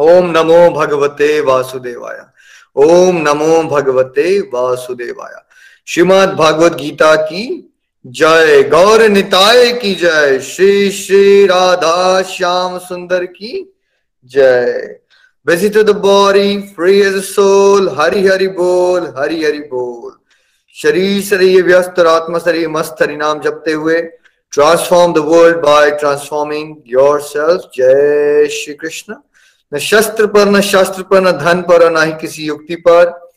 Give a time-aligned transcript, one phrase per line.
[0.00, 2.20] ओम नमो भगवते वासुदेवाय।
[2.76, 5.34] ओम नमो भगवते वासुदेवाय।
[5.86, 7.74] श्रीमद भागवत गीता की
[8.06, 13.74] जय, गौर निताय की जय, श्री श्री राधा श्याम सुंदर की
[14.24, 14.96] जय।
[15.48, 20.12] To the body, free as a Hari Hari बोल, हरि हरि बोल।
[20.74, 24.00] शरीर शरीर व्यस्त, और आत्मा, शरीर मस्त, हरि नाम जपते हुए
[24.52, 26.76] transform the world by transforming
[27.20, 29.14] yourself जय श्री कृष्ण।
[29.74, 33.30] न शस्त्र पर, न शास्त्र पर, न धन पर और न ही किसी युक्ति पर।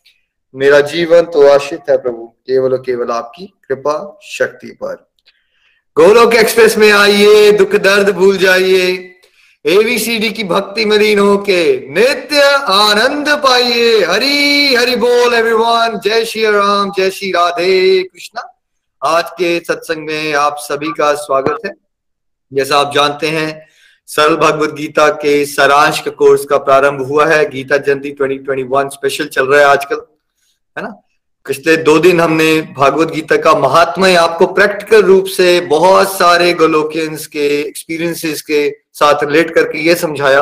[0.55, 5.11] मेरा जीवन तो आश्रित है प्रभु, केवल और केवल आपकी कृपा शक्ति पर।
[5.97, 9.09] गोलोक एक्सप्रेस में आइए, दुख दर्द भूल जाइए।
[9.65, 16.91] एवीसीडी की भक्ति मरीन होके नित्य आनंद पाइए। हरी, हरि बोल एवरीवन जय श्री राम,
[16.97, 18.59] जय श्री राधे कृष्णा।
[19.05, 21.71] आज के सत्संग में आप सभी का स्वागत है।
[22.53, 23.72] जैसा आप जानते हैं
[24.07, 29.27] सरल भगवत गीता के सारांश का कोर्स का प्रारंभ हुआ है। गीता जयंती 2021 स्पेशल
[29.27, 30.01] चल रहा है आजकल,
[30.77, 30.89] है ना?
[31.45, 37.27] पिछले दो दिन हमने भागवत गीता का महात्मा आपको प्रैक्टिकल रूप से बहुत सारे गोलोकियंस
[37.27, 40.41] के एक्सपीरियंसेस के साथ रिलेट करके ये समझाया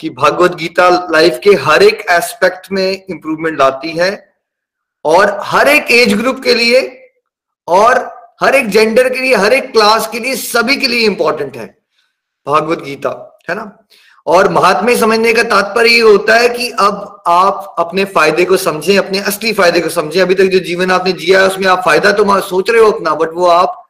[0.00, 4.10] कि भागवत गीता लाइफ के हर एक एस्पेक्ट में इंप्रूवमेंट लाती है
[5.04, 6.80] और हर एक एज ग्रुप के लिए
[7.68, 7.98] और
[8.42, 11.85] हर एक जेंडर के लिए, हर एक क्लास के लिए सभी के लिए इंपॉर्टेंट है।
[12.46, 13.10] भागवत गीता,
[13.50, 13.70] है ना?
[14.26, 18.96] और महात्मा समझने का तात्पर्य ये होता है कि अब आप अपने फ़ायदे को समझें,
[18.98, 22.12] अपने असली फ़ायदे को समझें। अभी तक जो जीवन आपने जिया है, उसमें आप फ़ायदा
[22.12, 23.82] तो सोच रहे हो अपना बट वो आप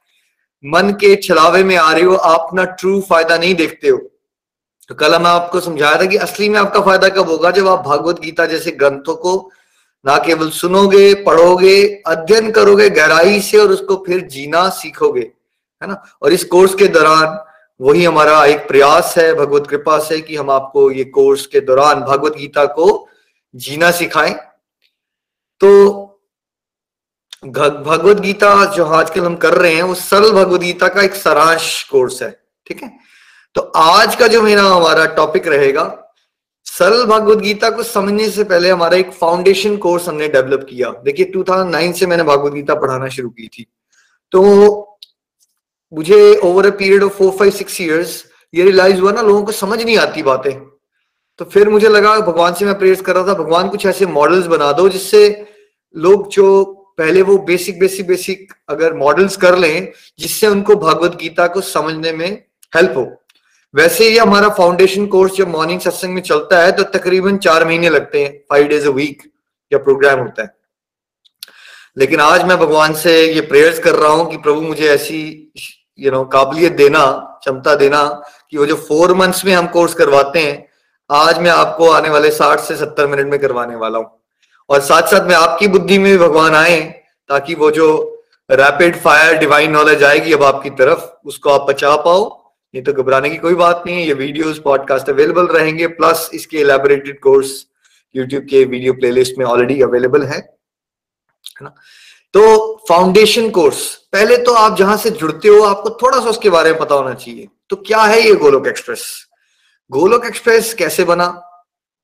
[0.65, 3.99] मन के छलावे में आ रहे हो, आप अपना ट्रू फ़ायदा नहीं देखते हो।
[4.89, 7.50] तो कल हम आपको समझाया था कि असली में आपका फ़ायदा कब होगा?
[7.50, 9.50] जब आप भागवत गीता जैसे ग्रंथों को
[10.05, 15.21] ना केवल सुनोगे, पढ़ोगे, अध्ययन करोगे, गहराई से और उसको फिर जीना सीखोगे,
[15.83, 16.03] है ना?
[16.22, 17.39] और इस कोर्स के दौरान
[17.81, 22.01] वही हमारा एक प्रयास है भगवत कृपा से कि हम आपको ये कोर्स के दौरान
[22.01, 23.09] भगवत गीता को
[23.55, 24.35] जीना सिखाएँ।
[25.61, 26.03] तो
[27.47, 31.83] भगवत गीता जो आजकल हम कर रहे हैं, वो सरल भगवत गीता का एक सारांश
[31.83, 32.31] कोर्स है,
[32.67, 32.91] ठीक है?
[33.55, 36.13] तो आज का जो मेरा हमारा टॉपिक रहेगा,
[36.67, 41.27] सरल भगवत गीता को समझने से पहले हमारा एक फाउंडेशन कोर्स हमने डेवलप किया। देखिए
[41.27, 43.67] 2009 से मैंने भगवत गीता पढ़ाना शुरू की थी।
[44.33, 44.86] तो
[45.93, 48.25] मुझे over a period of four five six years
[48.55, 50.53] ये रियलाइज़ हुआ ना, लोगों को समझ नहीं आती बातें।
[51.41, 54.47] तो फिर मुझे लगा, भगवान से मैं प्रेयर कर रहा था, भगवान कुछ ऐसे मॉडल्स
[54.47, 55.47] बना दो जिससे
[55.97, 56.65] लोग जो
[56.99, 62.13] पहले वो बेसिक बेसिक बेसिक अगर मॉडल्स कर लें, जिससे उनको भगवत गीता को समझने
[62.13, 62.29] में
[62.73, 63.05] हेल्प हो।
[63.75, 67.89] वैसे ही हमारा फाउंडेशन कोर्स जब मॉर्निंग सत्संग में चलता है तो तकरीबन चार महीने
[67.89, 69.23] लगते हैं फाइव डेज़ अ वीक
[69.73, 70.55] या प्रोग्राम होता है।
[71.97, 75.19] लेकिन आज मैं भगवान से ये प्रेयर्स कर रहा हूँ कि प्रभु मुझे ऐसी
[75.99, 77.05] यू नो काबिलियत देना,
[77.43, 78.03] क्षमता देना
[78.51, 80.67] कि वो जो फोर मंथ्स में हम कोर्स करवाते हैं,
[81.11, 84.11] आज मैं आपको आने वाले साठ से सत्तर मिनट में करवाने वाला हूँ।
[84.71, 86.81] और साथ साथ में आपकी बुद्धि में भी भगवान आए
[87.31, 87.89] ताकि वो जो
[88.51, 92.25] रैपिड फायर डिवाइन नॉलेज आएगी अब आपकी तरफ़, उसको आप बचा पाओ।
[92.75, 96.59] नहीं तो घबराने की कोई बात नहीं है, ये वीडियोस पॉडकास्ट अवेलेबल रहेंगे प्लस इसके
[96.59, 97.54] एलेबोरेटेड कोर्स
[98.15, 100.39] यूट्यूब के वीडियो प्लेलिस्ट में ऑलरेडी अवेलेबल है
[101.63, 101.75] ना?
[102.36, 106.71] तो फाउंडेशन कोर्स पहले तो आप जहाँ से जुड़ते हो, आपको थोड़ा सा उसके बारे
[106.71, 109.27] में पता होना चाहिए। तो क्या है ये गोलोक एक्सप्रेस?
[109.91, 111.42] गोलोक एक्सप्रेस कैसे बना?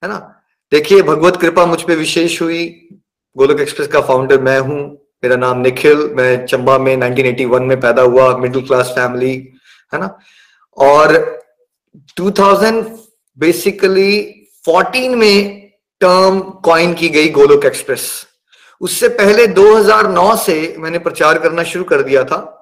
[0.05, 0.43] है ना?
[0.73, 2.88] देखिए, भगवत कृपा मुझ पर विशेष हुई।
[3.37, 4.94] गोलोक एक्सप्रेस का फाउंडर मैं हूँ।
[5.25, 9.49] मेरा नाम निखिल। मैं चंबा में 1981 में पैदा हुआ मिडिल क्लास फैमिली
[9.94, 10.19] है ना?
[10.76, 11.40] और
[12.17, 12.99] 2000
[13.38, 14.23] बेसिकली
[14.69, 15.70] 14 में
[16.00, 18.26] टर्म कॉइन की गई गोलोक एक्सप्रेस।
[18.82, 22.58] उससे पहले 2009 से मैंने प्रचार करना शुरू कर दिया था।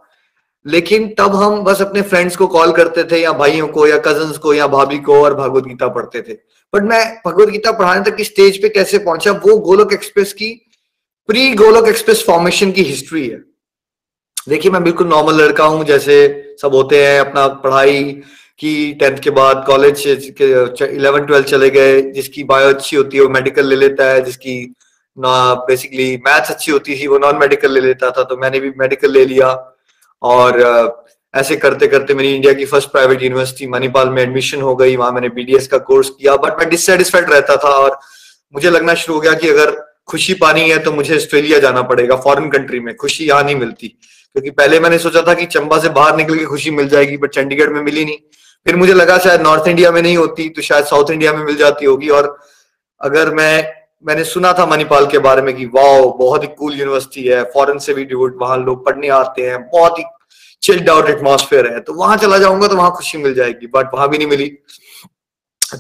[0.67, 4.39] लेकिन तब हम बस अपने फ्रेंड्स को कॉल करते थे, या भाइयों को, या कजन्स
[4.39, 6.33] को, या भाभी को, और भगवत गीता पढ़ते थे।
[6.73, 10.49] बट मैं भगवत गीता पढ़ाने तक की स्टेज पे कैसे पहुँचा, वो गोलोक एक्सप्रेस की
[11.29, 13.43] प्री गोलोक एक्सप्रेस फॉर्मेशन की हिस्ट्री है।
[14.49, 16.17] देखिए, मैं बिल्कुल नॉर्मल लड़का हूँ, जैसे
[16.63, 18.05] सब होते हैं, अपना पढ़ाई
[18.59, 20.07] की टेंथ के बाद कॉलेज
[20.83, 24.75] इलेवन ट्वेल्थ चले गए, जिसकी बायो अच्छी होती है, वो मेडिकल ले लेता है, जिसकी
[25.23, 29.13] बेसिकली मैथ्स अच्छी होती थी, वो नॉन मेडिकल ले लेता था तो मैंने भी मेडिकल
[29.13, 29.49] ले लिया।
[30.23, 34.97] और ऐसे करते करते मेरी इंडिया की फ़र्स्ट प्राइवेट यूनिवर्सिटी मणिपाल में एडमिशन हो गई,
[34.97, 37.99] वहाँ मैंने बीडीएस का कोर्स किया बट मैं डिससेटिस्फाइड रहता था और
[38.55, 39.71] मुझे लगना शुरू हो गया कि अगर
[40.09, 43.89] खुशी पानी है तो मुझे ऑस्ट्रेलिया जाना पड़ेगा फॉरेन कंट्री में, खुशी यहाँ नहीं मिलती।
[43.89, 47.31] क्योंकि पहले मैंने सोचा था कि चंबा से बाहर निकल के खुशी मिल जाएगी बट
[47.31, 48.17] चंडीगढ़ में मिली नहीं।
[48.67, 51.57] फिर मुझे लगा शायद नॉर्थ इंडिया में नहीं होती तो शायद साउथ इंडिया में मिल
[51.57, 52.37] जाती होगी, और
[53.01, 57.27] अगर मैं मैंने सुना था मणिपाल के बारे में कि वाह बहुत ही कूल यूनिवर्सिटी
[57.27, 60.05] है फॉरेन से भी डिवोट वहाँ लोग पढ़ने आते हैं, बहुत ही
[60.63, 64.09] चिल्ड आउट एटमोसफेयर है। तो वहाँ चला जाऊँगा तो वहाँ खुशी मिल जाएगी बट वहाँ
[64.09, 64.49] भी नहीं मिली।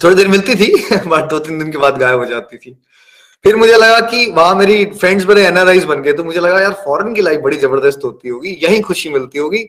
[0.02, 0.72] थोड़ी देर मिलती थी
[1.06, 2.76] बट दो तीन दिन के बाद गायब हो जाती थी।
[3.44, 6.72] फिर मुझे लगा कि वहाँ मेरी फ्रेंड्स बड़े एनआरआईज बन गए तो मुझे लगा, यार
[6.84, 9.64] फॉरेन की लाइफ बड़ी ज़बरदस्त होती होगी, यही खुशी मिलती होगी।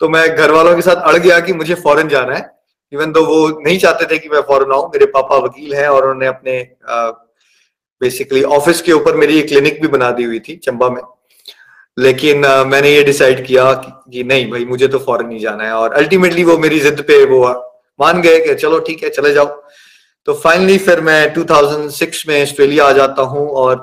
[0.00, 2.50] तो मैं घर वालों के साथ अड़ गया कि मुझे फॉरेन जाना है
[2.92, 6.02] इवन तो वो नहीं चाहते थे कि मैं फॉरेन आऊँ, मेरे पापा वकील हैं और
[6.02, 6.60] उन्होंने अपने
[8.02, 11.02] बेसिकली ऑफ़िस के ऊपर मेरी एक क्लिनिक भी बना दी हुई थी चंबा में।
[11.98, 15.64] लेकिन uh, मैंने ये डिसाइड किया कि, कि नहीं भाई मुझे तो फॉरन नहीं जाना
[15.64, 17.40] है। और अल्टीमेटली वो मेरी जिद पे वो
[18.00, 19.46] मान गए कि चलो ठीक है चले जाओ।
[20.28, 23.76] तो फाइनली फिर मैं 2006 में ऑस्ट्रेलिया आ जाता हूँ और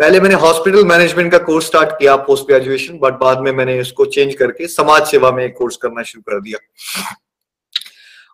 [0.00, 4.04] पहले मैंने हॉस्पिटल मैनेजमेंट का कोर्स स्टार्ट किया पोस्ट ग्रेजुएशन बट बाद में मैंने इसको
[4.06, 6.58] चेंज करके समाज सेवा में कोर्स करना शुरू कर दिया।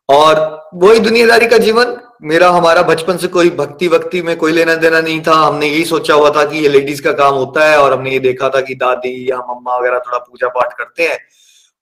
[0.09, 0.41] और
[0.75, 5.01] वही दुनियादारी का जीवन मेरा, हमारा बचपन से कोई भक्ति वक्ति में कोई लेना देना
[5.01, 7.93] नहीं था। हमने यही सोचा हुआ था कि ये लेडीज़ का काम होता है और
[7.93, 11.19] हमने ये देखा था कि दादी या मम्मा वगैरह थोड़ा पूजा पाठ करते हैं।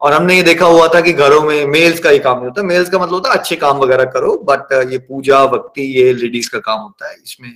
[0.01, 2.63] और हमने ये देखा हुआ था कि घरों में मेल्स का ही काम नहीं होता।
[2.63, 6.51] मेल्स का मतलब होता है अच्छे काम वगैरह करो बट ये पूजा भक्ति ये लेडीज़
[6.51, 7.51] का काम होता है। इसमें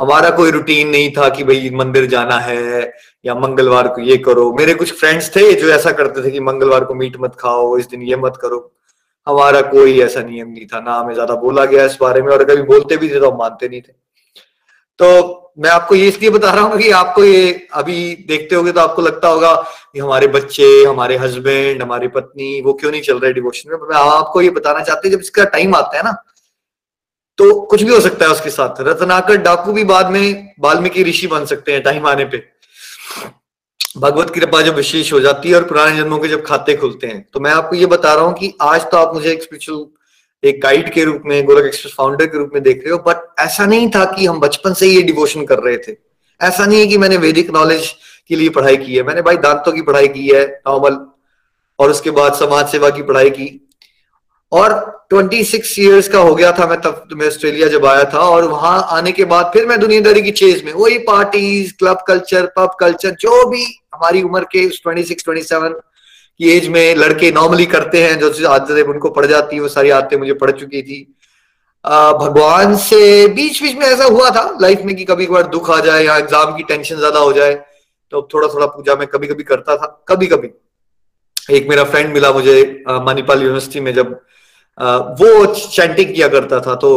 [0.00, 2.92] हमारा कोई रूटीन नहीं था कि भाई मंदिर जाना है
[3.26, 6.84] या मंगलवार को ये करो। मेरे कुछ फ्रेंड्स थे जो ऐसा करते थे कि मंगलवार
[6.84, 8.77] को मीट मत खाओ, इस दिन ये मत करो।
[9.28, 12.44] हमारा कोई ऐसा नियम नहीं था, ना हमें ज़्यादा बोला गया इस बारे में और
[12.44, 13.92] कभी बोलते भी थे तो हम मानते नहीं थे।
[14.98, 18.80] तो मैं आपको ये इसलिए बता रहा हूँ कि आपको ये अभी देखते होगे तो
[18.80, 23.32] आपको लगता होगा कि हमारे बच्चे, हमारे हस्बैंड हमारी पत्नी, वो क्यों नहीं चल रहे
[23.32, 23.78] डिवोशन में?
[23.80, 26.12] मैं आपको ये बताना चाहते जब इसका टाइम आता है ना
[27.38, 31.26] तो कुछ भी हो सकता है उसके साथ। रत्नाकर डाकू भी बाद में वाल्मीकि ऋषि
[31.28, 32.38] बन सकते हैं टाइम आने पे।
[33.98, 37.24] भगवत कृपा जब विशेष हो जाती है और पुराने जन्मों के जब खाते खुलते हैं।
[37.32, 39.86] तो मैं आपको ये बता रहा हूँ कि आज तो आप मुझे एक स्पिरिचुअल
[40.42, 43.40] एक गाइड के रूप में, गोलक एक्सप्रेस फाउंडर के रूप में देख रहे हो बट
[43.40, 45.96] ऐसा नहीं था कि हम बचपन से ही ये डिवोशन कर रहे थे।
[46.40, 47.92] ऐसा नहीं है कि मैंने वैदिक नॉलेज
[48.28, 50.98] के लिए पढ़ाई की है। मैंने भाई दांतों की पढ़ाई की है नॉर्मल
[51.78, 53.48] और उसके बाद समाज सेवा की पढ़ाई की।
[54.52, 54.72] और
[55.12, 58.86] 26 इयर्स का हो गया था मैं तब मैं ऑस्ट्रेलिया जब आया था और वहाँ
[58.90, 63.10] आने के बाद फिर मैं दुनियादारी की चेज में, वही parties club culture pub culture
[63.20, 63.64] जो भी
[63.94, 65.74] हमारी उम्र के 26 27
[66.40, 69.90] की एज में लड़के नॉर्मली करते हैं, जो आदतें उनको पड़ जाती है, वो सारी
[69.90, 71.00] आदतें मुझे पड़ चुकी थी।
[71.84, 75.78] भगवान से बीच बीच में ऐसा हुआ था लाइफ में कि कभी कभार दुख आ
[75.80, 77.54] जाए या एग्ज़ाम की टेंशन ज़्यादा हो जाए
[78.12, 80.50] तो थोड़ा थोड़ा पूजा में कभी कभी करता था कभी कभी
[81.56, 84.18] एक मेरा फ्रेंड मिला मुझे मणिपाल यूनिवर्सिटी में जब
[84.80, 86.90] वो चैंटिंग किया करता था तो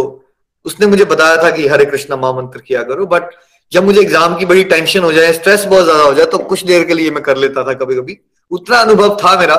[0.66, 3.30] उसने मुझे बताया था कि हरे कृष्णा महामंत्र किया करो बट
[3.72, 6.64] जब मुझे एग्ज़ाम की बड़ी टेंशन हो जाए स्ट्रेस बहुत ज़्यादा हो जाए तो कुछ
[6.66, 8.18] देर के लिए मैं कर लेता था कभी कभी
[8.52, 9.56] उतना अनुभव था मेरा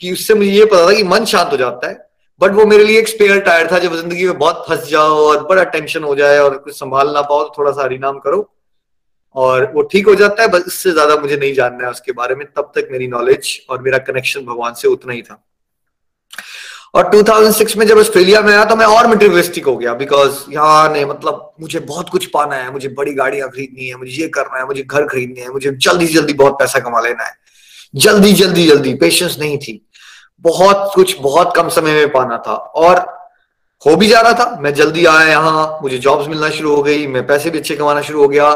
[0.00, 1.94] कि उससे मुझे ये पता था कि मन शांत हो जाता है
[2.40, 5.44] बट वो मेरे लिए एक स्पेयर टायर था, जब ज़िंदगी में बहुत फंस जाओ और
[5.46, 8.48] बड़ा टेंशन हो जाए और कुछ संभाल ना पाओ तो थोड़ा सा हरिनाम करो
[9.36, 12.34] और वो ठीक हो जाता है, बस इससे ज़्यादा मुझे नहीं जानना है उसके बारे
[12.34, 15.42] में, तब तक मेरी नॉलेज और मेरा कनेक्शन भगवान से उतना ही था।
[16.94, 20.88] और 2006 में जब ऑस्ट्रेलिया में आया तो मैं और मटेरियलिस्टिक हो गया बिकॉज़ यहाँ
[20.92, 24.58] ने मतलब मुझे बहुत कुछ पाना है, मुझे बड़ी गाड़ियाँ खरीदनी है, मुझे ये करना
[24.58, 27.34] है, मुझे घर खरीदने है, मुझे जल्दी जल्दी बहुत पैसा कमा लेना है।
[27.94, 29.80] जल्दी जल्दी जल्दी पेशेंस नहीं थी।
[30.44, 32.98] बहुत कुछ बहुत कम समय में पाना था और
[33.86, 37.06] हो भी जा रहा था। मैं जल्दी आया यहाँ, मुझे जॉब्स मिलना शुरू हो गई,
[37.06, 38.50] मैं पैसे भी अच्छे कमाना शुरू हो गया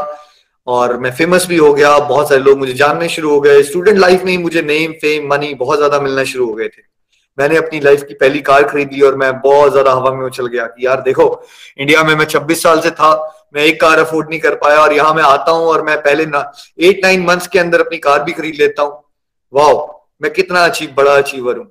[0.66, 3.98] और मैं फ़ेमस भी हो गया। बहुत सारे लोग मुझे जानने शुरू हो गए। स्टूडेंट
[3.98, 6.95] लाइफ में ही मुझे नेम फेम मनी बहुत ज़्यादा मिलना शुरू हो गए थे।
[7.38, 10.46] मैंने अपनी लाइफ की पहली कार खरीद ली और मैं बहुत ज़्यादा हवा में उछल
[10.46, 11.26] गया कि यार देखो
[11.78, 13.10] इंडिया में मैं 26 साल से था,
[13.54, 16.26] मैं एक कार अफोर्ड नहीं कर पाया और यहाँ मैं आता हूँ और मैं पहले
[16.26, 16.50] ना
[16.80, 19.02] एट नाइन मंथ्स के अंदर अपनी कार भी खरीद लेता हूँ।
[19.52, 19.72] वाह
[20.22, 21.66] मैं कितना अचीव बड़ा अचीवर हूँ।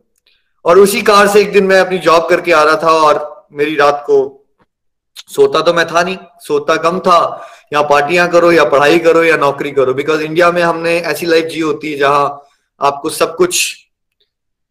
[0.65, 3.75] और उसी कार से एक दिन मैं अपनी जॉब करके आ रहा था और मेरी
[3.75, 4.17] रात को
[5.27, 9.37] सोता तो मैं था नहीं, सोता कम था। या पार्टियाँ करो, या पढ़ाई करो, या
[9.37, 12.25] नौकरी करो बिकॉज़ इंडिया में हमने ऐसी लाइफ जी होती है जहाँ
[12.81, 13.75] आपको सब कुछ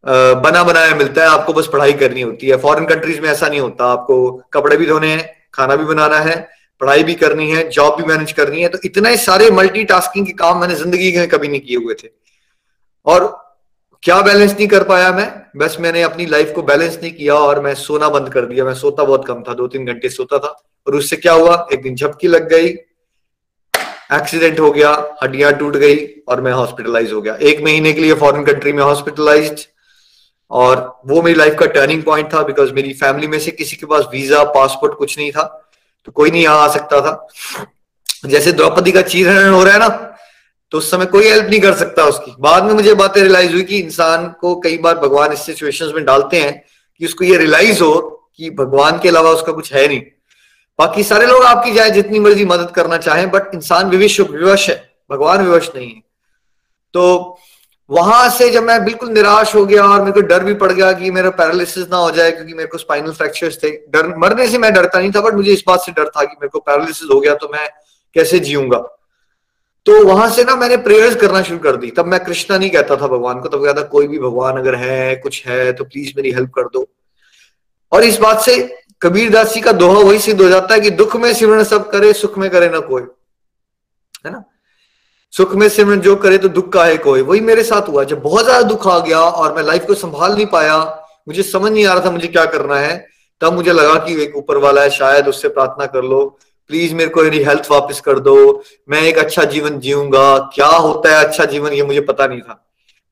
[0.05, 3.61] बना बनाया मिलता है, आपको बस पढ़ाई करनी होती है। फॉरेन कंट्रीज़ में ऐसा नहीं
[3.61, 6.37] होता, आपको कपड़े भी धोने हैं, खाना भी बनाना है,
[6.81, 10.61] पढ़ाई भी करनी है जॉब भी मैनेज करनी है तो इतने सारे मल्टीटास्किंग के काम
[10.61, 12.09] मैंने ज़िंदगी में कभी नहीं किए हुए थे।
[13.07, 13.27] और
[14.03, 15.31] क्या बैलेंस नहीं कर पाया मैं?
[15.57, 18.75] बस मैंने अपनी लाइफ को बैलेंस नहीं किया और मैं सोना बंद कर दिया। मैं
[18.75, 20.49] सोता बहुत कम था दो तीन घंटे सोता था।
[20.87, 21.67] और उससे क्या हुआ?
[21.73, 22.67] एक दिन झपकी लग गई
[24.13, 24.91] एक्सीडेंट हो गया,
[25.23, 25.97] हड्डियाँ टूट गई
[26.29, 29.67] और मैं हॉस्पिटलाइज हो गया। एक महीने के लिए फॉरेन कंट्री में हॉस्पिटलाइज
[30.55, 33.87] और वो मेरी लाइफ का टर्निंग पॉइंट था बिकॉज़ मेरी फैमिली में से किसी के
[33.87, 35.45] पास वीज़ा पासपोर्ट कुछ नहीं था
[36.09, 37.27] तो कोई नहीं यहाँ आ सकता था।
[38.27, 39.89] जैसे द्रौपदी का चीरहरण हो रहा है ना
[40.73, 43.63] तो उस समय कोई हेल्प नहीं कर सकता उसकी। बाद में मुझे बातें रियलाइज़ हुई
[43.63, 46.63] कि इंसान को कई बार भगवान इस सिचुएशंस में डालते हैं
[47.01, 47.95] कि उसको ये रियलाइज़ हो
[48.37, 50.01] कि भगवान के अलावा उसका कुछ है नहीं।
[50.79, 54.77] बाकी सारे लोग आपकी जाए, जितनी मर्ज़ी मदद करना चाहें बट इंसान विविश विवश है।
[55.11, 56.01] भगवान विवश नहीं है।
[56.95, 57.39] तो
[57.91, 60.93] वहाँ से जब मैं बिल्कुल निराश हो गया और मेरे को डर भी पड़ गया
[60.93, 64.59] कि मेरा पैरालिसिस ना हो जाए, क्योंकि मेरे को स्पाइनल फ्रैक्चर्स थे। डर, मरने से
[64.59, 67.09] मैं डरता नहीं था बट मुझे इस बात से डर था कि मेरे को पैरालिसिस
[67.13, 67.69] हो गया तो मैं
[68.17, 68.79] कैसे जीऊँगा।
[69.87, 72.97] तो वहाँ से ना मैंने प्रेयर्स करना शुरू कर दी। तब मैं कृष्णा नहीं कहता
[72.97, 76.33] था भगवान को, तब कहता कोई भी भगवान अगर है, कुछ है तो प्लीज़ मेरी
[76.33, 76.87] हेल्प कर दो।
[77.93, 78.57] और इस बात से
[79.03, 82.13] कबीर दासी का दोहा वही सिद्ध हो जाता है कि दुख में सिमरण सब करे,
[82.13, 83.03] सुख में करे ना कोई।
[84.27, 84.43] है ना?
[85.35, 87.21] सुख में सिमरण जो करे तो दुख का है कोई?
[87.21, 90.35] वही मेरे साथ हुआ। जब बहुत ज़्यादा दुख आ गया और मैं लाइफ को संभाल
[90.35, 90.77] नहीं पाया,
[91.29, 93.07] मुझे समझ नहीं आ रहा था मुझे क्या करना है,
[93.41, 96.25] तब मुझे लगा कि एक ऊपर वाला है, शायद उससे प्रार्थना कर लो।
[96.71, 101.17] प्लीज़ मेरे को मेरी हेल्थ वापस कर दो। मैं एक अच्छा जीवन जीऊँगा। क्या होता
[101.17, 102.61] है अच्छा जीवन ये मुझे पता नहीं था।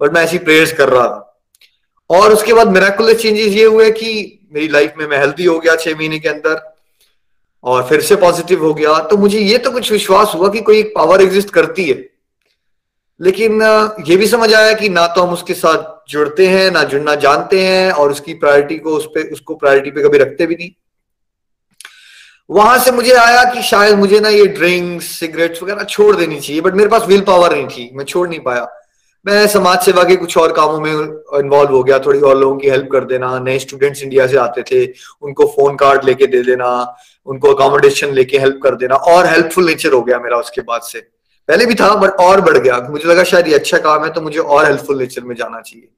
[0.01, 1.41] बट मैं ऐसी प्रेयर्स कर रहा था।
[2.11, 5.77] और उसके बाद मेराकुलस चेंजेस ये हुए कि मेरी लाइफ में मैं हेल्थी हो गया
[5.77, 6.63] छह महीने के अंदर
[7.65, 10.79] और फिर से पॉजिटिव हो गया। तो मुझे ये तो कुछ विश्वास हुआ कि कोई
[10.79, 12.12] एक पावर एग्जिस्ट करती है।
[13.21, 13.63] लेकिन
[14.09, 17.61] ये भी समझ आया कि ना तो हम उसके साथ जुड़ते हैं, ना जुड़ना जानते
[17.61, 20.71] हैं और उसकी प्रायोरिटी को उस पर उसको प्रायोरिटी पे कभी रखते भी नहीं।
[22.51, 26.61] वहाँ से मुझे आया कि शायद मुझे ना ये ड्रिंक्स, सिगरेट्स वगैरह छोड़ देनी चाहिए,
[26.61, 28.67] बट मेरे पास विल पावर नहीं थी, मैं छोड़ नहीं पाया।
[29.27, 30.93] मैं समाज सेवा के कुछ और कामों में
[31.41, 34.63] इन्वॉल्व हो गया, थोड़ी और लोगों की हेल्प कर देना, नए स्टूडेंट्स इंडिया से आते
[34.63, 34.85] थे,
[35.23, 39.93] उनको फ़ोन कार्ड लेके दे देना, उनको अकोमोडेशन लेके हेल्प कर देना, और हेल्पफुल नेचर
[39.93, 41.07] हो गया मेरा उसके बाद से।
[41.49, 44.21] पहले भी था बट और बढ़ गया। मुझे लगा शायद ये अच्छा काम है तो
[44.21, 45.89] मुझे और हेल्पफुल नेचर में जाना चाहिए।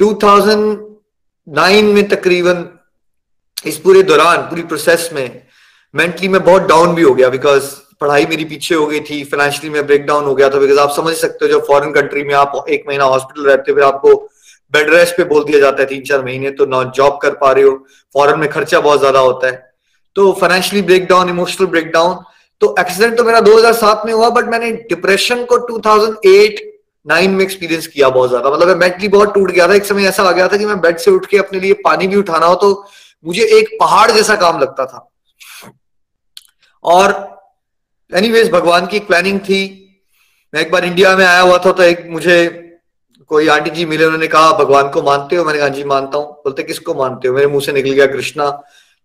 [0.00, 2.64] 2009 में तकरीबन
[3.66, 5.42] इस पूरे दौरान, पूरी प्रोसेस में
[5.94, 9.70] मेंटली में बहुत डाउन भी हो गया बिकॉज़ पढ़ाई मेरी पीछे हो गई थी फाइनेंशियली
[9.70, 12.34] में ब्रेक डाउन हो गया था बिकॉज़ आप समझ सकते हो, जब फॉरेन कंट्री में
[12.36, 14.14] आप एक महीना हॉस्पिटल रहते हो, फिर आपको
[14.72, 17.52] बेड रेस्ट पे बोल दिया जाता है तीन चार महीने तो ना जॉब कर पा
[17.52, 17.72] रहे हो।
[18.14, 19.72] फॉरेन में खर्चा बहुत ज़्यादा होता है।
[20.16, 22.16] तो financially breakdown emotional breakdown
[22.62, 26.60] तो एक्सीडेंट तो मेरा 2007 में हुआ बट मैंने डिप्रेशन को 2008
[27.06, 30.06] नाइन में एक्सपीरियंस किया बहुत ज़्यादा। मतलब मैं मेंटली बहुत टूट गया था। एक समय
[30.06, 32.46] ऐसा आ गया था कि मैं बेड से उठ के अपने लिए पानी भी उठाना
[32.46, 32.72] हो तो
[33.24, 35.08] मुझे एक पहाड़ जैसा काम लगता था।
[36.84, 37.14] और
[38.12, 39.60] एनीवेज भगवान की प्लानिंग थी।
[40.52, 42.64] मैं एक बार इंडिया में आया हुआ था तो एक मुझे
[43.30, 45.44] कोई आंटी जी मिले, उन्होंने कहा, भगवान को मानते हो?
[45.44, 47.34] मैंने कहा जी, मानता हूँ। बोलते, किसको मानते हो?
[47.34, 48.46] मेरे मुँह से निकल गया कृष्णा।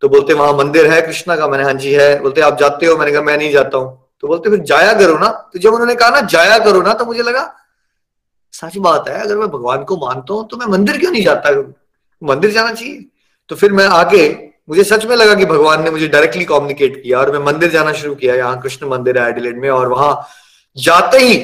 [0.04, 1.48] तो बोलते, वहाँ मंदिर है, कृष्णा का.
[1.48, 2.22] मैंने हाँ जी, है.
[2.22, 2.98] बोलते, आप जाते हो?
[2.98, 4.10] मैंने कहा, मैं नहीं जाता हूँ.
[4.22, 7.06] तो बोलते, फिर जाया करो ना। तो जब उन्होंने कहा ना, जाया करो ना तो
[7.06, 7.44] मुझे लगा,
[8.54, 11.52] सच बात है, अगर मैं भगवान को मानता हूँ तो मैं मंदिर क्यों नहीं जाता?
[12.22, 13.06] मंदिर जाना चाहिए।
[13.50, 17.20] तो फिर मैं आगे, मुझे सच में लगा कि भगवान ने मुझे डायरेक्टली कम्युनिकेट किया
[17.20, 20.28] और मैं मंदिर जाना शुरू किया। यहाँ कृष्ण मंदिर है एडिलेड में और वहाँ
[20.78, 21.38] जाते ही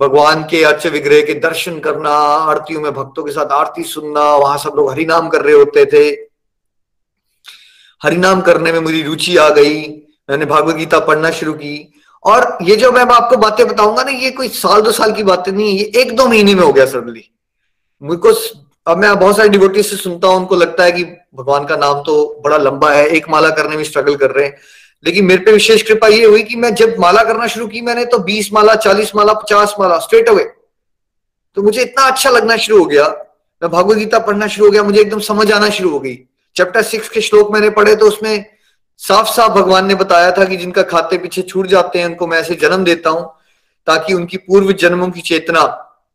[0.00, 4.58] भगवान के अच्छे विग्रह के दर्शन करना, आरतियों में भक्तों के साथ आरती सुनना, वहाँ
[4.58, 6.31] सब लोग हरिनाम कर रहे होते थे।
[8.02, 9.80] हरिनाम करने में मेरी रुचि आ गई।
[10.30, 11.92] मैंने भागवत गीता पढ़ना शुरू की।
[12.24, 15.52] और ये जो मैं आपको बातें बताऊँगा ना, ये कोई साल दो साल की बातें
[15.52, 17.28] नहीं ये एक दो महीने में हो गया सडनली
[18.02, 18.32] मुझको
[18.86, 21.04] अब मैं बहुत सारे डिवोटी से सुनता हूँ, उनको लगता है कि
[21.34, 24.56] भगवान का नाम तो बड़ा लंबा है, एक माला करने में स्ट्रगल कर रहे हैं।
[25.04, 28.04] लेकिन मेरे पे विशेष कृपा ये हुई कि मैं जब माला करना शुरू की मैंने
[28.04, 30.44] तो बीस माला, चालीस माला, पचास माला स्ट्रेट अवे
[31.56, 33.06] तो मुझे इतना अच्छा लगना शुरू हो गया।
[33.62, 36.18] मैं भागवत गीता पढ़ना शुरू हो गया, मुझे एकदम समझ आना शुरू हो गई।
[36.56, 38.44] चैप्टर सिक्स के श्लोक मैंने पढ़े तो उसमें
[39.00, 42.38] साफ़ साफ़ भगवान ने बताया था कि जिनका खाते पीछे छूट जाते हैं, उनको मैं
[42.38, 43.22] ऐसे जन्म देता हूँ
[43.86, 45.62] ताकि उनकी पूर्व जन्मों की चेतना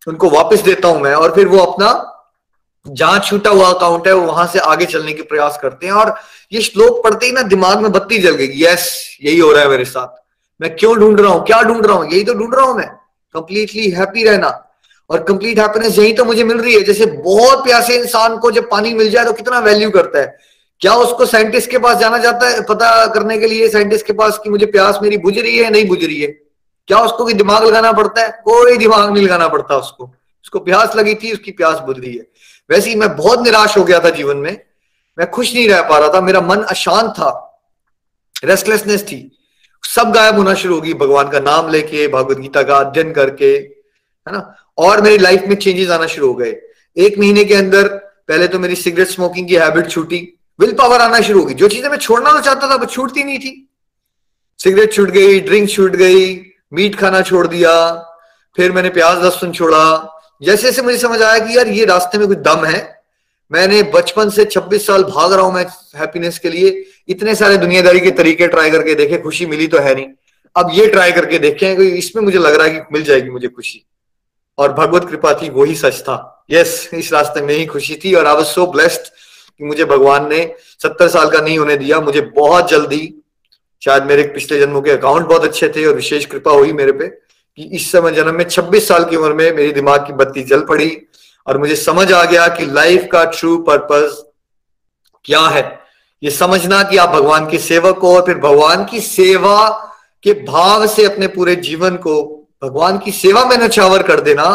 [0.07, 2.13] उनको वापस देता हूँ मैं। और फिर वो अपना
[2.85, 6.15] जहाँ छूटा हुआ अकाउंट है, वो वहाँ से आगे चलने के प्रयास करते हैं। और
[6.51, 9.69] ये श्लोक पढ़ते ही ना दिमाग में बत्ती जल गई यस यही हो रहा है
[9.69, 10.23] मेरे साथ।
[10.61, 11.45] मैं क्यों ढूंढ रहा हूँ?
[11.45, 12.09] क्या ढूंढ रहा हूँ?
[12.11, 12.87] यही तो ढूंढ रहा हूँ मैं।
[13.35, 14.49] कंप्लीटली हैप्पी रहना।
[15.09, 18.69] और कंप्लीट हैप्पीनेस यही तो मुझे मिल रही है। जैसे बहुत प्यासे इंसान को जब
[18.69, 20.37] पानी मिल जाए तो कितना वैल्यू करता है।
[20.79, 24.39] क्या उसको साइंटिस्ट के पास जाना चाहता है पता करने के लिए साइंटिस्ट के पास
[24.43, 26.27] कि मुझे प्यास मेरी बुझ रही है, नहीं बुझ रही है?
[26.87, 28.29] क्या उसको कोई दिमाग लगाना पड़ता है?
[28.29, 30.03] कोई दिमाग नहीं लगाना पड़ता उसको।
[30.43, 32.27] उसको प्यास लगी थी, उसकी प्यास बुझ रही है।
[32.69, 34.61] वैसे ही मैं बहुत निराश हो गया था जीवन में।
[35.19, 37.59] मैं खुश नहीं रह पा रहा था। मेरा मन अशांत था।
[38.43, 39.37] रेस्टलेसनेस थी।
[39.83, 44.31] सब गायब होना शुरू होगी भगवान का नाम लेके, भगवत गीता का अध्ययन करके, है
[44.31, 44.55] ना?
[44.77, 46.55] और मेरी लाइफ में चेंजेस आना शुरू हो गए।
[46.97, 47.87] एक महीने के अंदर,
[48.27, 50.17] पहले तो मेरी सिगरेट स्मोकिंग की हैबिट छूटी
[50.59, 53.39] विल पावर आना शुरू होगी जो चीज़ें मैं छोड़ना तो चाहता था, वो छूटती नहीं
[53.39, 53.69] थी।
[54.59, 56.35] सिगरेट छूट गई ड्रिंक छूट गई
[56.73, 57.73] मीट खाना छोड़ दिया,
[58.57, 62.27] फिर मैंने प्याज लहसुन छोड़ा। जैसे जैसे मुझे समझ आया कि यार ये रास्ते में
[62.27, 62.79] कुछ दम है,
[63.51, 65.65] मैंने बचपन से 26 साल भाग रहा हूँ मैं
[65.95, 69.93] हैप्पीनेस के लिए। इतने सारे दुनियादारी के तरीके ट्राई करके देखे, खुशी मिली तो है
[69.95, 70.07] नहीं।
[70.55, 73.83] अब ये ट्राई करके देखे, इसमें मुझे लग रहा है कि मिल जाएगी मुझे खुशी।
[74.57, 78.13] और भगवत कृपा थी, वो ही सच था। यस इस रास्ते में ही खुशी थी
[78.13, 79.01] और आई वाज सो ब्लेस्ड
[79.59, 83.13] कि मुझे भगवान ने सत्तर साल का नहीं होने दिया, मुझे बहुत जल्दी,
[83.81, 87.07] शायद मेरे पिछले जन्मों के अकाउंट बहुत अच्छे थे और विशेष कृपा हुई मेरे पे
[87.07, 90.59] कि इस समय जन्म में 26 साल की उम्र में मेरी दिमाग की बत्ती जल
[90.59, 90.97] पड़ी
[91.47, 94.23] और मुझे समझ आ गया कि लाइफ का ट्रू पर्पस
[95.25, 95.79] क्या है।
[96.23, 99.69] ये समझना कि आप भगवान के सेवक हो और फिर भगवान की सेवा
[100.23, 104.45] के भाव से अपने पूरे जीवन को भगवान की सेवा में नछावर कर देना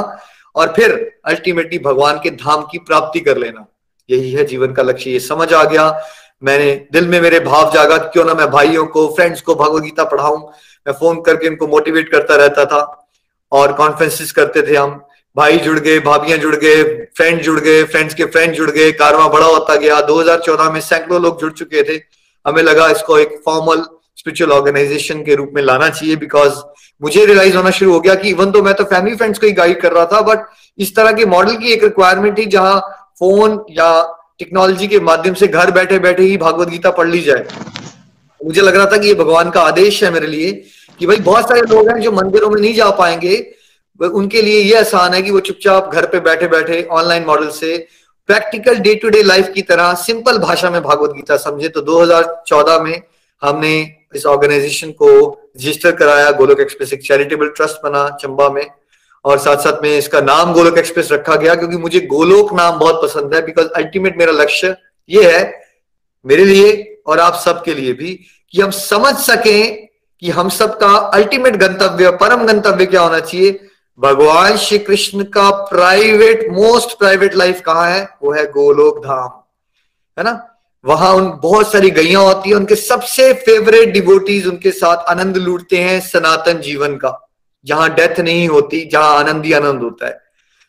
[0.54, 3.66] और फिर अल्टीमेटली भगवान के धाम की प्राप्ति कर लेना।
[4.10, 6.02] यही है जीवन का लक्ष्य, ये समझ आ गया।
[6.42, 10.38] मैंने दिल में मेरे भाव जागा क्यों ना मैं भाइयों को फ्रेंड्स को भगवदगीता पढ़ाऊं।
[10.86, 13.08] मैं फ़ोन करके उनको मोटिवेट करता रहता था
[13.52, 15.00] और कॉन्फ्रेंसिस करते थे हम।
[15.36, 16.82] भाई जुड़ गए, भाभियाँ जुड़ गए
[17.16, 21.22] फ्रेंड जुड़ गए फ्रेंड्स के फ्रेंड जुड़ गए, कारवा बड़ा होता गया। 2014 में सैकड़ों
[21.22, 22.00] लोग जुड़ चुके थे।
[22.46, 23.84] हमें लगा इसको एक फॉर्मल
[24.22, 26.58] स्पिरिचुअल ऑर्गेनाइजेशन के रूप में लाना चाहिए बिकॉज़
[27.02, 29.52] मुझे रियलाइज़ होना शुरू हो गया कि इवन तो मैं तो फैमिली फ्रेंड्स को ही
[29.52, 30.44] गाइड कर रहा था बट
[30.78, 32.80] इस तरह के मॉडल की एक रिक्वायरमेंट थी जहाँ
[33.18, 33.88] फ़ोन या
[34.38, 37.46] टेक्नोलॉजी के माध्यम से घर बैठे बैठे ही भागवत गीता पढ़ ली जाए।
[38.40, 40.52] मुझे लग रहा था कि ये भगवान का आदेश है मेरे लिए
[41.00, 43.36] कि भाई बहुत सारे लोग हैं जो मंदिरों में नहीं जा पाएँगे
[44.00, 47.76] उनके लिए ये आसान है कि वो चुपचाप घर पे बैठे बैठे ऑनलाइन मॉडल से
[48.28, 52.80] practical day to day life की तरह सिंपल भाषा में भागवत गीता समझे। तो 2014
[52.80, 53.02] में
[53.42, 53.74] हमने
[54.16, 55.08] इस ऑर्गेनाइजेशन को
[55.56, 58.66] रजिस्टर कराया, गोलोक एक्सप्रेस एक चैरिटेबल ट्रस्ट बना चंबा में।
[59.24, 63.02] और साथ साथ में इसका नाम गोलोक एक्सप्रेस रखा गया, क्योंकि मुझे गोलोक नाम बहुत
[63.02, 64.76] पसंद है बिकॉज़ अल्टीमेट मेरा लक्ष्य
[65.08, 65.60] ये है
[66.26, 69.88] मेरे लिए और आप सबके लिए भी, कि हम समझ सकें
[70.20, 73.60] कि हम सबका अल्टीमेट गंतव्य, परम गंतव्य क्या होना चाहिए।
[73.98, 78.08] भगवान श्री कृष्ण का प्राइवेट मोस्ट प्राइवेट लाइफ कहाँ है?
[78.22, 79.30] वो है गोलोक धाम।
[80.18, 80.51] है ना?
[80.84, 85.78] वहाँ उन बहुत सारी गैया होती है, उनके सबसे फेवरेट डिवोटीज उनके साथ आनंद लूटते
[85.78, 87.18] हैं सनातन जीवन का,
[87.64, 90.20] जहाँ डेथ नहीं होती, जहाँ आनंद ही आनंद होता है।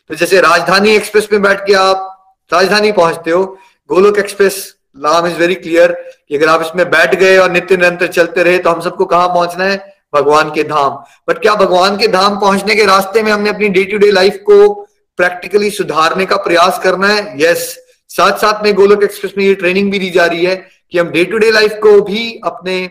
[0.10, 2.10] तो जैसे राजधानी एक्सप्रेस में बैठ के आप
[2.52, 3.44] राजधानी पहुँचते हो,
[3.90, 5.92] गोलोक एक्सप्रेस लाम इज़ वेरी क्लियर
[6.30, 9.28] कि अगर आप इसमें बैठ गए और नित्य निरंतर चलते रहे तो हम सबको कहा
[9.28, 9.78] पहुँचना है?
[10.14, 10.92] भगवान के धाम।
[11.30, 14.38] बट क्या भगवान के धाम पहुँचने के रास्ते में हमने अपनी डे टू डे लाइफ
[14.46, 14.74] को
[15.20, 17.24] प्रैक्टिकली सुधारने का प्रयास करना है?
[17.42, 17.83] Yes yes.
[18.14, 20.56] साथ साथ में गोलोक एक्सप्रेस में ये ट्रेनिंग भी दी जा रही है
[20.92, 22.90] कि हम डे टू डे लाइफ को भी अपने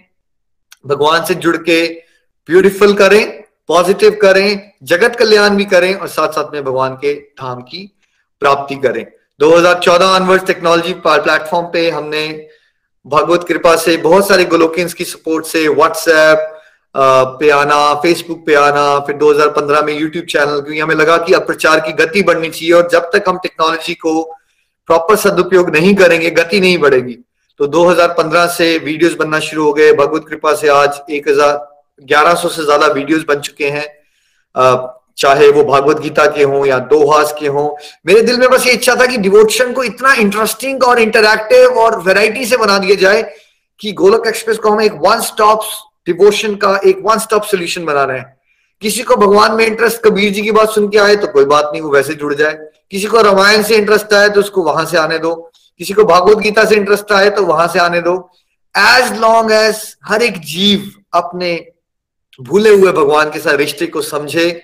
[0.87, 1.87] भगवान से जुड़ के
[2.49, 7.61] ब्यूटिफुल करें, पॉजिटिव करें, जगत कल्याण भी करें और साथ साथ में भगवान के धाम
[7.63, 7.91] की
[8.43, 9.05] प्राप्ति करें।
[9.41, 12.27] 2014 ऑनवर्ड्स टेक्नोलॉजी प्लेटफॉर्म पे हमने
[13.07, 16.49] भगवत कृपा से बहुत सारे गोलोकियंस की सपोर्ट से व्हाट्सएप
[17.41, 21.47] पे आना फेसबुक पे आना, फिर 2015 में यूट्यूब चैनल क्योंकि हमें लगा कि अब
[21.47, 24.23] प्रचार की गति बढ़नी चाहिए और जब तक हम टेक्नोलॉजी को
[24.89, 27.19] प्रॉपर सदुपयोग नहीं करेंगे, गति नहीं बढ़ेगी।
[27.61, 32.65] तो 2015 से वीडियोस बनना शुरू हो गए। भगवत कृपा से आज एक हज़ार से
[32.65, 33.87] ज़्यादा वीडियोस बन चुके हैं।
[35.19, 37.69] चाहे वो भागवत गीता के हों या दोहास के हों।
[38.07, 41.99] मेरे दिल में बस ये इच्छा था कि डिवोशन को इतना इंटरेस्टिंग और इंटरैक्टिव और
[42.03, 43.23] वेराइटी से बना दिया जाए
[43.81, 45.61] कि गोलक एक्सप्रेस को हम एक वन स्टॉप
[46.07, 48.37] डिवोशन का, एक वन स्टॉप सोल्यूशन बना रहे हैं।
[48.83, 51.71] किसी को भगवान में इंटरेस्ट कबीर जी की बात सुन के आए तो कोई बात
[51.73, 52.55] नहीं, वो वैसे जुड़ जाए।
[52.91, 55.35] किसी को रामायण से इंटरेस्ट आए तो उसको वहाँ से आने दो।
[55.81, 58.15] किसी को भागवत गीता से इंटरेस्ट आए तो वहाँ से आने दो।
[58.75, 61.55] एज लॉन्ग एज हर एक जीव अपने
[62.39, 64.63] भूले हुए भगवान के साथ रिश्ते को समझे,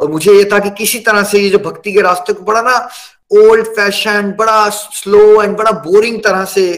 [0.00, 2.60] और मुझे ये था कि किसी तरह से ये जो भक्ति के रास्ते को बड़ा
[2.62, 2.76] ना
[3.32, 6.70] ओल्ड फ़ैशन बड़ा स्लो एंड बड़ा बोरिंग तरह से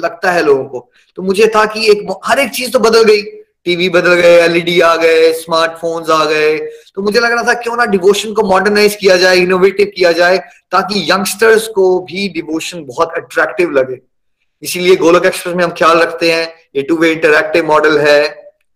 [0.00, 3.22] लगता है लोगों को। तो मुझे था कि एक, हर एक चीज़ तो बदल गई।
[3.66, 6.56] टीवी बदल गए एलईडी आ गए स्मार्टफोन्स आ गए।
[6.94, 10.38] तो मुझे लग रहा था क्यों ना डिवोशन को मॉडर्नाइज किया जाए इनोवेटिव किया जाए,
[10.72, 14.00] ताकि यंगस्टर्स को भी डिवोशन बहुत अट्रैक्टिव लगे।
[14.62, 18.22] इसीलिए गोलक एक्सप्रेस में हम ख्याल रखते हैं, ये टू वे इंटरक्टिव मॉडल है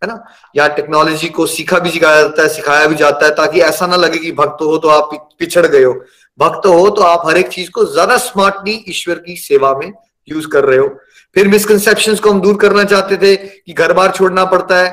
[0.02, 0.14] है ना?
[0.56, 3.96] यहाँ टेक्नोलॉजी को सीखा भी सिखाया जाता है, सिखाया भी जाता है, ताकि ऐसा ना
[3.96, 5.92] लगे कि भक्त हो तो आप पिछड़ गए हो।
[6.38, 9.92] भक्त हो तो आप हर एक चीज़ को ज़्यादा स्मार्टली ईश्वर की सेवा में
[10.28, 10.86] यूज़ कर रहे हो।
[11.36, 14.90] फिर मिसकनसेप्शन को हम दूर करना चाहते थे कि घर बार छोड़ना पड़ता है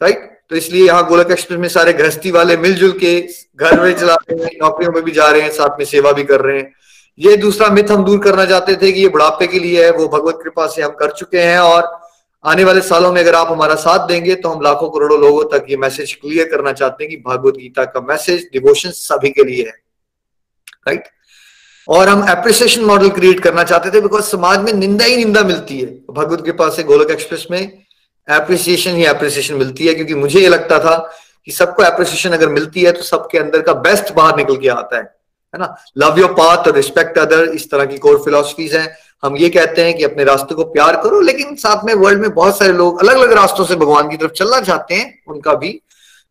[0.00, 3.20] राइट तो इसलिए यहाँ गोलक एक्सप्रेस में सारे गृहस्थी वाले मिलजुल के
[3.56, 6.24] घर में चला रहे हैं, नौकरियों में भी जा रहे हैं, साथ में सेवा भी
[6.24, 6.72] कर रहे हैं।
[7.18, 10.08] ये दूसरा मिथ हम दूर करना चाहते थे कि ये बुढ़ापे के लिए है, वो
[10.08, 11.88] भगवत कृपा से हम कर चुके हैं और
[12.44, 15.66] आने वाले सालों में अगर आप हमारा साथ देंगे तो हम लाखों करोड़ों लोगों तक
[15.70, 19.64] ये मैसेज क्लियर करना चाहते हैं कि भगवत गीता का मैसेज डिवोशन सभी के लिए
[19.64, 19.72] है
[20.88, 21.08] राइट
[21.88, 25.78] और हम एप्रिसिएशन मॉडल क्रिएट करना चाहते थे बिकॉज़ समाज में निंदा ही निंदा मिलती
[25.80, 30.48] है। भगवत कृपा से गोलक एक्सप्रेस में एप्रिसिएशन ही एप्रिसिएशन मिलती है क्योंकि मुझे ये
[30.48, 30.96] लगता था
[31.46, 34.96] कि सबको एप्रिसिएशन अगर मिलती है तो सबके अंदर का बेस्ट बाहर निकल के आता
[34.96, 35.02] है
[35.54, 35.74] है ना?
[35.98, 39.84] लव योर पाथ और रिस्पेक्ट अदर इस तरह की कोर फिलोसफीज हैं। हम ये कहते
[39.84, 43.00] हैं कि अपने रास्ते को प्यार करो, लेकिन साथ में वर्ल्ड में बहुत सारे लोग
[43.00, 45.80] अलग अलग रास्तों से भगवान की तरफ़ चलना चाहते हैं, उनका भी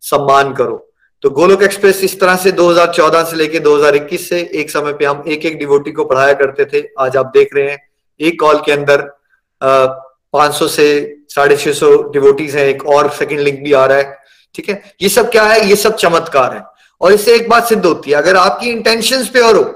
[0.02, 0.89] सम्मान करो।
[1.24, 5.24] तो गोलोक एक्सप्रेस इस तरह से 2014 से लेके 2021 से एक समय पे हम
[5.28, 7.78] एक एक डिवोटी को पढ़ाया करते थे। आज आप देख रहे हैं,
[8.20, 9.02] एक कॉल के अंदर
[9.62, 10.88] पाँच सौ से
[11.30, 14.18] साढ़े छह सौ डिवोटीज हैं, एक और सेकंड लिंक भी आ रहा है,
[14.56, 14.82] ठीक है?
[15.02, 15.68] ये सब क्या है?
[15.70, 16.62] ये सब चमत्कार है।
[17.02, 19.74] और इससे एक बात सिद्ध होती है, अगर आपकी इंटेंशन प्योर हो,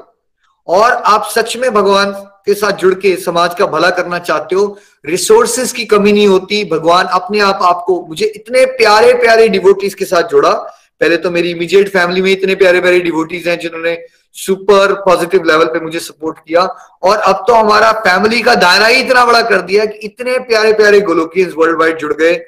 [0.67, 2.12] और आप सच में भगवान
[2.45, 6.63] के साथ जुड़ के समाज का भला करना चाहते हो रिसोर्सेस की कमी नहीं होती,
[6.69, 10.53] भगवान अपने आप आपको, मुझे इतने प्यारे प्यारे डिवोटीज के साथ जोड़ा
[11.01, 13.97] पहले तो मेरी इमीडिएट फैमिली में इतने प्यारे प्यारे डिवोटीज हैं जिन्होंने
[14.36, 16.62] सुपर पॉजिटिव लेवल पे मुझे सपोर्ट किया।
[17.03, 20.73] और अब तो हमारा फैमिली का दायरा ही इतना बड़ा कर दिया कि इतने प्यारे
[20.73, 22.39] प्यारे गोलोकियंस वर्ल्ड वाइड जुड़ गए,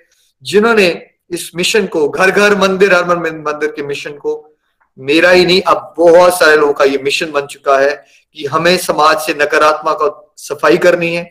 [0.44, 0.88] जिन्होंने
[1.32, 4.56] इस मिशन को, घर घर मंदिर हर मंदिर के मिशन को,
[4.98, 7.94] मेरा ही नहीं, अब बहुत सारे लोगों का ये मिशन बन चुका है
[8.38, 11.30] कि हमें समाज से नकारात्मक सफ़ाई करनी है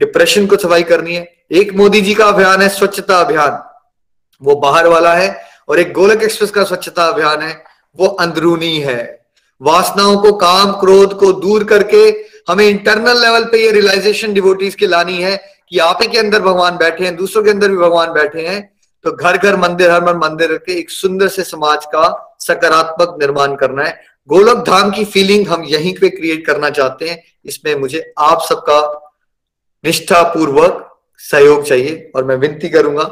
[0.00, 3.62] डिप्रेशन को सफ़ाई करनी है। एक मोदी जी का अभियान है स्वच्छता अभियान।
[4.42, 5.28] वो बाहर वाला है
[5.68, 7.62] और एक गोलक एक्सप्रेस का स्वच्छता अभियान है,
[7.98, 9.26] वो अंदरूनी है।
[9.60, 12.04] वासनाओं को, काम क्रोध को दूर करके
[12.48, 15.36] हमें इंटरनल लेवल पे ये रियलाइजेशन डिवोटीज की लानी है
[15.70, 18.60] कि आप ही के अंदर भगवान बैठे हैं, दूसरों के अंदर भी भगवान बैठे हैं
[19.04, 23.54] तो घर घर मंदिर, हर मन मंदिर के एक सुंदर से समाज का सकारात्मक निर्माण
[23.56, 28.12] करना है। गोलक धाम की फीलिंग हम यहीं पे क्रिएट करना चाहते हैं। इसमें मुझे
[28.18, 28.80] आप सबका
[29.84, 30.82] निष्ठा पूर्वक
[31.20, 33.04] सहयोग चाहिए और मैं विनती करूँगा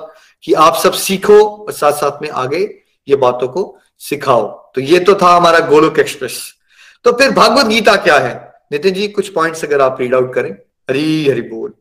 [0.44, 4.98] कि आप सब सीखो और साथ साथ में आगे ये बातों को सिखाओ। तो ये
[5.00, 6.54] तो था हमारा गोलोक एक्सप्रेस।
[7.04, 8.52] तो फिर भागवत गीता क्या है?
[8.72, 10.52] नितिन जी, कुछ पॉइंट्स अगर आप रीड आउट करें।
[10.90, 11.74] हरी हरि बोल।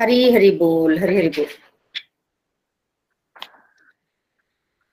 [0.00, 1.46] हरी हरि बोल, हरी हरि बोल।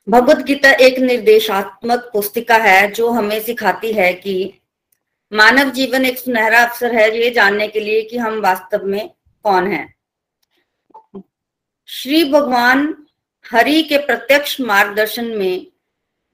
[0.10, 4.54] भगवत गीता एक निर्देशात्मक पुस्तिका है जो हमें सिखाती है कि
[5.32, 9.10] मानव जीवन एक सुनहरा अवसर है ये जानने के लिए कि हम वास्तव में
[9.46, 9.96] कौन हैं।
[11.90, 12.94] श्री भगवान
[13.46, 15.68] हरि के प्रत्यक्ष मार्गदर्शन में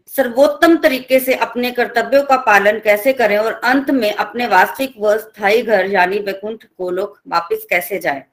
[0.08, 5.17] सर्वोत्तम तरीके से अपने कर्तव्यों का पालन कैसे करें और अंत में अपने वास्तविक व
[5.17, 8.23] स्थायी घर, यानी वैकुंठ गोलोक वापस कैसे जाए?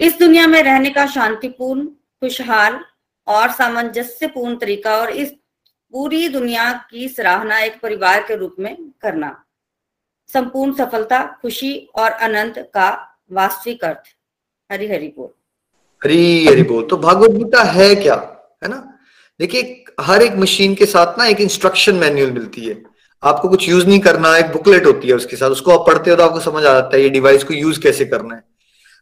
[0.00, 2.80] इस दुनिया में रहने का शांतिपूर्ण, खुशहाल
[3.26, 5.34] और सामंजस्यपूर्ण तरीका और इस
[5.92, 9.44] पूरी दुनिया की सराहना एक परिवार के रूप में करना।
[10.30, 12.90] संपूर्ण सफलता, खुशी और अनंत का
[13.32, 14.14] वास्तविक अर्थ।
[14.70, 15.28] हरि हरि बोल।
[16.02, 18.14] हरी हरि बोल। तो भागवत गीता है क्या?
[18.62, 18.76] है ना?
[19.40, 22.82] देखिए, हर एक मशीन के साथ ना एक इंस्ट्रक्शन मैन्युअल मिलती है।
[23.22, 26.16] आपको कुछ यूज़ नहीं करना, एक बुकलेट होती है उसके साथ। उसको आप पढ़ते हो
[26.16, 28.44] तो आपको समझ आ जाता है ये डिवाइस को यूज़ कैसे करना है।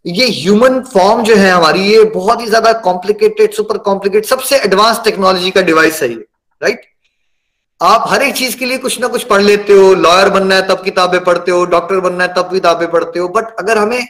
[0.04, 5.00] ये ह्यूमन फॉर्म जो है हमारी, ये बहुत ही ज़्यादा कॉम्प्लिकेटेड सुपर कॉम्प्लिकेटेड सबसे एडवांस
[5.04, 6.24] टेक्नोलॉजी का डिवाइस है ये।
[6.60, 6.80] राइट
[7.80, 10.66] आप हर एक चीज़ के लिए कुछ ना कुछ पढ़ लेते हो लॉयर बनना है
[10.68, 14.06] तब किताबें पढ़ते हो डॉक्टर बनना है तब किताबें पढ़ते हो बट अगर हमें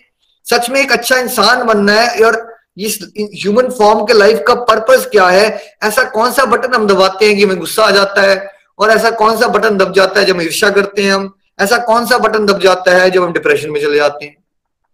[0.46, 5.06] सच में एक अच्छा इंसान बनना है, और इस ह्यूमन फॉर्म के लाइफ का पर्पस
[5.12, 5.46] क्या है,
[5.82, 9.10] ऐसा कौन सा बटन हम दबाते हैं कि हमें गुस्सा आ जाता है, और ऐसा
[9.12, 12.18] कौन सा बटन दब जाता है जब हम ईर्षा करते हैं हम, ऐसा कौन सा
[12.18, 14.36] बटन दब जाता है जब हम डिप्रेशन में चले जाते हैं?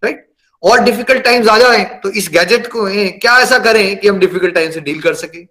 [0.03, 0.27] राइट
[0.63, 2.87] और डिफ़िकल्ट टाइम्स आ जाए तो इस गैजेट को,
[3.21, 5.45] क्या ऐसा करें कि हम डिफ़िकल्ट टाइम से डील कर सके?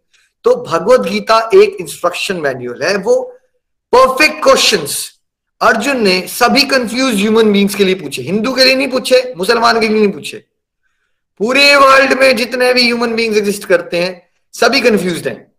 [0.46, 3.22] तो भगवत गीता एक इंस्ट्रक्शन मैन्युअल है, वो
[3.94, 5.14] परफेक्ट क्वेश्चंस
[5.62, 9.80] अर्जुन ने सभी कंफ्यूज ह्यूमन बींग्स के लिए पूछे, हिंदू के लिए नहीं पूछे, मुसलमान
[9.80, 10.38] के लिए नहीं पूछे।
[11.38, 14.22] पूरे वर्ल्ड में जितने भी ह्यूमन बींग्स एग्जिस्ट करते हैं,
[14.54, 15.54] सभी कंफ्यूज हैं।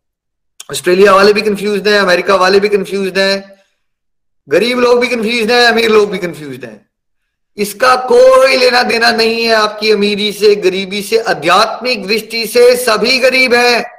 [0.70, 3.58] ऑस्ट्रेलिया वाले भी कंफ्यूज हैं, अमेरिका वाले भी कंफ्यूज हैं,
[4.48, 6.90] गरीब लोग भी कंफ्यूज हैं, अमीर लोग भी कंफ्यूज हैं।
[7.56, 13.18] इसका कोई लेना देना नहीं है, आपकी अमीरी से, गरीबी से, आध्यात्मिक दृष्टि से सभी
[13.18, 13.95] गरीब हैं।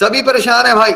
[0.00, 0.92] सभी परेशान है भाई,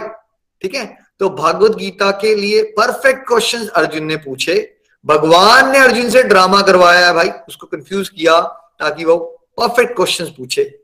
[0.63, 0.99] ठीक है?
[1.19, 6.63] तो भागवत गीता के लिए परफेक्ट क्वेश्चंस अर्जुन ने पूछे। भगवान ने अर्जुन से ड्रामा
[6.63, 8.41] करवाया है भाई, उसको कंफ्यूज किया
[8.81, 9.17] ताकि वो
[9.61, 10.81] परफेक्ट क्वेश्चंस पूछे।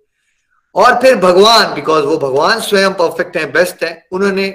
[0.74, 4.48] और फिर भगवान बिकॉज़ वो भगवान स्वयं परफेक्ट है बेस्ट है, उन्होंने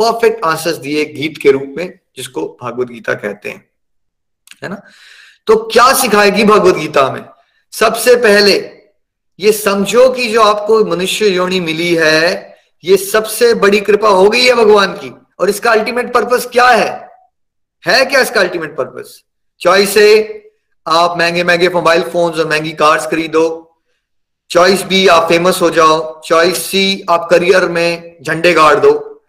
[0.00, 3.70] परफेक्ट आंसर्स दिए गीत के रूप में, जिसको भागवत गीता कहते हैं।
[4.62, 4.82] है ना?
[5.46, 7.24] तो क्या सिखाएगी भगवत गीता में?
[7.72, 8.82] सबसे पहले,
[9.40, 12.53] ये समझो कि जो आपको मनुष्य योनि मिली है
[12.84, 17.08] ये सबसे बड़ी कृपा हो गई है भगवान की। और इसका अल्टीमेट पर्पस क्या है?
[17.86, 19.22] है क्या इसका अल्टीमेट पर्पस
[19.60, 20.40] चॉइस ए
[20.86, 23.76] आप महँगे महँगे मोबाइल फोन्स और महँगी कार्स खरीदो।
[24.50, 29.22] चॉइस बी आप फ़ेमस हो जाओ। चॉइस सी आप करियर में झंडे गाड़ दो।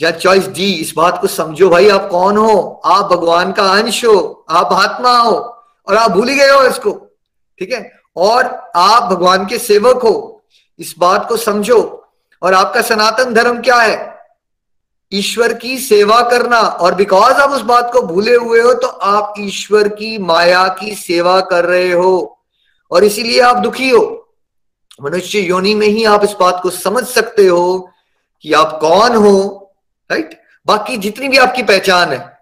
[0.00, 2.82] या चॉइस डी इस बात को समझो, भाई, आप कौन हो?
[2.84, 5.34] आप भगवान का अंश हो, आप आत्मा हो,
[5.88, 6.90] और आप भूल ही गए हो इसको,
[7.58, 7.92] ठीक है?
[8.16, 10.44] और आप भगवान के सेवक हो,
[10.78, 12.01] इस बात को समझो।
[12.42, 14.18] और आपका सनातन धर्म क्या है?
[15.12, 19.34] ईश्वर की सेवा करना। और बिकॉज़ आप उस बात को भूले हुए हो तो आप
[19.38, 22.38] ईश्वर की माया की सेवा कर रहे हो।
[22.90, 24.34] और इसीलिए आप दुखी हो।
[25.02, 27.90] मनुष्य योनि में ही आप इस बात को समझ सकते हो
[28.42, 29.72] कि आप कौन हो
[30.10, 32.38] राइट बाकी जितनी भी आपकी पहचान है,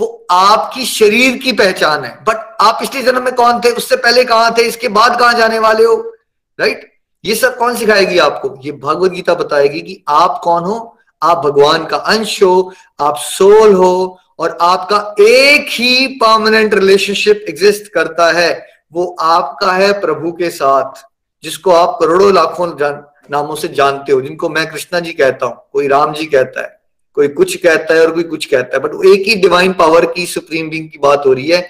[0.00, 3.70] वो आपकी शरीर की पहचान है। बट आप पिछले जन्म में कौन थे?
[3.70, 4.62] उससे पहले कहाँ थे?
[4.62, 6.12] इसके बाद कहाँ जाने वाले हो?
[6.60, 6.95] राइट
[7.26, 8.54] ये सब कौन सिखाएगी आपको?
[8.64, 10.96] ये भगवत गीता बताएगी कि आप कौन हो?
[11.22, 17.92] आप भगवान का अंश हो, आप सोल हो, और आपका एक ही परमानेंट रिलेशनशिप एग्जिस्ट
[17.92, 21.02] करता है। वो आपका है प्रभु के साथ,
[21.44, 22.66] जिसको आप करोड़ों लाखों
[23.30, 26.78] नामों से जानते हो, जिनको मैं कृष्णा जी कहता हूँ, कोई राम जी कहता है,
[27.16, 30.06] कोई कुछ कहता है और कोई कुछ कहता है बट वो एक ही डिवाइन पावर
[30.06, 31.68] की सुप्रीम बींग की बात हो रही है।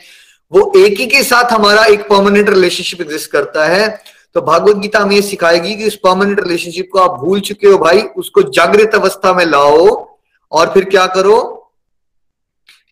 [0.52, 3.88] वो एक ही के साथ हमारा एक परमानेंट रिलेशनशिप एग्जिस्ट करता है
[4.36, 8.00] तो भागवत गीता हमें सिखाएगी कि उस परमानेंट रिलेशनशिप को आप भूल चुके हो भाई,
[8.00, 10.08] उसको जागृत अवस्था में लाओ
[10.52, 11.70] और फिर क्या करो?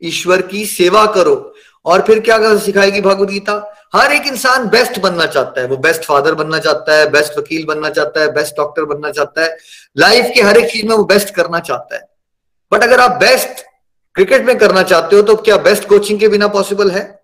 [0.02, 1.54] ईश्वर की सेवा करो।
[1.84, 3.74] और फिर क्या कर सिखाएगी भागवत गीता?
[3.94, 7.64] हर एक इंसान बेस्ट बनना चाहता है। वो बेस्ट फादर बनना चाहता है बेस्ट वकील
[7.64, 9.56] बनना चाहता है बेस्ट डॉक्टर बनना चाहता है।
[9.98, 12.08] लाइफ के हर एक चीज़ में वो बेस्ट करना चाहता है।
[12.72, 13.64] बट अगर आप बेस्ट
[14.14, 17.23] क्रिकेट में करना चाहते हो तो क्या बेस्ट कोचिंग के बिना पॉसिबल है?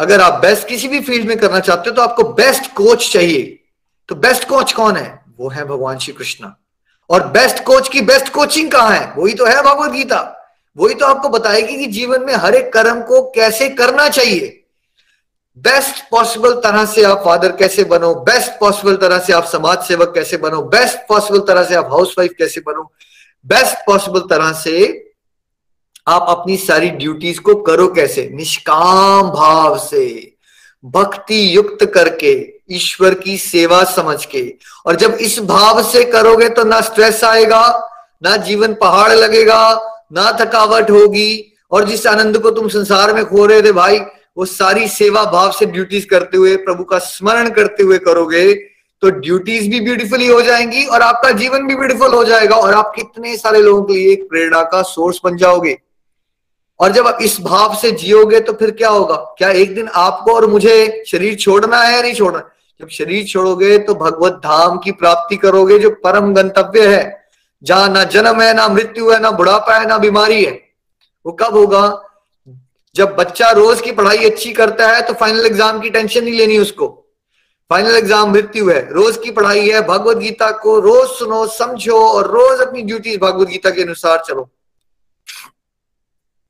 [0.00, 3.42] अगर आप बेस्ट किसी भी फ़ील्ड में करना चाहते हो तो आपको बेस्ट कोच चाहिए।
[4.08, 5.24] तो बेस्ट कोच कौन है?
[5.38, 6.50] वो है भगवान श्री कृष्ण।
[7.10, 9.12] और बेस्ट कोच की बेस्ट कोचिंग कहाँ है?
[9.16, 10.20] वही तो है भगवत गीता।
[10.76, 14.56] वही तो आपको बताएगी कि जीवन में हर एक कर्म को कैसे करना चाहिए।
[15.58, 20.12] बेस्ट पॉसिबल तरह से आप फादर कैसे बनो बेस्ट पॉसिबल तरह से आप समाज सेवक
[20.14, 22.90] कैसे बनो बेस्ट पॉसिबल तरह से आप हाउस वाइफ कैसे बनो
[23.46, 24.88] बेस्ट पॉसिबल तरह से
[26.06, 28.28] आप अपनी सारी ड्यूटीज़ को करो कैसे?
[28.32, 30.32] निष्काम भाव से,
[30.84, 32.32] भक्ति युक्त करके,
[32.70, 34.54] ईश्वर की सेवा समझ के।
[34.86, 37.62] और जब इस भाव से करोगे तो ना स्ट्रेस आएगा,
[38.22, 39.62] ना जीवन पहाड़ लगेगा,
[40.12, 43.98] ना थकावट होगी। और जिस आनंद को तुम संसार में खो रहे थे भाई,
[44.36, 48.52] वो सारी सेवा भाव से ड्यूटीज़ करते हुए, प्रभु का स्मरण करते हुए करोगे
[49.02, 52.92] तो ड्यूटीज़ भी ब्यूटीफुली हो जाएँगी और आपका जीवन भी ब्यूटीफुल हो जाएगा। और आप
[52.96, 55.76] कितने सारे लोगों के लिए एक प्रेरणा का सोर्स बन जाओगे।
[56.80, 59.16] और जब आप इस भाव से जियोगे तो फिर क्या होगा?
[59.38, 62.42] क्या एक दिन आपको और मुझे शरीर छोड़ना है या नहीं छोड़ना?
[62.80, 67.18] जब शरीर छोड़ोगे तो भगवत धाम की प्राप्ति करोगे, जो परम गंतव्य है।
[67.62, 70.52] जहाँ ना जन्म है, ना मृत्यु है, ना बुढ़ापा है, ना बीमारी है।
[71.26, 72.02] वो कब होगा?
[72.96, 76.58] जब बच्चा रोज की पढ़ाई अच्छी करता है तो फाइनल एग्ज़ाम की टेंशन नहीं लेनी
[76.58, 76.86] उसको।
[77.70, 82.30] फाइनल एग्ज़ाम मृत्यु है। रोज की पढ़ाई है, भगवत गीता को रोज सुनो, समझो और
[82.30, 84.48] रोज अपनी ड्यूटी भगवत गीता के अनुसार चलो।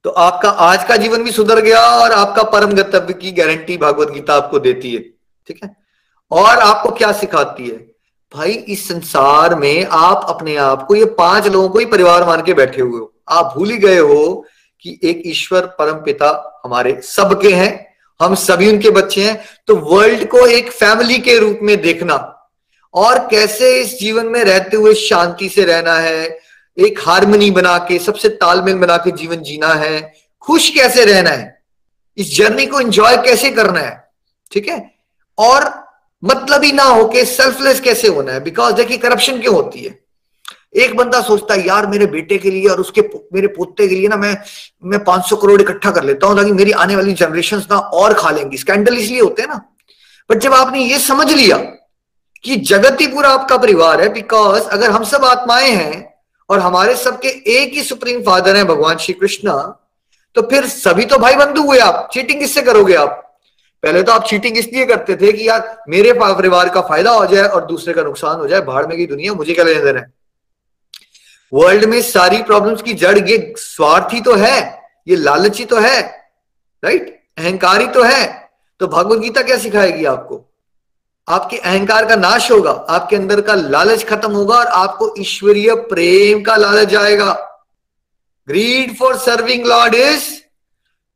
[0.05, 4.11] तो आपका आज का जीवन भी सुधर गया और आपका परम गंतव्य की गारंटी भगवत
[4.11, 5.01] गीता आपको देती है,
[5.49, 5.77] ठीक है?
[6.31, 7.77] और आपको क्या सिखाती है?
[8.35, 12.43] भाई, इस संसार में आप अपने आप को, ये पाँच लोगों को ही परिवार मान
[12.43, 14.45] के बैठे हुए हो। आप भूल ही गए हो
[14.85, 17.87] कि एक ईश्वर परम पिता हमारे सबके हैं,
[18.21, 22.15] हम सभी उनके बच्चे हैं तो वर्ल्ड को एक फैमिली के रूप में देखना
[22.95, 26.39] और कैसे इस जीवन में रहते हुए शांति से रहना है
[26.79, 31.63] एक हारमोनी बना के, सबसे तालमेल बना के जीवन जीना है। खुश कैसे रहना है?
[32.17, 34.11] इस जर्नी को एंजॉय कैसे करना है?
[34.53, 34.95] ठीक है?
[35.39, 35.85] और
[36.25, 38.41] मतलब ही ना हो के सेल्फलेस कैसे होना है?
[38.41, 40.01] बिकॉज़ देखिए करप्शन क्यों होती है?
[40.77, 43.01] एक बंदा सोचता है, यार, मेरे बेटे के लिए और उसके
[43.33, 44.37] मेरे पोते के लिए ना मैं
[44.85, 48.31] मैं 500 करोड़ इकट्ठा कर लेता हूँ, ताकि मेरी आने वाली जनरेशन ना और खा
[48.31, 49.77] लेंगी। स्कैंडल इसलिए होते हैं ना।
[50.31, 51.57] बट जब आपने ये समझ लिया
[52.43, 56.10] कि जगत ही पूरा आपका परिवार है बिकॉज़ अगर हम सब आत्माएँ हैं
[56.51, 59.51] और हमारे सबके एक ही सुप्रीम फादर है भगवान श्री कृष्ण।
[60.37, 63.27] तो फिर सभी तो भाई बंधु हुए आप। चीटिंग किससे करोगे आप?
[63.83, 67.45] पहले तो आप चीटिंग इसलिए करते थे कि यार मेरे परिवार का फ़ायदा हो जाए
[67.45, 70.13] और दूसरे का नुकसान हो जाए, भाड़ में की दुनिया मुझे क्या लेने देना है?
[71.53, 76.01] वर्ल्ड में सारी प्रॉब्लम्स की जड़, ये स्वार्थी तो है, ये लालची तो है
[76.83, 80.45] राइट अहंकारी तो है। तो भगवत गीता क्या सिखाएगी आपको?
[81.31, 86.43] आपके अहंकार का नाश होगा, आपके अंदर का लालच खत्म होगा और आपको ईश्वरीय प्रेम
[86.43, 87.33] का लालच आएगा।
[88.49, 90.29] Greed for serving Lord is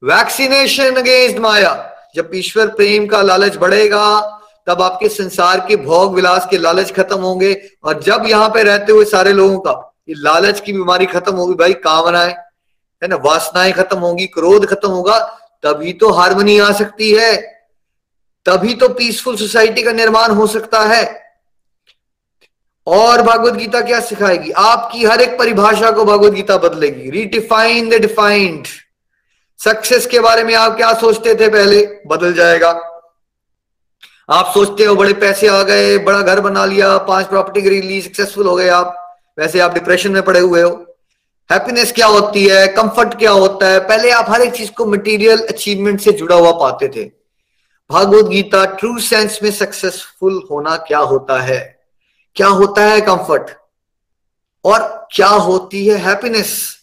[0.03, 1.73] vaccination against Maya
[2.17, 4.21] जब ईश्वर प्रेम का लालच बढ़ेगा,
[4.67, 8.93] तब आपके संसार के भोग विलास के लालच खत्म होंगे। और जब यहाँ पे रहते
[8.93, 9.73] हुए सारे लोगों का,
[10.09, 12.33] ये लालच की बीमारी खत्म होगी, भाई कामनाएँ,
[13.03, 15.19] है ना, वासनाएँ खत्म होगी, क्रोध खत्म होगा,
[15.65, 17.54] तभी तो हारमोनी आ सकती है।
[18.47, 21.25] तभी तो पीसफुल सोसाइटी का निर्माण हो सकता है।
[22.87, 24.51] और भागवत गीता क्या सिखाएगी?
[24.51, 28.67] आपकी हर एक परिभाषा को भगवत गीता बदलेगी। रीडिफाइन द डिफाइंड
[29.65, 31.87] सक्सेस के बारे में आप क्या सोचते थे पहले?
[32.07, 32.69] बदल जाएगा।
[34.31, 38.03] आप सोचते हो, बड़े पैसे आ गए, बड़ा घर बना लिया, पाँच प्रॉपर्टी खरीद ली
[38.03, 40.97] सक्सेसफुल हो गए आप। वैसे आप डिप्रेशन में पड़े हुए हो।
[41.53, 42.69] हैप्पीनेस क्या होती है?
[42.69, 43.81] कंफर्ट क्या होता है?
[43.81, 47.24] पहले आप हर एक चीज़ को मटेरियल अचीवमेंट से जुड़ा हुआ पाते थे।
[47.91, 51.81] भागवत गीता ट्रू सेंस में सक्सेसफुल होना क्या होता है?
[52.35, 53.51] क्या होता है कंफर्ट
[54.65, 56.79] और क्या होती है हैप्पीनेस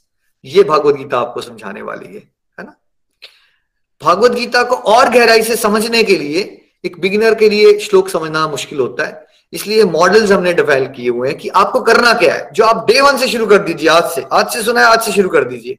[0.46, 2.22] ये भागवत गीता आपको समझाने वाली है
[2.60, 2.76] है ना?
[4.04, 8.48] भागवत गीता को और गहराई से समझने के लिए, एक बिगिनर के लिए श्लोक समझना
[8.48, 12.52] मुश्किल होता है। इसलिए मॉडल्स हमने डेवलप किए हुए हैं कि आपको करना क्या है?
[12.54, 15.02] जो आप डे वन से शुरू कर दीजिए, आज से। आज से सुना है, आज
[15.02, 15.78] से शुरू कर दीजिए।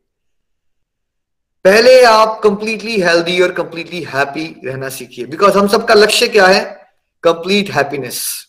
[1.64, 6.90] पहले आप कंप्लीटली हेल्दी और कंप्लीटली हैप्पी रहना सीखिए। बिकॉज़ हम सबका लक्ष्य क्या है?
[7.22, 8.46] कंप्लीट हैप्पीनेस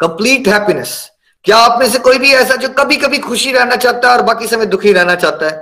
[0.00, 1.10] कंप्लीट हैप्पीनेस
[1.44, 4.22] क्या आप में से कोई भी ऐसा जो कभी कभी खुशी रहना चाहता है और
[4.22, 5.56] बाकी समय दुखी रहना चाहता है?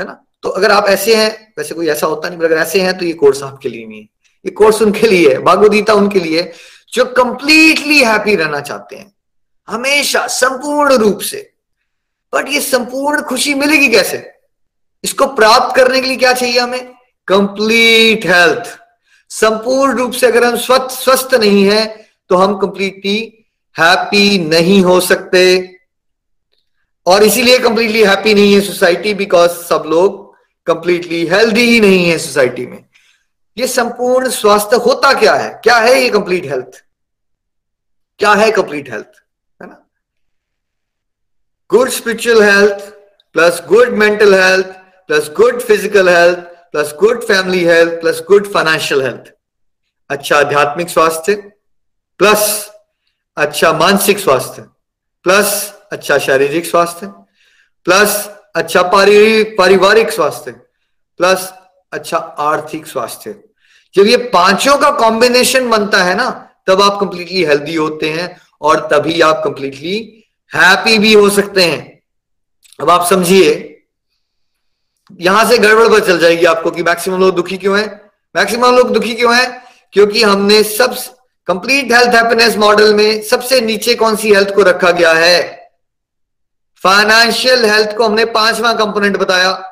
[0.00, 0.24] है ना?
[0.42, 3.12] तो अगर आप ऐसे हैं, वैसे कोई ऐसा होता नहीं अगर ऐसे हैं तो ये
[3.12, 4.00] कोर्स आपके लिए नहीं
[4.46, 6.52] ये कोर्स उनके लिए है, भागवदगीता उनके लिए
[6.92, 9.14] जो कंप्लीटली हैप्पी रहना चाहते हैं।
[9.68, 11.52] हमेशा संपूर्ण रूप से।
[12.34, 14.41] बट ये संपूर्ण खुशी मिलेगी कैसे?
[15.04, 16.92] इसको प्राप्त करने के लिए क्या चाहिए हमें?
[17.28, 18.78] कंप्लीट हेल्थ
[19.30, 21.84] संपूर्ण रूप से अगर हम स्वस्थ स्वस्थ नहीं है
[22.28, 23.18] तो हम कंप्लीटली
[23.76, 25.42] हैप्पी नहीं हो सकते।
[27.06, 30.20] और इसीलिए कंप्लीटली हैप्पी नहीं है सोसाइटी बिकॉज़ सब लोग
[30.66, 32.84] कंप्लीटली हेल्दी ही नहीं है सोसाइटी में।
[33.56, 35.48] ये संपूर्ण स्वास्थ्य होता क्या है?
[35.64, 36.84] क्या है ये कंप्लीट हेल्थ
[38.18, 39.22] क्या है कंप्लीट हेल्थ
[39.62, 39.86] है ना?
[41.70, 42.88] Good spiritual health
[43.34, 44.66] plus good mental health
[45.08, 49.32] plus good physical health plus good family health plus good financial health
[50.10, 51.34] अच्छा आध्यात्मिक स्वास्थ्य
[52.18, 52.70] प्लस
[53.36, 54.62] अच्छा मानसिक स्वास्थ्य
[55.22, 57.06] प्लस अच्छा शारीरिक स्वास्थ्य
[57.84, 60.52] प्लस अच्छा पारिवारिक स्वास्थ्य
[61.16, 61.52] प्लस
[61.92, 63.44] अच्छा आर्थिक स्वास्थ्य
[63.94, 68.88] जब ये पाँचों का कॉम्बिनेशन बनता है ना, तब आप कंप्लीटली हेल्दी होते हैं और
[68.92, 72.02] तभी आप कंप्लीटली हैप्पी भी हो सकते हैं।
[72.80, 73.71] अब आप समझिए
[75.20, 78.10] यहाँ से गड़बड़ पता चल जाएगी आपको कि मैक्सिमम लोग दुखी क्यों हैं?
[78.36, 79.62] मैक्सिमम लोग दुखी क्यों हैं?
[79.92, 80.96] क्योंकि हमने सब
[81.46, 85.68] कंप्लीट हेल्थ हैप्पीनेस मॉडल में सबसे नीचे कौन सी हेल्थ को रखा गया है?
[86.82, 89.68] फाइनेंशियल हेल्थ को हमने पांचवा कंपोनेंट बताया।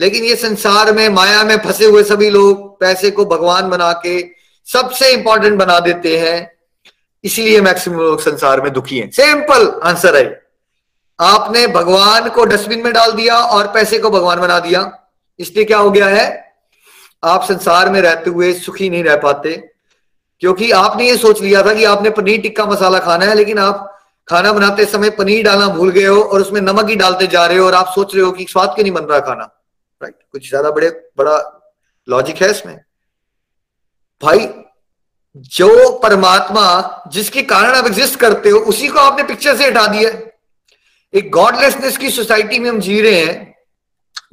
[0.00, 4.28] लेकिन ये संसार में, माया में फंसे हुए सभी लोग पैसे को भगवान बना के
[4.72, 6.52] सबसे इंपॉर्टेंट बना देते हैं।
[7.24, 10.42] इसलिए मैक्सिमम लोग संसार में दुखी हैं। सिंपल आंसर है।
[11.22, 14.90] आपने भगवान को डस्टबिन में डाल दिया और पैसे को भगवान बना दिया।
[15.38, 16.24] इसलिए क्या हो गया है?
[17.22, 19.52] आप संसार में रहते हुए सुखी नहीं रह पाते,
[20.42, 23.88] क्योंकि आपने ये सोच लिया था कि आपने पनीर टिक्का मसाला खाना है, लेकिन आप
[24.28, 27.58] खाना बनाते समय पनीर डालना भूल गए हो और उसमें नमक ही डालते जा रहे
[27.58, 29.44] हो और आप सोच रहे हो कि स्वाद क्यों नहीं बन रहा खाना।
[30.00, 31.38] राइट कुछ ज़्यादा बड़े, बड़ा
[32.08, 32.76] लॉजिक है इसमें।
[34.22, 34.48] भाई,
[35.36, 36.64] जो परमात्मा
[37.12, 40.10] जिसके कारण आप एग्जिस्ट करते हो, उसी को आपने पिक्चर से हटा दिया
[41.14, 43.54] एक गॉडलेसनेस की सोसाइटी में हम जी रहे हैं,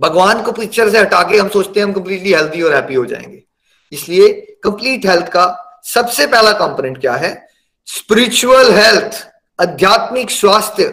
[0.02, 3.06] भगवान को पिक्चर से हटा के हम सोचते हैं हम कंप्लीटली हेल्थी और हैप्पी हो
[3.06, 3.42] जाएँगे।
[3.92, 4.30] इसलिए
[4.64, 7.48] कंप्लीट हेल्थ का सबसे पहला कंपोनेंट क्या है?
[7.88, 9.28] स्पिरिचुअल हेल्थ
[9.60, 10.86] आध्यात्मिक स्वास्थ्य।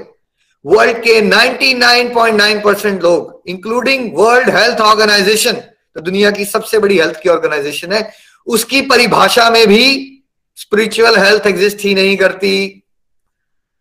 [0.65, 7.21] वर्ल्ड के 99.9 परसेंट लोग इंक्लूडिंग वर्ल्ड हेल्थ ऑर्गेनाइजेशन तो दुनिया की सबसे बड़ी हेल्थ
[7.23, 8.13] की ऑर्गेनाइजेशन है,
[8.47, 10.13] उसकी परिभाषा में भी
[10.59, 12.83] स्पिरिचुअल हेल्थ एग्जिस्ट ही नहीं करती।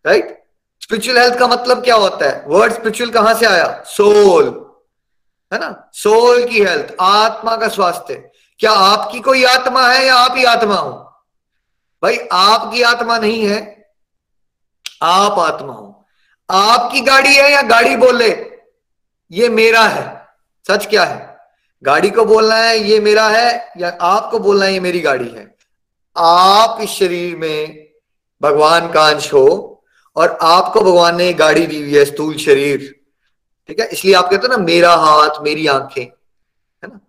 [0.04, 0.45] राइट
[0.86, 2.44] स्पिरिचुअल हेल्थ का मतलब क्या होता है?
[2.46, 3.82] वर्ड स्पिरिचुअल कहाँ से आया?
[3.86, 4.44] सोल
[5.52, 5.90] है ना?
[5.92, 8.14] सोल की हेल्थ आत्मा का स्वास्थ्य।
[8.58, 10.90] क्या आपकी कोई आत्मा है या आप ही आत्मा हो?
[12.02, 13.90] भाई, आपकी आत्मा नहीं है,
[15.02, 16.06] आप आत्मा हो।
[16.50, 18.30] आपकी गाड़ी है या गाड़ी बोले,
[19.30, 20.26] ये मेरा है।
[20.68, 21.36] सच क्या है?
[21.82, 25.56] गाड़ी को बोलना है, ये मेरा है, या आपको बोलना है, ये मेरी गाड़ी है?
[26.16, 27.88] आप इस शरीर में
[28.42, 29.72] भगवान का अंश हो
[30.16, 33.00] और आपको भगवान ने गाड़ी दी हुई है, स्थूल शरीर।
[33.68, 33.86] ठीक है?
[33.86, 37.00] इसलिए आप कहते हो ना, मेरा हाथ, मेरी आँखें। है ना?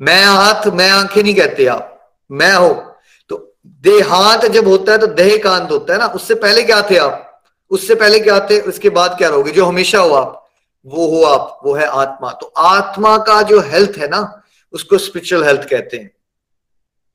[0.00, 2.96] मैं हाथ, मैं आँखें नहीं कहते आप। मैं हो।
[3.28, 6.06] तो देहांत जब होता है तो देह कांत होता है ना?
[6.06, 7.42] उससे पहले क्या थे आप?
[7.70, 8.60] उससे पहले क्या थे?
[8.60, 9.50] उसके बाद क्या रहोगे?
[9.50, 10.48] जो हमेशा हो आप,
[10.86, 14.42] वो हो आप, वो है आत्मा। तो आत्मा का जो हेल्थ है ना,
[14.72, 16.10] उसको स्पिरिचुअल हेल्थ कहते हैं।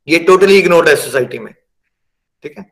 [0.07, 1.53] ये टोटली इग्नोर्ड है सोसाइटी में।
[2.43, 2.71] ठीक है?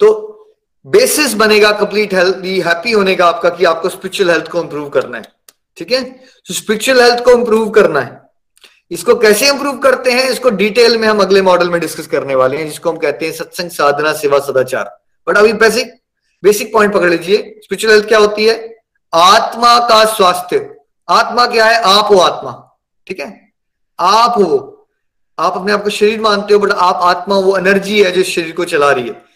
[0.00, 0.36] तो
[0.84, 5.16] बेसिस बनेगा कंप्लीट हेल्थ हैप्पी होने का आपका कि आपको स्पिरिचुअल हेल्थ को इंप्रूव करना
[5.18, 5.24] है
[5.76, 8.18] ठीक है तो स्पिरिचुअल हेल्थ को इंप्रूव करना है
[8.90, 12.56] इसको कैसे इंप्रूव करते हैं इसको डिटेल में हम अगले मॉडल में डिस्कस करने वाले
[12.56, 14.90] हैं जिसको हम कहते हैं सत्संग साधना सेवा सदाचार
[15.26, 15.92] बट अभी बेसिक
[16.42, 18.56] बेसिक पॉइंट पकड़ लीजिए स्पिरिचुअल हेल्थ क्या होती है
[19.12, 20.68] आत्मा का स्वास्थ्य
[21.08, 22.52] आत्मा क्या है आप हो आत्मा
[23.06, 23.28] ठीक है
[23.98, 24.58] आप हो
[25.38, 28.52] आप अपने आप को शरीर मानते हो बट आप आत्मा वो एनर्जी है जो शरीर
[28.52, 29.29] को चला रही है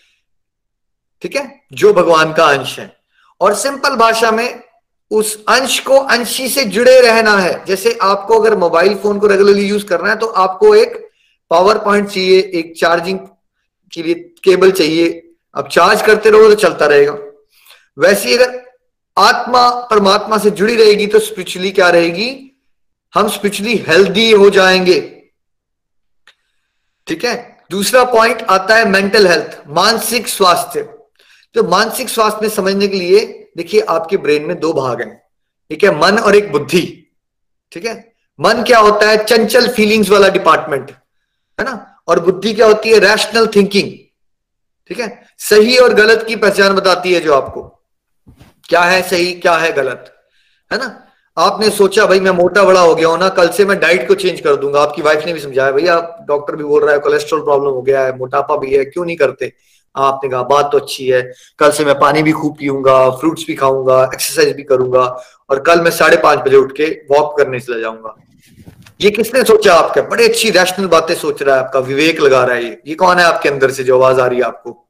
[1.25, 1.61] ठीक है?
[1.73, 2.97] जो भगवान का अंश है।
[3.41, 4.63] और सिंपल भाषा में
[5.11, 9.69] उस अंश को अंशी से जुड़े रहना है। जैसे आपको अगर मोबाइल फ़ोन को रेगुलरली
[9.69, 11.09] यूज़ करना है तो आपको एक
[11.51, 13.19] पावर पॉइंट चाहिए, एक चार्जिंग
[13.93, 17.17] के लिए केबल चाहिए। अब चार्ज करते रहो तो चलता रहेगा।
[17.99, 18.63] वैसे अगर
[19.19, 22.61] आत्मा, परमात्मा से जुड़ी रहेगी तो स्पिरिचुअली क्या रहेगी?
[23.15, 25.01] हम स्पिरिचुअली हेल्दी हो जाएँगे।
[27.07, 27.65] ठीक है?
[27.71, 30.94] दूसरा पॉइंट आता है मेंटल हेल्थ मानसिक स्वास्थ्य।
[31.55, 35.23] तो मानसिक स्वास्थ्य में समझने के लिए, देखिए आपके ब्रेन में दो भाग हैं।
[35.71, 36.83] ठीक है मन और एक बुद्धि।
[37.73, 37.95] ठीक है?
[38.39, 39.25] मन क्या होता है?
[39.25, 40.91] चंचल फीलिंग्स वाला डिपार्टमेंट
[41.59, 42.03] है ना?
[42.09, 42.99] और बुद्धि क्या होती है?
[42.99, 43.93] रैशनल थिंकिंग
[44.91, 45.23] ठीक है?
[45.39, 47.63] सही और गलत की पहचान बताती है जो आपको।
[48.69, 50.13] क्या है सही, क्या है गलत,
[50.71, 51.01] है ना?
[51.37, 54.15] आपने सोचा, भाई मैं मोटा बड़ा हो गया हूँ ना, कल से मैं डाइट को
[54.15, 57.41] चेंज कर दूँगा। आपकी वाइफ ने भी समझाया, भैया डॉक्टर भी बोल रहा है कोलेस्ट्रॉल
[57.41, 59.53] प्रॉब्लम हो गया है, मोटापा भी है, क्यों नहीं करते?
[59.97, 61.23] आपने कहा, बात तो अच्छी है।
[61.59, 65.03] कल से मैं पानी भी खूब पीऊँगा फ्रूट्स भी खाऊँगा एक्सरसाइज भी करूँगा
[65.51, 68.15] और कल मैं साढ़े पाँच बजे उठ के वॉक करने चला जाऊँगा।
[69.01, 70.01] ये किसने सोचा आपके?
[70.01, 73.19] बड़ी अच्छी रैशनल बातें सोच रहा है आपका, विवेक लगा रहा है ये। ये कौन
[73.19, 74.89] है आपके अंदर से जो आवाज़ आ रही है आपको?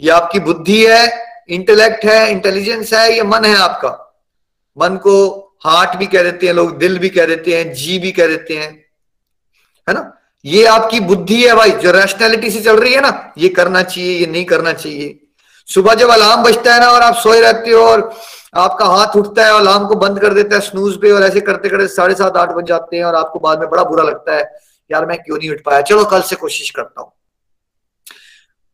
[0.00, 3.88] ये आपकी बुद्धि है इंटेलेक्ट है इंटेलिजेंस है, ये मन है आपका।
[4.78, 5.36] मन को
[5.66, 8.54] हार्ट भी कह देते हैं, लोग दिल भी कह देते हैं, जी भी कह देते
[8.54, 8.70] हैं।
[9.88, 10.19] है ना?
[10.44, 14.18] ये आपकी बुद्धि है भाई, जो रैशनैलिटी से चल रही है ना, ये करना चाहिए,
[14.18, 15.18] ये नहीं करना चाहिए।
[15.68, 18.10] सुबह जब अलार्म बजता है ना और आप सोए रहते हो और
[18.54, 21.40] आपका हाथ उठता है और अलार्म को बंद कर देता है स्नूज पे और ऐसे
[21.40, 24.36] करते करते साढ़े सात, आठ बज जाते हैं और आपको बाद में बड़ा बुरा लगता
[24.36, 24.50] है,
[24.90, 25.80] यार मैं क्यों नहीं उठ पाया?
[25.82, 27.12] चलो कल से कोशिश करता हूँ।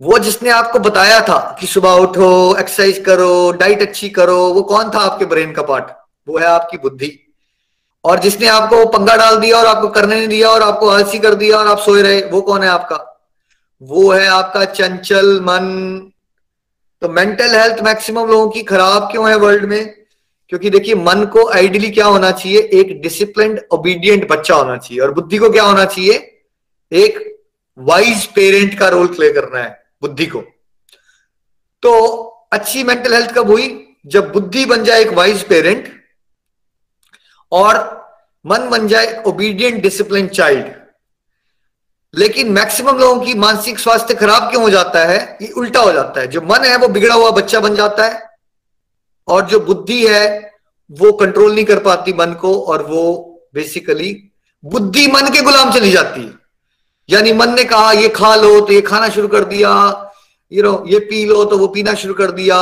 [0.00, 4.90] वो जिसने आपको बताया था कि सुबह उठो एक्सरसाइज करो डाइट अच्छी करो, वो कौन
[4.90, 5.90] था आपके ब्रेन का पार्ट
[6.26, 7.25] वो है आपकी बुद्धि।
[8.06, 11.34] और जिसने आपको पंगा डाल दिया और आपको करने नहीं दिया और आपको आलसी कर
[11.34, 13.30] दिया और आप सोए रहे, वो कौन है आपका?
[13.82, 15.64] वो है आपका चंचल मन।
[17.00, 19.94] तो मेंटल हेल्थ मैक्सिमम लोगों की खराब क्यों है वर्ल्ड में?
[20.48, 22.58] क्योंकि देखिए, मन को आइडियली क्या होना चाहिए?
[22.58, 26.40] एक डिसिप्लिन ओबीडियंट बच्चा होना चाहिए। और बुद्धि को क्या होना चाहिए?
[26.92, 27.40] एक
[27.78, 30.40] वाइज पेरेंट का रोल प्ले करना है, बुद्धि को।
[31.82, 32.16] तो
[32.52, 33.96] अच्छी मेंटल हेल्थ कब हुई?
[34.06, 36.05] जब बुद्धि बन जाए एक वाइज पेरेंट
[37.52, 37.76] और
[38.44, 40.74] मन बन जाए ओबीडियंट डिसिप्लिन चाइल्ड
[42.14, 45.38] लेकिन मैक्सिमम लोगों की मानसिक स्वास्थ्य खराब क्यों हो जाता है?
[45.42, 48.22] ये उल्टा हो जाता है। जो मन है, वो बिगड़ा हुआ बच्चा बन जाता है
[49.28, 50.52] और जो बुद्धि है,
[50.90, 53.02] वो कंट्रोल नहीं कर पाती मन को और वो
[53.54, 54.12] बेसिकली
[54.64, 56.32] बुद्धि मन के गुलाम चली जाती है।
[57.08, 59.72] यानी मन ने कहा, ये खा लो तो ये खाना शुरू कर दिया।
[60.52, 62.58] ये नो ये पी लो तो वो पीना शुरू कर दिया।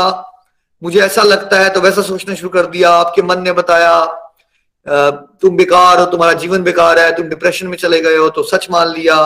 [0.83, 3.93] मुझे ऐसा लगता है तो वैसा सोचना शुरू कर दिया। आपके मन ने बताया
[4.87, 8.67] तुम बेकार हो, तुम्हारा जीवन बेकार है, तुम डिप्रेशन में चले गए हो तो सच
[8.71, 9.17] मान लिया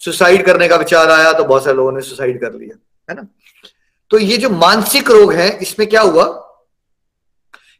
[0.00, 2.76] सुसाइड करने का विचार आया तो बहुत सारे लोगों ने सुसाइड कर लिया,
[3.08, 3.26] है ना?
[4.10, 6.24] तो ये जो मानसिक रोग है, इसमें क्या हुआ?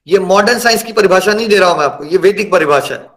[0.06, 3.10] ये मॉडर्न साइंस की परिभाषा नहीं दे रहा हूँ मैं आपको, ये वैदिक परिभाषा है।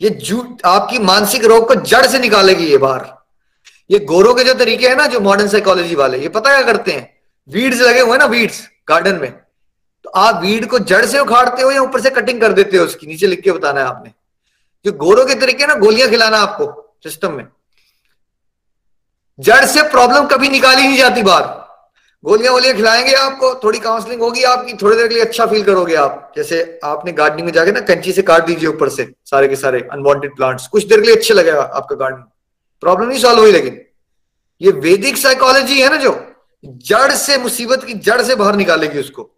[0.00, 3.16] ये झूठ, आपकी मानसिक रोग को जड़ से निकालेगी ये बाहर
[3.90, 6.92] ये गोरों के जो तरीके हैं ना, जो मॉडर्न साइकोलॉजी वाले, ये पता क्या करते
[6.92, 7.10] हैं?
[7.48, 9.32] वीड्स लगे हुए ना वीड्स गार्डन में।
[10.04, 12.84] तो आप वीड को जड़ से उखाड़ते हो या ऊपर से कटिंग कर देते हो
[12.84, 13.06] उसकी?
[13.06, 14.12] नीचे लिख के बताना है आपने।
[14.84, 17.46] जो गोरों के तरीके ना, गोलियाँ खिलाना आपको सिस्टम में।
[19.40, 21.42] जड़ से प्रॉब्लम कभी निकाली नहीं जाती बाहर।
[22.24, 25.94] गोलियाँ वोलियाँ खिलाएँगे आपको, थोड़ी काउंसलिंग होगी आपकी, थोड़ी देर के लिए अच्छा फील करोगे
[25.94, 29.56] आप। जैसे आपने गार्डनिंग में जाके ना कंची से काट दीजिए ऊपर से, सारे के
[29.56, 32.24] सारे अनवांटेड प्लांट्स कुछ देर के लिए अच्छे लगेगा आपका गार्डनिंग
[32.80, 33.80] प्रॉब्लम नहीं सॉल्व हुई लेकिन।
[34.60, 36.26] ये वैदिक साइकोलॉजी है ना जो,
[36.64, 39.30] जड़ से, मुसीबत की जड़ से बाहर निकालेगी उसको।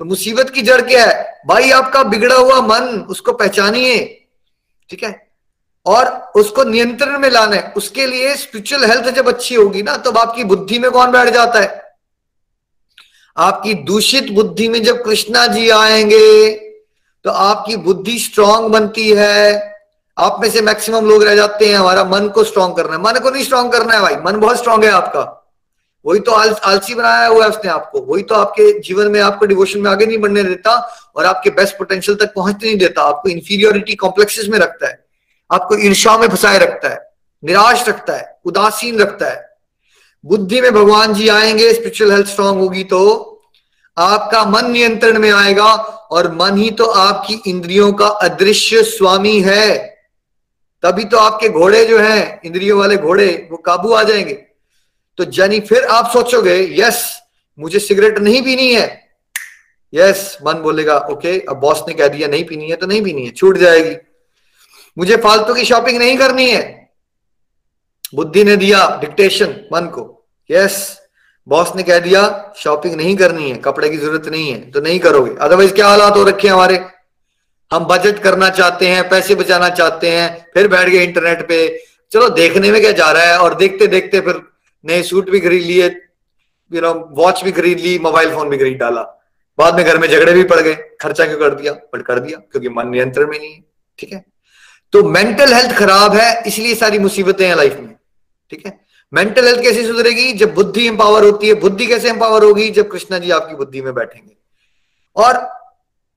[0.00, 1.40] तो मुसीबत की जड़ क्या है?
[1.46, 3.98] भाई आपका बिगड़ा हुआ मन, उसको पहचानिए,
[4.90, 5.26] ठीक है?
[5.86, 10.10] और उसको नियंत्रण में लाना है। उसके लिए स्पिरिचुअल हेल्थ जब अच्छी होगी ना तो
[10.10, 11.82] आपकी बुद्धि में कौन बैठ जाता है?
[13.36, 16.52] आपकी दूषित बुद्धि में जब कृष्णा जी आएँगे
[17.24, 19.76] तो आपकी बुद्धि स्ट्रांग बनती है।
[20.16, 23.18] आप में से मैक्सिमम लोग रह जाते हैं, हमारा मन को स्ट्रांग करना है। मन
[23.20, 25.37] को नहीं स्ट्रांग करना है भाई, मन बहुत स्ट्रांग है आपका।
[26.04, 29.46] वही तो आल, आलसी बनाया हुआ है उसने आपको। वही तो आपके जीवन में आपको
[29.46, 30.76] डिवोशन में आगे नहीं बढ़ने देता
[31.16, 34.98] और आपके बेस्ट पोटेंशियल तक पहुँचने नहीं देता। आपको इंफीरियोरिटी कॉम्प्लेक्सेस में रखता है।
[35.50, 37.00] आपको ईर्षा में फंसाए रखता है।
[37.42, 39.46] निराश रखता है। उदासीन रखता है।
[40.24, 43.34] बुद्धि में भगवान जी आएँगे स्पिरिचुअल हेल्थ स्ट्रांग होगी तो
[43.96, 45.72] आपका मन नियंत्रण में आएगा
[46.10, 49.78] और मन ही तो आपकी इंद्रियों का अदृश्य स्वामी है।
[50.82, 54.44] तभी तो आपके घोड़े जो हैं इंद्रियों वाले घोड़े वो काबू आ जाएँगे।
[55.18, 57.02] तो जानी, फिर आप सोचोगे, यस,
[57.58, 58.86] मुझे सिगरेट नहीं पीनी है।
[59.92, 63.24] यस, मन बोलेगा, ओके, अब बॉस ने कह दिया, नहीं पीनी है तो नहीं पीनी
[63.24, 63.96] है, छूट जाएगी।
[64.96, 66.62] मुझे फालतू की शॉपिंग नहीं करनी है।
[68.14, 70.04] बुद्धि ने दिया डिक्टेशन मन को,
[70.50, 70.76] यस,
[71.46, 74.98] बॉस ने कह दिया, शॉपिंग नहीं करनी है, कपड़े की ज़रूरत नहीं है तो नहीं
[74.98, 76.78] करोगे। अदरवाइज़ क्या हालात हो रखे हमारे?
[77.70, 81.58] हम बजट करना चाहते हैं, पैसे बचाना चाहते हैं, फिर बैठ गए इंटरनेट पे।
[82.12, 84.40] चलो, देखने में क्या जा रहा है और देखते देखते फिर
[84.84, 85.86] नए सूट भी खरीद लिए
[86.70, 89.02] यू नो वॉच भी खरीद ली मोबाइल फ़ोन भी खरीद डाला।
[89.58, 91.72] बाद में घर में झगड़े भी पड़ गए, खर्चा क्यों कर दिया?
[91.72, 93.62] बट कर दिया, क्योंकि मन नियंत्रण में नहीं है,
[93.98, 94.24] ठीक है?
[94.92, 97.94] तो मेंटल हेल्थ खराब है, इसलिए सारी मुसीबतें हैं लाइफ में,
[98.50, 98.78] ठीक है?
[99.12, 100.32] मेंटल हेल्थ कैसे सुधरेगी?
[100.32, 102.70] जब बुद्धि एम्पावर होती है, बुद्धि कैसे एम्पावर होगी?
[102.70, 104.36] जब कृष्णा जी आपकी बुद्धि में बैठेंगे।
[105.16, 105.36] और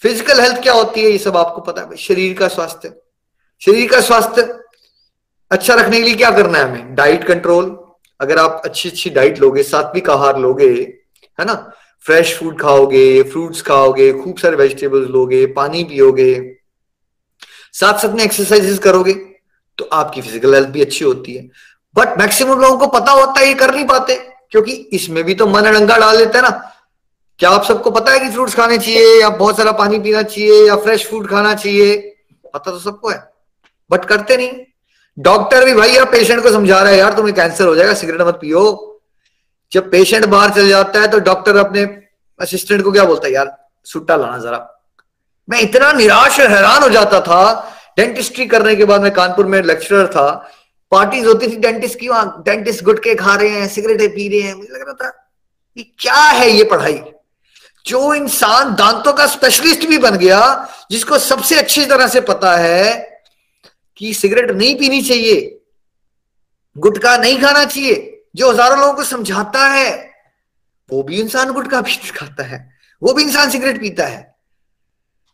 [0.01, 2.93] फ़िज़िकल हेल्थ क्या होती है, ये सब आपको पता है शरीर का स्वास्थ्य।
[3.61, 4.41] शरीर का स्वास्थ्य
[5.51, 6.95] अच्छा रखने के लिए क्या करना है हमें?
[6.95, 7.65] डाइट कंट्रोल
[8.21, 10.69] अगर आप अच्छी अच्छी डाइट लोगे, सात्विक आहार लोगे,
[11.39, 11.53] है ना?
[12.05, 16.57] फ्रेश फ़ूड खाओगे फ्रूट्स खाओगे, खूब सारे वेजिटेबल्स लोगे, पानी पियोगे
[17.73, 19.13] साथ साथ में एक्सरसाइजेस करोगे
[19.77, 21.49] तो आपकी फ़िज़िकल हेल्थ भी अच्छी होती है।
[21.95, 24.15] बट मैक्सिमम लोगों को पता होता है, ये कर नहीं पाते,
[24.51, 26.49] क्योंकि इसमें भी तो मन अड़ंगा डाल देते हैं ना।
[27.39, 30.67] क्या आप सबको पता है कि फ्रूट्स खाने चाहिए, या बहुत सारा पानी पीना चाहिए,
[30.67, 31.95] या फ्रेश फ़ूड खाना चाहिए?
[32.45, 33.23] पता तो सबको है
[33.91, 34.49] बट करते नहीं।
[35.19, 38.21] डॉक्टर भी भाई यार पेशेंट को समझा रहा है यार, तुम्हें कैंसर हो जाएगा सिगरेट
[38.21, 39.01] मत पियो।
[39.71, 41.83] जब पेशेंट बाहर चल जाता है तो डॉक्टर अपने
[42.39, 43.33] असिस्टेंट को क्या बोलता है?
[43.33, 44.83] यार, सुट्टा लाना जरा।
[45.49, 49.61] मैं इतना निराश और हैरान हो जाता था। डेंटिस्ट्री करने के बाद मैं कानपुर में
[49.61, 50.51] लेक्चरर था।
[50.91, 54.53] पार्टीज़ होती थी डेंटिस्ट की वहाँ डेंटिस्ट गुटके खा रहे हैं सिगरेटें पी रहे हैं।
[54.53, 55.31] मुझे लग रहा था,
[55.77, 57.01] ये क्या है ये पढ़ाई?
[57.85, 63.10] जो इंसान दांतों का स्पेशलिस्ट भी बन गया, जिसको सबसे अच्छी तरह से पता है
[64.01, 65.61] कि सिगरेट नहीं पीनी चाहिए।
[66.77, 70.11] गुटखा नहीं खाना चाहिए, जो हज़ारों लोगों को समझाता है,
[70.89, 74.35] वो भी इंसान गुटखा भी खाता है, वो भी इंसान सिगरेट पीता है।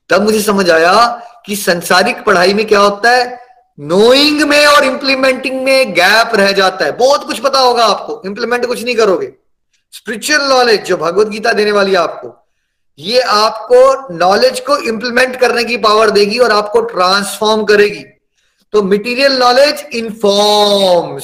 [0.10, 0.94] तब मुझे समझ आया
[1.46, 3.40] कि संसारिक पढ़ाई में क्या होता है
[3.80, 8.66] नोइंग में और इंप्लीमेंटिंग में गैप रह जाता है। बहुत कुछ पता होगा आपको इंप्लीमेंट
[8.66, 9.32] कुछ नहीं करोगे।
[9.94, 12.36] स्पिरिचुअल नॉलेज जो भगवत गीता देने वाली है आपको,
[13.00, 18.04] ये आपको नॉलेज को इंप्लीमेंट करने की पावर देगी और आपको ट्रांसफॉर्म करेगी।
[18.74, 21.24] तो material knowledge informs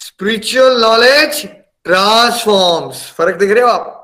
[0.00, 1.44] spiritual knowledge
[1.84, 3.98] transforms फ़र्क देख रहे हो आप?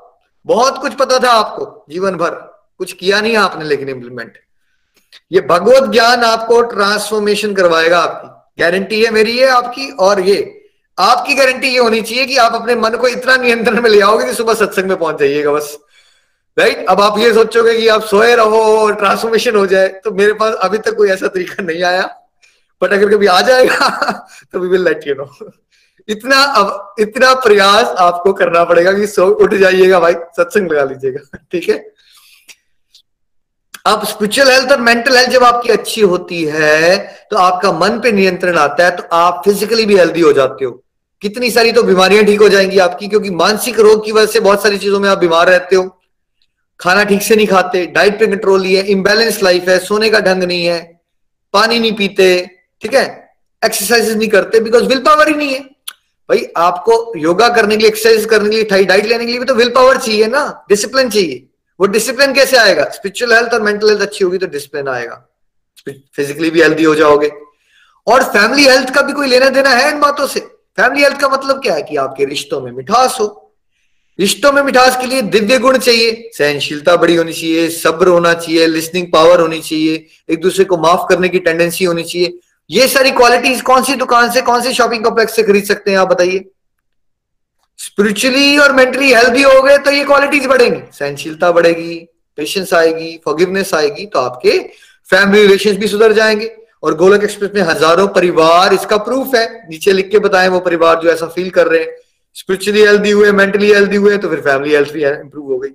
[0.47, 2.31] बहुत कुछ पता था आपको जीवन भर।
[2.79, 4.39] कुछ किया नहीं आपने लेकिन इंप्लीमेंट
[5.33, 10.55] ये भगवत ज्ञान आपको ट्रांसफॉर्मेशन करवाएगा आपकी। गारंटी है मेरी, ये आपकी और ये।
[10.99, 14.27] आपकी गारंटी ये होनी चाहिए कि आप अपने मन को इतना नियंत्रण में ले आओगे
[14.27, 15.79] कि सुबह सत्संग में पहुँच जाइएगा बस।
[16.59, 20.33] राइट अब आप ये सोचोगे कि आप सोए रहो और ट्रांसफॉर्मेशन हो जाए तो मेरे
[20.33, 22.03] पास अभी तक कोई ऐसा तरीका नहीं आया।
[22.83, 24.11] बट अगर कभी आ जाएगा
[24.53, 25.51] तो we will let you know
[26.09, 31.39] इतना अब, इतना प्रयास आपको करना पड़ेगा कि सो, उठ जाइएगा भाई, सत्संग लगा लीजिएगा,
[31.53, 31.77] ठीक है?
[33.87, 36.97] अब स्पिरिचुअल हेल्थ और मेंटल हेल्थ जब आपकी अच्छी होती है
[37.31, 40.71] तो आपका मन पे नियंत्रण आता है तो आप फिजिकली भी हेल्दी हो जाते हो।
[41.23, 44.63] कितनी सारी तो बीमारियाँ ठीक हो जाएँगी आपकी, क्योंकि मानसिक रोग की वजह से बहुत
[44.63, 45.98] सारी चीज़ों में आप बीमार रहते हो।
[46.81, 50.21] खाना ठीक से नहीं खाते डाइट पे कंट्रोल नहीं है इम्बेलेंस लाइफ है, सोने का
[50.21, 51.01] ढंग नहीं है,
[51.53, 52.51] पानी नहीं पीते,
[52.83, 53.35] ठीक है?
[53.65, 55.61] एक्सरसाइज नहीं करते बिकॉज़ विल पावर ही नहीं है।
[56.29, 59.47] भाई, आपको योगा करने के लिए एक्सरसाइज करने के लिए डाइट लेने के लिए भी
[59.47, 61.45] तो विल पावर चाहिए ना डिसिप्लिन चाहिए।
[61.81, 62.85] वो डिसिप्लिन कैसे आएगा?
[62.85, 65.25] स्पिरिचुअल हेल्थ और मेंटल हेल्थ अच्छी होगी तो डिसिप्लिन आएगा।
[65.89, 67.31] फिजिकली भी हेल्थी हो जाओगे।
[68.07, 70.41] और फैमिली हेल्थ का भी कोई लेना देना है इन बातों से।
[70.77, 71.83] फैमिली हेल्थ का मतलब क्या है?
[71.83, 73.48] कि आपके रिश्तों में मिठास हो।
[74.19, 78.67] रिश्तों में मिठास के लिए दिव्य गुण चाहिए। सहनशीलता बड़ी होनी चाहिए, सब्र होना चाहिए
[78.67, 82.39] लिसनिंग पावर होनी चाहिए, एक दूसरे को माफ़ करने की टेंडेंसी होनी चाहिए।
[82.71, 85.99] ये सारी क्वालिटीज कौन सी दुकान से, कौन सी शॉपिंग कॉम्प्लेक्स से खरीद सकते हैं,
[85.99, 86.45] आप बताइए।
[87.79, 91.95] स्पिरिचुअली और मेंटली हेल्थी हो गए तो ये क्वालिटीज बढ़ेंगी। सहनशीलता बढ़ेगी
[92.39, 94.59] पेशेंस आएगी फॉरगिवनेस आएगी तो आपके
[95.11, 96.51] फैमिली रिलेशन भी सुधर जाएँगे।
[96.83, 101.01] और गोलक एक्सप्रेस में हज़ारों परिवार, इसका प्रूफ है। नीचे लिख के बताएँ वो परिवार
[101.01, 101.97] जो ऐसा फील कर रहे हैं।
[102.37, 105.71] स्पिरिचुअली हेल्दी हुए मेंटली हेल्दी हुए तो फिर फैमिली हेल्थ भी इंप्रूव हो गई।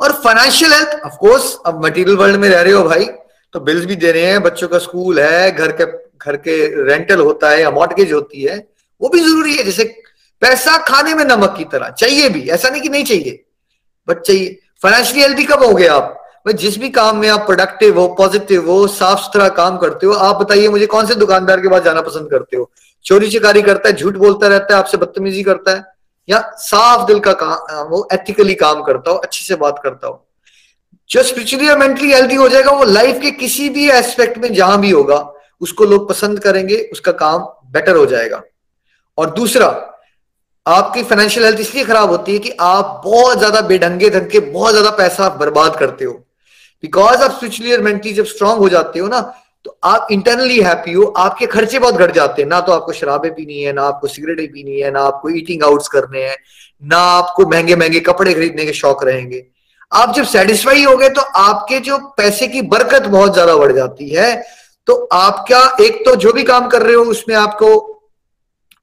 [0.00, 3.04] और फाइनेंशियल हेल्थ ऑफकोर्स अब मटेरियल वर्ल्ड में रह रहे हो भाई
[3.54, 5.84] तो बिल्स भी दे रहे हैं, बच्चों का स्कूल है, घर के
[6.18, 8.56] घर के रेंटल होता है या मॉडगेज होती है,
[9.00, 9.84] वो भी ज़रूरी है, जैसे
[10.42, 13.44] पैसा खाने में नमक की तरह, चाहिए भी, ऐसा नहीं कि नहीं चाहिए
[14.08, 16.20] बट चाहिए। फाइनेंशियली हेल्थी कब हो गए आप?
[16.46, 20.12] भाई जिस भी काम में आप प्रोडक्टिव हो पॉजिटिव हो साफ़ सुथरा काम करते हो,
[20.12, 22.70] आप बताइए मुझे कौन से दुकानदार के पास जाना पसंद करते हो?
[23.04, 25.84] चोरी चिकारी करता है, झूठ बोलता रहता है, आपसे बदतमीजी करता है,
[26.28, 30.20] या साफ़ दिल का काम, वो एथिकली काम करता हो, अच्छे से बात करता हो।
[31.10, 34.80] जो स्पिरिचुअली और मेंटली हेल्थी हो जाएगा, वो लाइफ के किसी भी एस्पेक्ट में जहाँ
[34.80, 35.18] भी होगा,
[35.60, 37.42] उसको लोग पसंद करेंगे, उसका काम
[37.72, 38.42] बेटर हो जाएगा।
[39.18, 39.66] और दूसरा,
[40.66, 44.72] आपकी फाइनेंशियल हेल्थ इसलिए खराब होती है कि आप बहुत ज़्यादा बेढंगे ढंग के बहुत
[44.72, 46.12] ज़्यादा पैसा बर्बाद करते हो।
[46.84, 49.20] बिकॉज़ आप स्पिरिचुअली और मेंटली जब स्ट्रांग हो जाते हो ना
[49.64, 53.30] तो आप इंटरनली हैप्पी हो, आपके खर्चे बहुत घट जाते हैं। ना तो आपको शराबें
[53.34, 56.36] पीनी है, ना आपको सिगरेटें पीनी है, ना आपको ईटिंग आउट्स करने हैं,
[56.82, 59.44] ना आपको महँगे महँगे कपड़े खरीदने के शौक रहेंगे।
[59.92, 64.08] आप जब सेटिस्फाई हो गए तो आपके जो पैसे की बरकत बहुत ज़्यादा बढ़ जाती
[64.08, 64.34] है।
[64.88, 67.90] तो आपका एक तो जो भी काम कर रहे हो, उसमें आपको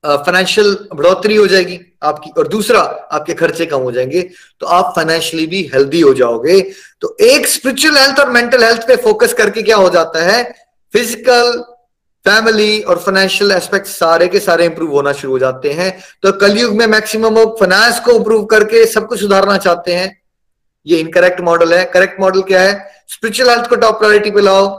[0.04, 4.22] फाइनेंशियल बढ़ोतरी हो जाएगी आपकी और दूसरा, आपके खर्चे कम हो जाएँगे।
[4.60, 6.60] तो आप फाइनेंशियली भी हेल्दी हो जाओगे।
[7.02, 10.44] तो एक स्पिरिचुअल हेल्थ और मेंटल हेल्थ पे फोकस करके क्या हो जाता है?
[10.94, 11.64] फ़िज़िकल
[12.26, 15.92] फैमिली और फाइनेंशियल एस्पेक्ट सारे के सारे इंप्रूव होना शुरू हो जाते हैं।
[16.24, 20.18] तो कलयुग में मैक्सिमम लोग फाइनेंस को इंप्रूव करके सब कुछ सुधारना चाहते हैं।
[20.86, 22.74] ये इनकरेक्ट मॉडल है। करेक्ट मॉडल क्या है?
[23.08, 24.70] स्पिरिचुअल हेल्थ को टॉप प्रायोरिटी पे लाओ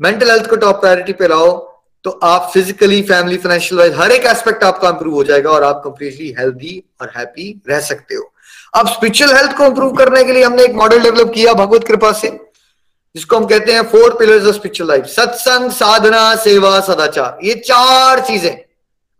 [0.00, 1.56] मेंटल हेल्थ को टॉप प्रायोरिटी पे लाओ
[2.04, 5.80] तो आप फिजिकली फैमिली फाइनेंशियल वाइज हर एक एस्पेक्ट आपका इंप्रूव हो जाएगा और आप
[5.84, 8.30] कंप्लीटली हेल्थी और हैप्पी रह सकते हो।
[8.74, 12.12] अब स्पिरिचुअल हेल्थ को इंप्रूव करने के लिए हमने एक मॉडल डेवलप किया, भगवत कृपा
[12.12, 12.28] से।
[13.14, 18.20] जिसको हम कहते हैं four pillars of spiritual life satsang sadhana seva सदाचार ये चार
[18.26, 18.56] चीज़ें।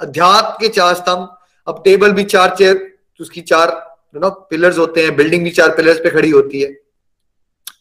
[0.01, 1.29] अध्यात्म के चार स्तंभ,
[1.67, 2.87] अब टेबल भी चार चेयर
[3.21, 3.71] उसकी चार
[4.15, 6.69] यू नो पिलर्स होते हैं बिल्डिंग भी चार पिलर्स पे खड़ी होती है,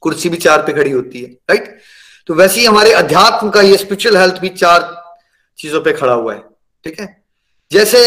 [0.01, 1.77] कुर्सी भी चार पे खड़ी होती है राइट
[2.27, 4.95] तो वैसे ही हमारे अध्यात्म का ये स्पिरिचुअल हेल्थ भी चार
[5.59, 6.39] चीज़ों पे खड़ा हुआ है,
[6.85, 7.05] ठीक है?
[7.71, 7.99] जैसे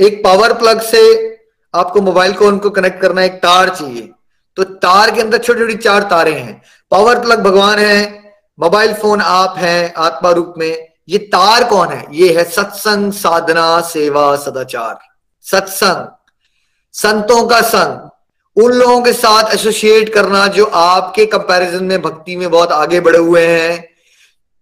[0.00, 1.00] एक पावर प्लग से
[1.74, 4.08] आपको मोबाइल को उनको कनेक्ट करना एक तार चाहिए
[4.56, 6.60] तो तार के अंदर छोटी छोटी चार तारे हैं।
[6.90, 12.06] पावर प्लग भगवान है, मोबाइल फ़ोन आप हैं, आत्मा रूप में, ये तार कौन है?
[12.12, 14.98] ये है सत्संग साधना सेवा सदाचार।
[15.42, 16.06] सत्संग,
[16.92, 18.10] संतों का संग,
[18.64, 23.18] उन लोगों के साथ एसोसिएट करना जो आपके कंपैरिजन में, भक्ति में बहुत आगे बढ़े
[23.18, 23.88] हुए हैं,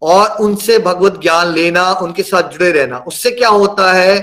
[0.02, 4.20] और उनसे भगवत ज्ञान लेना, उनके साथ जुड़े रहना। उससे क्या होता है?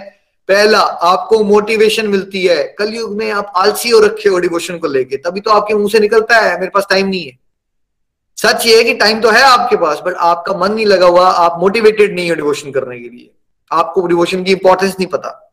[0.48, 5.18] पहला, आपको मोटिवेशन मिलती है। कलयुग में आप आलसी हो रखे हो डिवोशन को लेके,
[5.18, 7.43] तभी तो आपके मुँह से निकलता है, मेरे पास टाइम नहीं है।
[8.46, 11.28] सच ये है कि टाइम तो है आपके पास बट आपका मन नहीं लगा हुआ,
[11.28, 13.32] आप मोटिवेटेड नहीं हो डिवोशन करने के लिए।
[13.72, 15.52] आपको डिवोशन की इंपॉर्टेंस नहीं पता।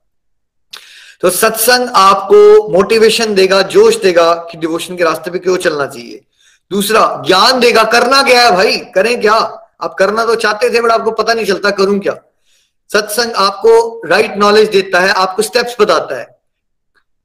[1.20, 6.20] तो सत्संग आपको मोटिवेशन देगा, जोश देगा कि डिवोशन के रास्ते पे क्यों चलना चाहिए।
[6.70, 8.76] दूसरा, ज्ञान देगा, करना क्या है भाई?
[8.76, 9.34] करें क्या?
[9.80, 12.14] आप करना तो चाहते थे बट आपको पता नहीं चलता, करूँ क्या?
[12.92, 16.40] सत्संग आपको राइट right नॉलेज देता है, आपको स्टेप्स बताता है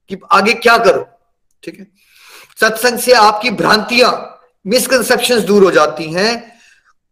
[0.10, 1.08] कि आगे क्या करो,
[1.64, 1.88] ठीक है?
[2.60, 4.35] सत्संग से आपकी भ्रांतियाँ
[4.66, 6.32] मिसकंसेप्शन दूर हो जाती हैं।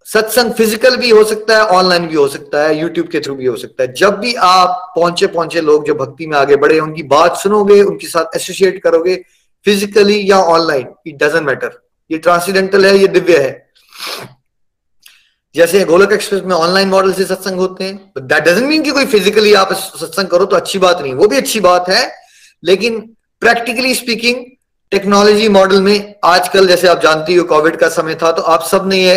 [0.08, 3.46] सत्संग फ़िज़िकल भी हो सकता है ऑनलाइन भी हो सकता है यूट्यूब के थ्रू भी
[3.46, 7.04] हो सकता है। जब भी आप पहुँचे पहुँचे लोग जो भक्ति में आगे बढ़े, उनकी
[7.06, 9.16] बात सुनोगे, उनके साथ एसोसिएट करोगे
[9.66, 13.62] फिजिकली या ऑनलाइन इट डजेंट मैटर ये ट्रांसीडेंटल है, ये दिव्य है।
[15.56, 19.06] जैसे गोलक एक्सप्रेस में ऑनलाइन मॉडल से सत्संग होते हैं दैट डजेंट मीन कि कोई
[19.08, 22.12] फिजिकली आप सत्संग करो तो अच्छी बात नहीं, वो भी अच्छी बात है,
[22.64, 23.00] लेकिन
[23.42, 24.44] प्रैक्टिकली स्पीकिंग
[24.94, 28.98] टेक्नोलॉजी मॉडल में आजकल, जैसे आप जानती हो कोविड का समय था तो आप सबने
[28.98, 29.16] ये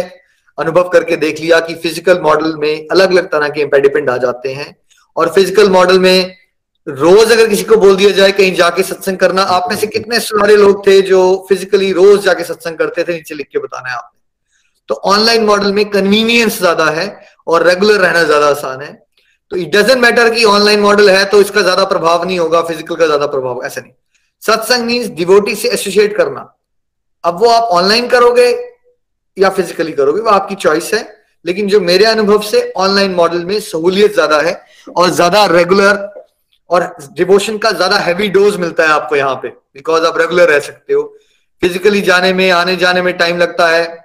[0.59, 4.53] अनुभव करके देख लिया कि फ़िज़िकल मॉडल में अलग अलग तरह के इम्पेडिपेंट आ जाते
[4.53, 4.75] हैं।
[5.17, 6.37] और फ़िज़िकल मॉडल में
[6.87, 10.21] रोज अगर किसी को बोल दिया जाए, कहीं जाके सत्संग करना, आप में से कितने
[10.21, 13.97] सारे लोग थे जो फिजिकली रोज जाके सत्संग करते थे, नीचे लिख के बताना है
[13.97, 14.19] आपने।
[14.89, 17.07] तो ऑनलाइन मॉडल में कन्वीनियंस ज़्यादा है
[17.47, 18.93] और रेगुलर रहना ज़्यादा आसान है।
[19.51, 22.97] तो इट डजेंट मैटर कि ऑनलाइन मॉडल है तो इसका ज़्यादा प्रभाव नहीं होगा फ़िज़िकल
[22.97, 23.93] का ज़्यादा प्रभाव, ऐसा नहीं।
[24.43, 26.53] सत्संग मीन्स डिवोटी से एसोसिएट करना।
[27.25, 28.49] अब वो आप ऑनलाइन करोगे
[29.37, 31.15] या फिजिकली करोगे, वो आपकी चॉइस है।
[31.45, 34.61] लेकिन जो मेरे अनुभव से ऑनलाइन मॉडल में सहूलियत ज़्यादा है
[34.97, 36.09] और ज़्यादा रेगुलर
[36.71, 40.61] और डिवोशन का ज़्यादा हैवी डोज मिलता है आपको यहाँ पे बिकॉज़ आप रेगुलर रह
[40.61, 41.03] सकते हो।
[41.63, 44.05] फिजिकली जाने में, आने जाने में टाइम लगता है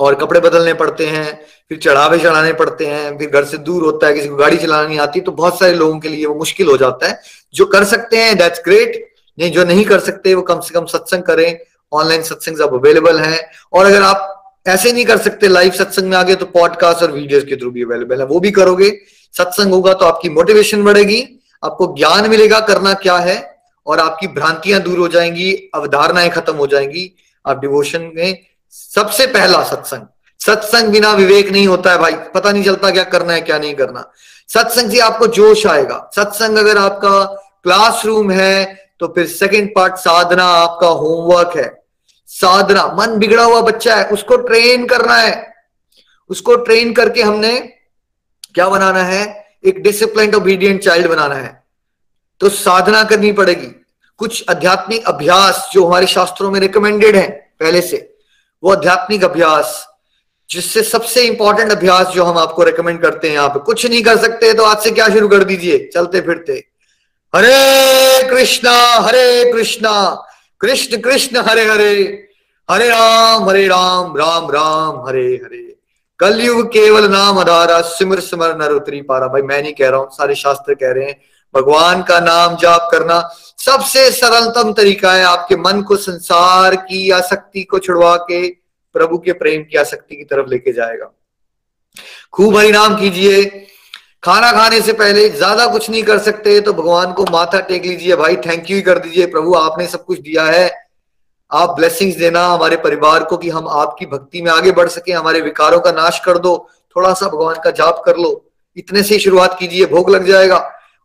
[0.00, 4.06] और कपड़े बदलने पड़ते हैं, फिर चढ़ावे चढ़ाने पड़ते हैं, फिर घर से दूर होता
[4.06, 6.76] है, किसी को गाड़ी चलानी आती तो बहुत सारे लोगों के लिए वो मुश्किल हो
[6.76, 7.20] जाता है।
[7.54, 10.86] जो कर सकते हैं दैट्स ग्रेट नहीं, जो नहीं कर सकते, वो कम से कम
[10.86, 11.58] सत्संग करें।
[11.92, 16.16] ऑनलाइन सत्संग सब अवेलेबल है। और अगर आप ऐसे नहीं कर सकते लाइव सत्संग में
[16.16, 19.00] आगे तो पॉडकास्ट और वीडियोस के थ्रू भी अवेलेबल है। वो भी करोगे।
[19.36, 24.80] सत्संग होगा तो आपकी मोटिवेशन बढ़ेगी, आपको ज्ञान मिलेगा करना क्या है, और आपकी भ्रांतियाँ
[24.80, 27.16] दूर हो जाएँगी, अवधारणाएँ खत्म हो जाएँगी।
[27.46, 28.38] आप डिवोशन में
[28.70, 30.00] सबसे पहला सत्संग।
[30.40, 33.74] सत्संग बिना विवेक नहीं होता है भाई। पता नहीं चलता क्या करना है, क्या नहीं
[33.74, 34.10] करना।
[34.48, 37.24] सत्संग से आपको जोश आएगा। सत्संग अगर आपका
[37.62, 41.82] क्लासरूम है तो फिर सेकंड पार्ट साधना आपका होमवर्क है।
[42.26, 45.54] साधना, मन बिगड़ा हुआ बच्चा है, उसको ट्रेन करना है।
[46.28, 47.60] उसको ट्रेन करके हमने
[48.54, 49.46] क्या बनाना है?
[49.64, 51.64] एक डिसिप्लिन ओबीडियंट चाइल्ड बनाना है।
[52.40, 53.86] तो साधना करनी पड़ेगी।
[54.18, 58.16] कुछ आध्यात्मिक अभ्यास जो हमारे शास्त्रों में रिकमेंडेड है, पहले से,
[58.62, 59.88] वो आध्यात्मिक अभ्यास,
[60.50, 64.16] जिससे सबसे इंपॉर्टेंट अभ्यास जो हम आपको रेकमेंड करते हैं यहाँ पे। कुछ नहीं कर
[64.16, 65.90] सकते तो आज से क्या शुरू कर दीजिए?
[65.94, 66.73] चलते फिरते।
[67.34, 70.26] हरे कृष्णा हरे कृष्णा।
[70.60, 72.28] कृष्ण कृष्ण, हरे हरे।
[72.70, 75.76] हरे राम हरे राम राम राम, हरे हरे।
[76.18, 80.08] कलयुग केवल नाम अधारा, सिमर सिमर, नर उतरी पारा। भाई, मैं नहीं कह रहा हूँ,
[80.10, 81.20] सारे शास्त्र कह रहे हैं।
[81.54, 83.20] भगवान का नाम जाप करना
[83.58, 88.48] सबसे सरलतम तरीका है आपके मन को संसार की आसक्ति को छुड़वा के,
[88.94, 91.10] प्रभु के प्रेम की आसक्ति की तरफ़ लेके जाएगा।
[92.32, 93.66] खूब हरि नाम कीजिए।
[94.24, 98.16] खाना खाने से पहले ज़्यादा कुछ नहीं कर सकते तो भगवान को माथा टेक लीजिए,
[98.16, 100.70] भाई थैंक यू ही कर दीजिए, प्रभु, आपने सब कुछ दिया है।
[101.50, 105.40] आप ब्लेसिंग्स देना हमारे परिवार को कि हम आपकी भक्ति में आगे बढ़ सके, हमारे
[105.40, 106.56] विकारों का नाश कर दो
[106.96, 108.44] थोड़ा सा भगवान का जाप कर लो,
[108.76, 110.58] इतने से शुरुआत कीजिए, भोग लग जाएगा।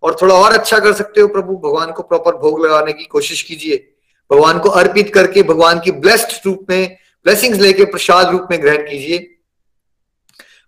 [0.03, 3.41] और थोड़ा और अच्छा कर सकते हो प्रभु, भगवान को प्रॉपर भोग लगाने की कोशिश
[3.41, 3.77] कीजिए।
[4.31, 8.87] भगवान को अर्पित करके भगवान की ब्लेस्ड रूप में ब्लेसिंग्स लेके प्रसाद रूप में ग्रहण
[8.89, 9.17] कीजिए।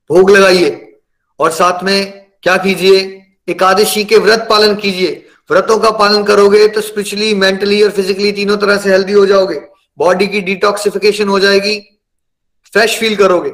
[0.09, 0.87] भोग लगाइए।
[1.39, 3.21] और साथ में क्या कीजिए?
[3.49, 8.57] एकादशी के व्रत पालन कीजिए। व्रतों का पालन करोगे तो स्पिरिचुअली मेंटली और फिजिकली तीनों
[8.57, 9.61] तरह से हेल्दी हो जाओगे।
[9.97, 11.99] बॉडी की डिटॉक्सिफिकेशन हो जाएगी।
[12.73, 13.51] फ्रेश फील करोगे।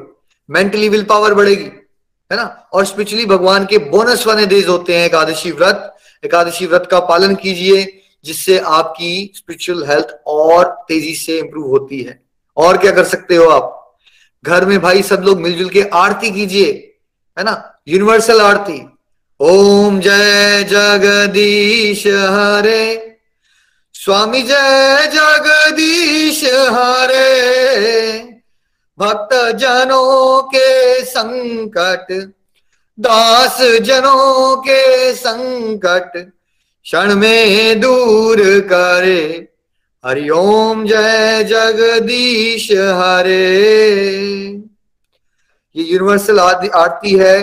[0.50, 1.70] मेंटली विल पावर बढ़ेगी।
[2.32, 2.68] है ना?
[2.72, 7.34] और स्पिरिचुअली भगवान के बोनस वाले डेज़ होते हैं एकादशी व्रत। एकादशी व्रत का पालन
[7.34, 12.22] कीजिए, जिससे आपकी स्पिरिचुअल हेल्थ और तेज़ी से इंप्रूव होती है।
[12.56, 13.96] और क्या कर सकते हो आप?
[14.44, 16.94] घर में भाई सब लोग मिलजुल के आरती कीजिए।
[17.38, 17.77] है ना?
[17.88, 18.78] यूनिवर्सल आरती
[19.40, 22.82] ओम जय जगदीश हरे
[23.94, 26.42] स्वामी जय जगदीश
[26.74, 27.28] हरे
[28.98, 30.68] भक्त जनों के
[31.04, 32.12] संकट
[32.98, 34.82] दास जनों के
[35.14, 39.20] संकट क्षण में दूर करे
[40.04, 42.70] हरिओम जय जगदीश
[43.00, 43.44] हरे
[45.76, 47.36] ये यूनिवर्सल आरती है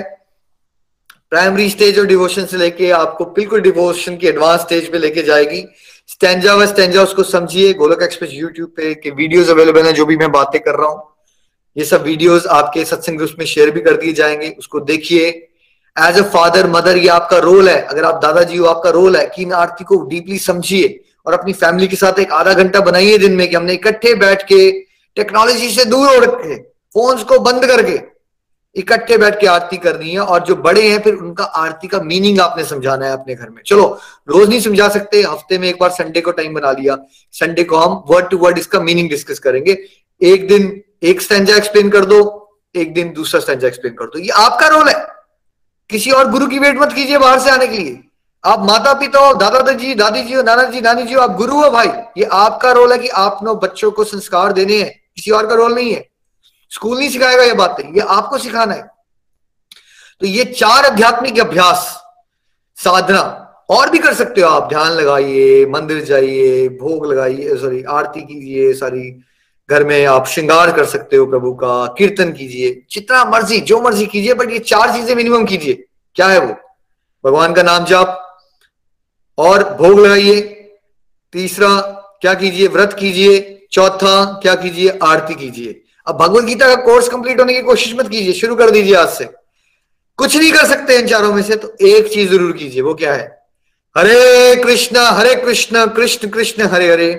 [1.32, 5.66] प्राइमरी स्टेज और डिवोशन से लेके आपको बिल्कुल डिवोशन की एडवांस स्टेज पे लेके जाएगी।
[6.08, 10.18] स्टेंजा व स्टेंजा उसको समझिए गोलक एक्सप्रेस यूट्यूब पे के वीडियोस अवेलेबल हैं, जो भी
[10.18, 11.04] मैं बातें कर रहा हूँ।
[11.78, 15.28] ये सब वीडियोस आपके सत्संग ग्रुप में शेयर भी कर दिए जाएँगे, उसको देखिए।
[16.00, 19.26] एज अ फादर मदर ये आपका रोल है। अगर आप दादाजी हो, आपका रोल है।
[19.36, 23.18] कि इन आरती को डीपली समझिए और अपनी फैमिली के साथ एक आधा घंटा बनाइए
[23.18, 24.72] दिन में कि हमने इकट्ठे बैठ के
[25.18, 26.56] टेक्नोलॉजी से दूर हो रखे
[26.96, 28.15] फोन्स को बंद करके।
[28.76, 32.40] इकट्ठे बैठ के आरती करनी है और जो बड़े हैं, फिर उनका आरती का मीनिंग
[32.40, 35.90] आपने समझाना है अपने घर में। चलो, रोज नहीं समझा सकते, हफ़्ते में एक बार
[35.90, 36.98] संडे को टाइम बना लिया।
[37.32, 39.78] संडे को हम वर्ड टू वर्ड इसका मीनिंग डिस्कस करेंगे।
[40.22, 42.20] एक दिन एक स्टेंजा एक्सप्लेन कर दो,
[42.76, 44.96] एक दिन दूसरा स्टेंजा एक्सप्लेन कर दो। ये आपका रोल है।
[45.90, 48.00] किसी और गुरु की वेट मत कीजिए बाहर से आने के लिए।
[48.44, 51.22] आप माता पिता हो दादा दादी जी दादी जी हो नाना जी नानी जी हो,
[51.22, 54.90] आप गुरु हो भाई। ये आपका रोल है कि आप बच्चों को संस्कार देने हैं।
[55.16, 56.08] किसी और का रोल नहीं है।
[56.72, 58.88] स्कूल नहीं सिखाएगा ये बातें ये आपको सिखाना है।
[60.22, 62.02] तो ये चार आध्यात्मिक अभ्यास,
[62.78, 68.22] साधना, और भी कर सकते हो आप। ध्यान लगाइए, मंदिर जाइए, भोग लगाइए सॉरी आरती
[68.22, 69.24] कीजिए, सारी,
[69.70, 74.06] घर में आप श्रृंगार कर सकते हो प्रभु का, कीर्तन कीजिए, जितना मर्ज़ी, जो मर्ज़ी
[74.06, 75.86] कीजिए बट ये चार चीज़ें मिनिमम कीजिए।
[76.16, 76.56] क्या है वो?
[77.26, 78.22] भगवान का नाम जाप,
[79.38, 80.42] और भोग लगाइए।
[81.34, 81.70] तीसरा,
[82.22, 82.68] क्या कीजिए?
[82.68, 85.00] व्रत कीजिए। चौथा, क्या कीजिए?
[85.04, 88.72] आरती कीजिए। अब भगवत गीता का कोर्स कंप्लीट होने की कोशिश मत कीजिए, शुरू कर
[88.72, 89.26] दीजिए आज से।
[90.20, 93.14] कुछ नहीं कर सकते इन चारों में से तो एक चीज़ ज़रूर कीजिए, वो क्या
[93.14, 93.28] है?
[93.96, 97.12] हरे कृष्ण हरे कृष्ण कृष्ण कृष्ण, हरे हरे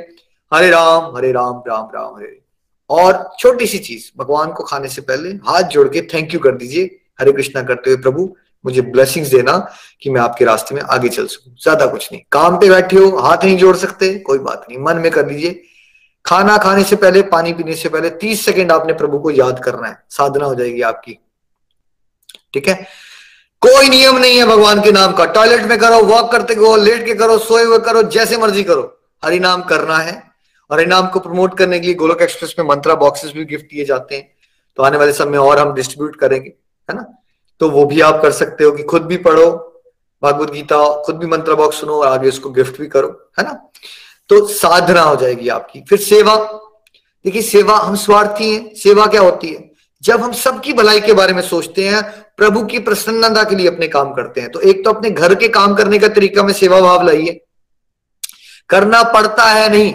[0.53, 2.39] हरे राम हरे राम राम राम, हरे
[2.91, 6.55] और छोटी सी चीज़, भगवान को खाने से पहले हाथ जोड़ के थैंक यू कर
[6.57, 8.29] दीजिए, हरे कृष्णा करते हुए प्रभु,
[8.65, 9.59] मुझे ब्लेसिंग्स देना
[10.03, 13.09] कि मैं आपके रास्ते में आगे चल सकूँ, ज़्यादा कुछ नहीं। काम पे बैठे हो,
[13.19, 15.63] हाथ नहीं जोड़ सकते, कोई बात नहीं, मन में कर लीजिए।
[16.27, 19.89] खाना खाने से पहले, पानी पीने से पहले तीस सेकेंड आपने प्रभु को याद करना
[19.89, 21.19] है। साधना हो जाएगी आपकी।
[22.55, 22.75] ठीक है?
[23.61, 27.07] कोई नियम नहीं है भगवान के नाम का। टॉयलेट में करो, वॉक करते करो, लेट
[27.07, 30.31] के करो, सोए हुए करो, जैसे मर्ज़ी करो। हरि नाम करना है।
[30.73, 33.85] हरि नाम को प्रमोट करने के लिए गोलक एक्सप्रेस में मंत्रा बॉक्सेस भी गिफ्ट किए
[33.85, 34.33] जाते हैं।
[34.77, 36.53] तो आने वाले समय और हम डिस्ट्रीब्यूट करेंगे,
[36.91, 37.07] है ना?
[37.61, 39.51] तो वो भी आप कर सकते हो कि खुद भी पढ़ो,
[40.23, 43.71] भागवत गीता, खुद भी मंत्र बॉक्स सुनो और आगे उसको गिफ्ट भी करो, है ना?
[44.29, 46.37] तो साधना हो जाएगी आपकी। फिर सेवा।
[47.25, 49.71] देखिए, सेवा हम स्वार्थी हैं। सेवा क्या होती है?
[50.03, 53.89] जब हम सबकी भलाई के बारे में सोचते हैं, प्रभु की प्रसन्नता के लिए अपने
[53.89, 56.81] काम करते हैं। तो एक तो अपने घर के काम करने का तरीका में सेवा
[56.81, 57.41] भाव लाइए।
[58.69, 59.93] करना पड़ता है नहीं।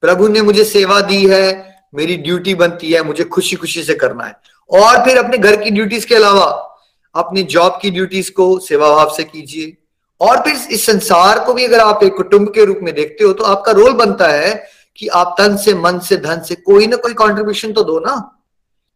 [0.00, 4.24] प्रभु ने मुझे सेवा दी है, मेरी ड्यूटी बनती है, मुझे खुशी खुशी से करना
[4.24, 4.34] है।
[4.70, 6.76] और फिर अपने घर की ड्यूटीज़ के अलावा,
[7.14, 9.76] अपनी जॉब की ड्यूटीज़ को सेवा भाव से कीजिए।
[10.20, 13.32] और फिर इस संसार को भी अगर आप एक कुटुंब के रूप में देखते हो
[13.32, 14.52] तो आपका रोल बनता है
[14.96, 18.36] कि आप तन से, मन से, धन से कोई ना कोई कंट्रीब्यूशन तो दो ना।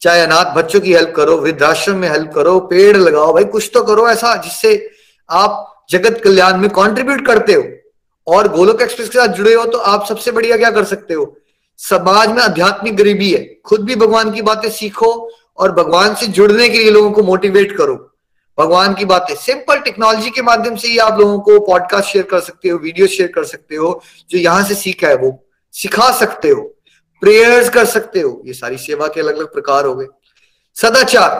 [0.01, 3.83] चाहे अनाथ बच्चों की हेल्प करो, वृद्धाश्रम में हेल्प करो, पेड़ लगाओ, भाई कुछ तो
[3.83, 4.91] करो ऐसा जिससे
[5.31, 7.65] आप जगत कल्याण में कंट्रीब्यूट करते हो।
[8.27, 11.35] और गोलोक एक्सप्रेस के साथ जुड़े हो तो आप सबसे बढ़िया क्या कर सकते हो?
[11.79, 15.11] समाज में आध्यात्मिक गरीबी है। खुद भी भगवान की बातें सीखो
[15.59, 17.95] और भगवान से जुड़ने के लिए लोगों को मोटिवेट करो।
[18.59, 22.41] भगवान की बातें। सिंपल टेक्नोलॉजी के माध्यम से ही आप लोगों को पॉडकास्ट शेयर कर
[22.41, 26.49] सकते हो वीडियो शेयर कर सकते हो, जो यहाँ से सीखा है वो। सिखा सकते
[26.49, 26.61] हो।
[27.23, 30.07] प्रेयर्स कर सकते हो। ये सारी सेवा के अलग अलग प्रकार हो गए।
[30.77, 31.31] सदाचार।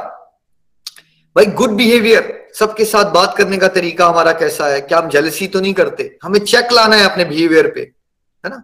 [1.37, 4.81] भाई गुड बिहेवियर सबके साथ बात करने का तरीका हमारा कैसा है?
[4.81, 6.19] क्या हम जलसी तो नहीं करते?
[6.23, 8.63] हमें चेक लाना है अपने बिहेवियर पे, है ना?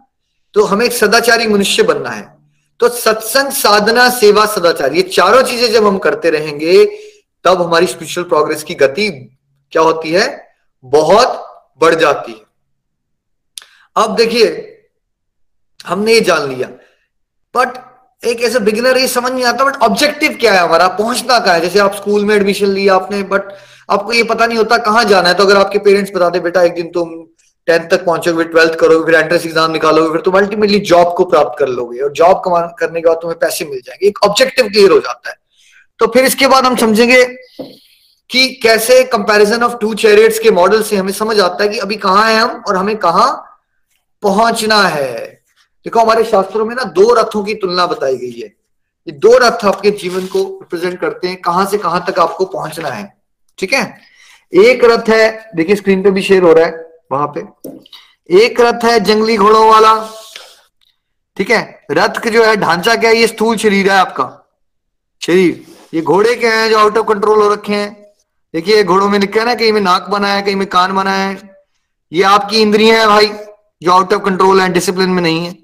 [0.54, 2.38] तो हमें एक सदाचारी मनुष्य बनना है।
[2.80, 6.84] तो सत्संग, साधना, सेवा, सदाचार, ये चारों चीज़ें जब हम करते रहेंगे
[7.44, 9.08] तब हमारी स्पिरिचुअल प्रोग्रेस की गति
[9.72, 10.26] क्या होती है?
[10.84, 11.46] बहुत
[11.80, 12.44] बढ़ जाती है।
[13.96, 14.66] अब देखिए,
[15.86, 16.68] हमने ये जान लिया।
[17.54, 17.78] बट
[18.22, 20.88] एक ऐसे बिगिनर ये समझ नहीं आता बट ऑब्जेक्टिव क्या है हमारा?
[20.88, 21.60] पहुँचना कहा है?
[21.60, 23.52] जैसे आप स्कूल में एडमिशन लिया आपने बट
[23.90, 26.74] आपको ये पता नहीं होता कहाँ जाना है। तो अगर आपके पेरेंट्स बताते बेटा, एक
[26.74, 27.14] दिन तुम
[27.66, 31.58] टेंथ तक पहुंचोगे ट्वेल्थ करोगे, फिर एंट्रेंस एग्ज़ाम निकालोगे, फिर तुम अल्टीमेटली जॉब को प्राप्त
[31.58, 32.42] कर लोगे और जॉब
[32.78, 35.36] करने के बाद तुम्हें पैसे मिल जाएँगे। एक ऑब्जेक्टिव क्लियर हो जाता है।
[36.00, 37.24] तो फिर इसके बाद हम समझेंगे
[38.30, 41.96] कि कैसे कंपैरिजन ऑफ़ टू चैरियट्स के मॉडल से हमें समझ आता है कि अभी
[41.96, 43.26] कहाँ है हम और हमें कहा
[44.22, 45.26] पहुँचना है।
[45.84, 48.46] देखो, हमारे शास्त्रों में ना दो रथों की तुलना बताई गई है।
[49.06, 52.88] ये दो रथ आपके जीवन को रिप्रेजेंट करते हैं, कहाँ से कहाँ तक आपको पहुँचना
[52.88, 53.22] है।
[53.58, 53.98] ठीक है?
[54.54, 57.40] एक रथ है, देखिए स्क्रीन पे भी शेयर हो रहा है, वहाँ पे।
[58.44, 60.10] एक रथ है जंगली घोड़ों वाला।
[61.36, 61.86] ठीक है?
[61.90, 63.16] रथ जो है, ढांचा क्या है?
[63.16, 64.52] ये स्थूल शरीर है आपका।
[65.26, 67.92] शरीर। ये घोड़े क्या है जो आउट ऑफ़ कंट्रोल हो रखे हैं?
[68.54, 70.92] देखिए, ये घोड़ों में लिखा है ना कहीं में नाक बना है, कहीं में कान
[70.92, 71.56] बना है।
[72.12, 73.26] ये आपकी इंद्रिया है भाई,
[73.82, 75.58] जो आउट ऑफ़ कंट्रोल है डिसिप्लिन में नहीं है।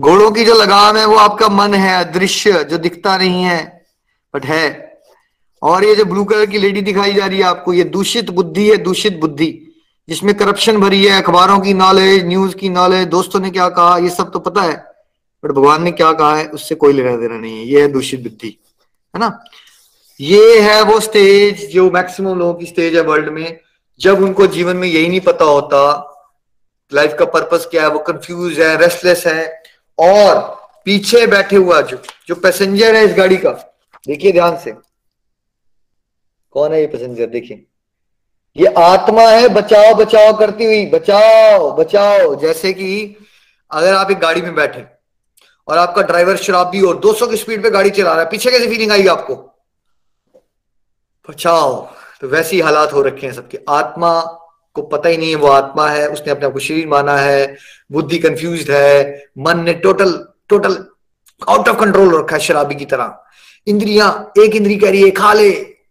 [0.00, 3.86] घोड़ों की जो लगाम है, वो आपका मन है, अदृश्य, जो दिखता नहीं है
[4.34, 4.94] बट है।
[5.62, 8.70] और ये जो ब्लू कलर की लेडी दिखाई जा रही है आपको, ये दूषित बुद्धि
[8.70, 9.74] है, दूषित बुद्धि,
[10.08, 14.10] जिसमें करप्शन भरी है, अखबारों की नॉलेज न्यूज़ की नॉलेज दोस्तों ने क्या कहा, ये
[14.10, 14.93] सब तो पता है।
[15.44, 18.22] बट भगवान ने क्या कहा है, उससे कोई लेना देना नहीं है। ये है दूषित
[18.22, 18.48] बुद्धि,
[19.14, 19.44] है ना?
[20.20, 23.60] ये है वो स्टेज जो मैक्सिमम लोगों की स्टेज है वर्ल्ड में,
[24.00, 25.80] जब उनको जीवन में यही नहीं पता होता
[26.92, 29.62] लाइफ का पर्पस क्या है, वो कंफ्यूज है रेस्टलेस है,
[29.98, 30.38] और
[30.84, 33.50] पीछे बैठे हुआ जो जो पैसेंजर है इस गाड़ी का,
[34.06, 34.72] देखिए ध्यान से।
[36.54, 37.64] कौन है ये पैसेंजर देखिए।
[38.56, 43.16] ये आत्मा है, बचाओ बचाओ करती हुई, बचाओ बचाओ, जैसे कि
[43.70, 44.93] अगर आप एक गाड़ी में बैठे
[45.68, 48.68] और आपका ड्राइवर शराबी और 200 की स्पीड पे गाड़ी चला रहा है। पीछे कैसी
[48.68, 49.34] फीलिंग आएगी आपको?
[51.30, 51.88] बचाओ।
[52.20, 54.20] तो वैसी हालात हो रखे हैं सबके। आत्मा
[54.74, 57.56] को पता ही नहीं है, वो आत्मा है, उसने अपने आप को शरीर माना है,
[57.92, 60.86] बुद्धि कंफ्यूज है, मन ने total total
[61.48, 63.18] out of control रखा है शराबी की तरह।
[63.66, 65.50] इंद्रिया एक इंद्री कह रही है, खा ले।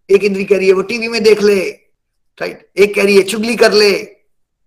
[0.10, 1.60] एक इंद्री कह रही है, वो टीवी में देख ले।
[2.42, 3.94] राइट एक कह रही है, चुगली कर ले।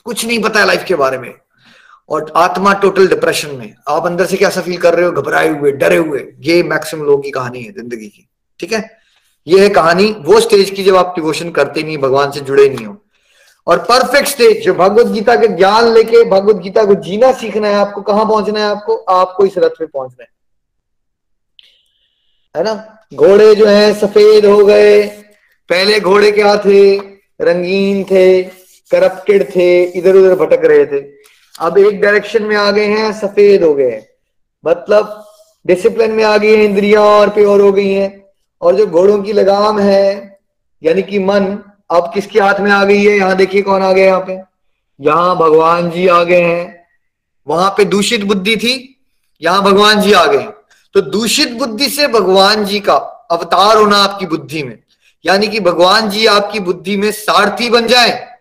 [0.04, 1.34] कुछ नहीं पता है लाइफ के बारे में।
[2.08, 5.12] और आत्मा टोटल डिप्रेशन में। आप अंदर से कैसा फील कर रहे हो?
[5.12, 8.28] घबराए हुए, डरे हुए। ये मैक्सिमम लोगों की कहानी है ज़िंदगी की।
[8.60, 8.98] ठीक है?
[9.46, 12.86] ये है कहानी। वो स्टेज की जब आप डिवोशन करते नहीं, भगवान से जुड़े नहीं
[12.86, 13.02] हो।
[13.66, 17.74] और परफेक्ट स्टेज जो भगवत गीता के ज्ञान लेके, भगवत गीता को जीना सीखना है
[17.74, 18.96] आपको, कहाँ पहुँचना है आपको?
[18.96, 20.28] आपको इस रथ पे पहुँचना है।
[22.56, 23.04] है ना?
[23.14, 25.06] घोड़े जो है, सफ़ेद हो गए।
[25.68, 26.96] पहले घोड़े क्या थे?
[27.42, 28.42] रंगीन थे,
[28.90, 31.00] करप्टेड थे इधर उधर भटक रहे थे।
[31.58, 34.06] अब एक डायरेक्शन में आ गए हैं, सफ़ेद हो गए हैं।
[34.64, 35.24] मतलब
[35.66, 38.24] डिसिप्लिन में आ गई है, इंद्रियाँ और प्योर हो गई हैं।
[38.62, 40.38] और जो घोड़ों की लगाम है,
[40.82, 41.46] यानी कि मन,
[41.90, 43.16] अब किसके हाथ में आ गई है?
[43.16, 44.38] यहाँ देखिए कौन आ गया यहाँ पे।
[45.00, 46.84] यहाँ भगवान जी आ गए हैं।
[47.46, 48.74] वहाँ पे दूषित बुद्धि थी,
[49.42, 50.46] यहाँ भगवान जी आ गए
[50.94, 52.94] तो दूषित बुद्धि से भगवान जी का
[53.30, 54.78] अवतार होना आपकी बुद्धि में।
[55.24, 58.35] यानी कि भगवान जी आपकी बुद्धि में सारथी बन जाए।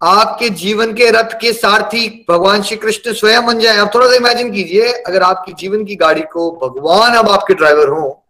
[0.00, 4.14] आपके जीवन के रथ के सारथी भगवान श्री कृष्ण स्वयं बन जाए। आप थोड़ा सा
[4.14, 8.24] इमेजिन कीजिए, अगर आपकी जीवन की गाड़ी को भगवान अब आपके ड्राइवर हो,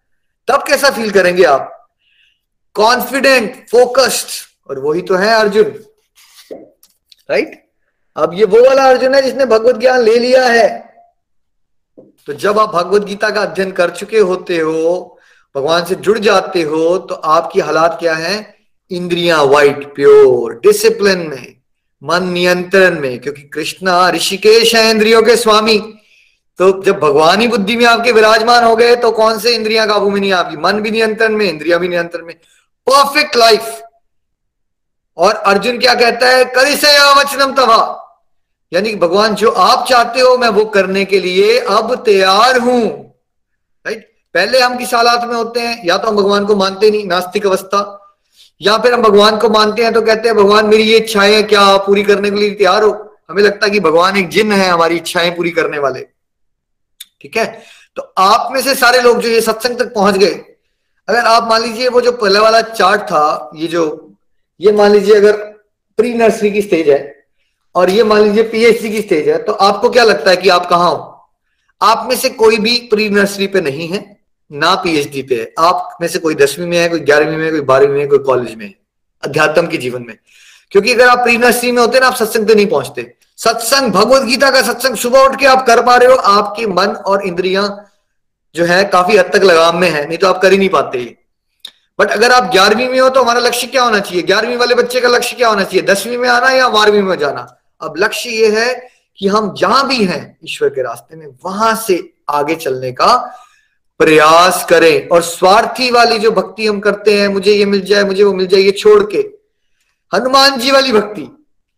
[0.48, 1.70] तब कैसा फील करेंगे आप?
[2.76, 5.74] कॉन्फिडेंट फोकस्ड और वही तो है अर्जुन।
[7.30, 7.62] राइट
[8.16, 10.68] अब ये वो वाला अर्जुन है जिसने भगवत ज्ञान ले लिया है।
[12.26, 15.18] तो जब आप भगवत गीता का अध्ययन कर चुके होते हो,
[15.54, 18.54] भगवान से जुड़ जाते हो तो आपकी हालात क्या है?
[18.90, 21.53] इंद्रियाँ वाइट प्योर डिसिप्लिन में।
[22.04, 25.78] मन नियंत्रण में, क्योंकि कृष्णा, ऋषिकेश है इंद्रियों के स्वामी।
[26.58, 30.10] तो जब भगवान ही बुद्धि में आपके विराजमान हो गए तो कौन से इंद्रियाँ काबू
[30.10, 30.56] में नहीं आपकी?
[30.56, 32.34] मन भी नियंत्रण में, इंद्रिया भी नियंत्रण में।
[32.86, 33.80] परफेक्ट लाइफ
[35.16, 36.44] और अर्जुन क्या कहता है?
[36.44, 38.00] करी से वचनम तवा
[38.72, 42.82] यानी भगवान, जो आप चाहते हो, मैं वो करने के लिए अब तैयार हूँ।
[43.86, 45.82] राइट पहले हम किस हालात में होते हैं?
[45.86, 48.03] या तो हम भगवान को मानते नहीं, नास्तिक अवस्था।
[48.60, 51.76] या फिर हम भगवान को मानते हैं तो कहते हैं, भगवान, मेरी ये इच्छाएँ क्या
[51.76, 52.90] पूरी करने के लिए तैयार हो?
[53.30, 56.00] हमें लगता है कि भगवान एक जिन है, हमारी इच्छाएँ पूरी करने वाले।
[57.20, 57.46] ठीक है?
[57.96, 60.34] तो आप में से सारे लोग जो ये सत्संग तक पहुँच गए,
[61.08, 64.14] अगर आप मान लीजिए वो जो पहले वाला चार्ट था, ये जो,
[64.60, 65.36] ये मान लीजिए अगर
[65.98, 67.26] प्री नर्सरी की स्टेज है,
[67.74, 70.66] और ये मान लीजिए पीएचडी की स्टेज है तो आपको क्या लगता है कि आप
[70.66, 71.10] कहा हो?
[71.80, 74.13] आप में से कोई भी प्री नर्सरी पे नहीं है।
[74.52, 77.60] ना पीएचडी पे। है आप में से कोई दसवीं में है, कोई ग्यारहवीं में कोई
[77.60, 78.74] बारहवीं में कोई कॉलेज में
[79.24, 80.18] अध्यात्म के जीवन में।
[80.70, 84.22] क्योंकि अगर आप प्री नर्सरी में होते ना, आप सत्संग पे नहीं पहुँचते। सत्संग, भगवत
[84.22, 87.90] गीता का सत्संग, सुबह उठ के आप कर पा रहे हो, आपके मन और इंद्रियाँ
[88.54, 91.16] जो है, काफ़ी हद तक लगाम में है, नहीं तो आप कर ही नहीं पाते।
[91.98, 94.22] बट अगर आप ग्यारहवीं में हो तो हमारा लक्ष्य क्या होना चाहिए?
[94.22, 95.82] ग्यारहवीं वाले बच्चे का लक्ष्य क्या होना चाहिए?
[95.82, 97.56] दसवीं में आना या बारहवीं में जाना?
[97.82, 98.88] अब लक्ष्य ये है
[99.18, 103.40] कि हम जहाँ भी हैं, ईश्वर के रास्ते में, वहाँ से आगे चलने का
[103.98, 108.24] प्रयास करें और स्वार्थी वाली जो भक्ति हम करते हैं, मुझे ये मिल जाए, मुझे
[108.24, 109.18] वो मिल जाए, ये छोड़ के।
[110.14, 111.22] हनुमान जी वाली भक्ति,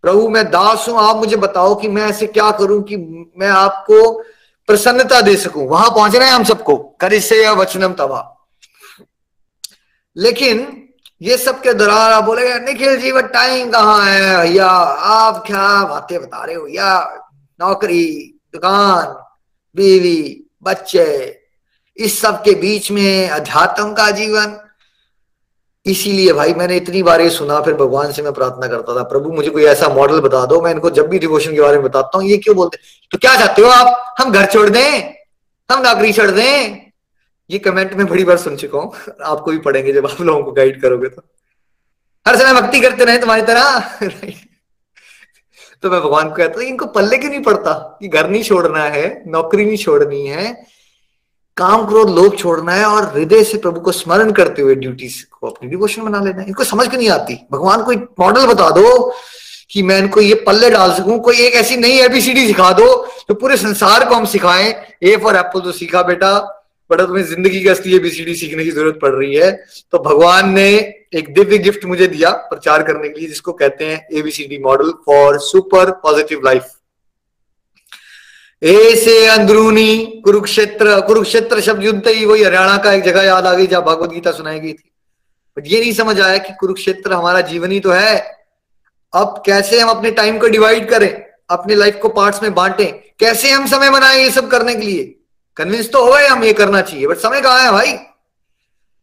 [0.03, 2.97] प्रभु मैं दास हूँ, आप मुझे बताओ कि मैं ऐसे क्या करूँ कि
[3.39, 4.23] मैं आपको
[4.67, 8.49] प्रसन्नता दे सकूँ। वहाँ पहुँचना है हम सबको। करी से वचनम तवा।
[10.17, 10.83] लेकिन
[11.23, 14.67] ये सब के दौरान आप बोलेगा, निखिल जी वो टाइम कहाँ है भैया?
[14.67, 16.67] आप क्या बातें बता रहे हो?
[16.69, 17.19] या
[17.61, 19.07] नौकरी, दुकान,
[19.77, 21.41] बीवी, बच्चे
[21.97, 24.57] इस सब के बीच में अध्यात्म का जीवन।
[25.87, 29.31] इसीलिए भाई मैंने इतनी बार ये सुना, फिर भगवान से मैं प्रार्थना करता था, प्रभु,
[29.33, 32.19] मुझे कोई ऐसा मॉडल बता दो, मैं इनको जब भी डिवोशन के बारे में बताता
[32.19, 32.79] हूँ, ये क्यों बोलते
[33.13, 34.15] तो क्या चाहते हो आप?
[34.19, 35.15] हम घर छोड़ दें,
[35.71, 36.87] हम नौकरी छोड़ दें।
[37.51, 38.93] ये कमेंट में बड़ी बार सुन चुका हूँ।
[39.25, 41.23] आपको भी पढ़ेंगे जब आप लोगों को गाइड करोगे तो।
[42.27, 43.81] हर समय भक्ति करते रहे तुम्हारी तरह।
[45.83, 47.73] तो मैं भगवान को कहता इनको पल्ले क्यों नहीं पड़ता?
[48.01, 50.76] कि घर नहीं छोड़ना है, नौकरी नहीं छोड़नी है
[51.57, 55.49] काम क्रोध लोग छोड़ना है और हृदय से प्रभु को स्मरण करते हुए ड्यूटी को
[55.49, 57.35] अपनी डिवोशन बना लेना है। इनको समझ क्यों नहीं आती?
[57.53, 57.93] भगवान को
[58.23, 59.13] मॉडल बता दो
[59.71, 62.95] कि मैं इनको ये पल्ले डाल सकूँ, कोई एक ऐसी नई एबीसीडी सिखा दो
[63.29, 66.39] तो पूरे संसार को हम सिखाएँ। ए फॉर एप्पल तो सीखा बेटा
[66.91, 69.51] बट तुम्हें ज़िंदगी की असली एबीसीडी सीखने की ज़रूरत पड़ रही है।
[69.93, 70.69] तो भगवान ने
[71.15, 75.39] एक दिव्य गिफ्ट मुझे दिया प्रचार करने के लिए, जिसको कहते हैं ABCD model for
[75.41, 76.73] super positive life
[78.63, 83.53] A से अंदरूनी कुरुक्षेत्र कुरुक्षेत्र शब्द युद्ध ही वही हरियाणा का एक जगह याद आ
[83.55, 84.91] गई जहाँ भगवत गीता सुनाई गई थी।
[85.57, 88.17] बट ये नहीं समझ आया कि कुरुक्षेत्र हमारा जीवन ही तो है।
[89.13, 91.11] अब कैसे हम अपने टाइम को डिवाइड करें,
[91.51, 95.05] अपने लाइफ को पार्ट्स में बांटें, कैसे हम समय बनाएँ ये सब करने के लिए?
[95.57, 97.93] कन्विंस तो हो गए हम ये करना चाहिए बट समय कहा है भाई?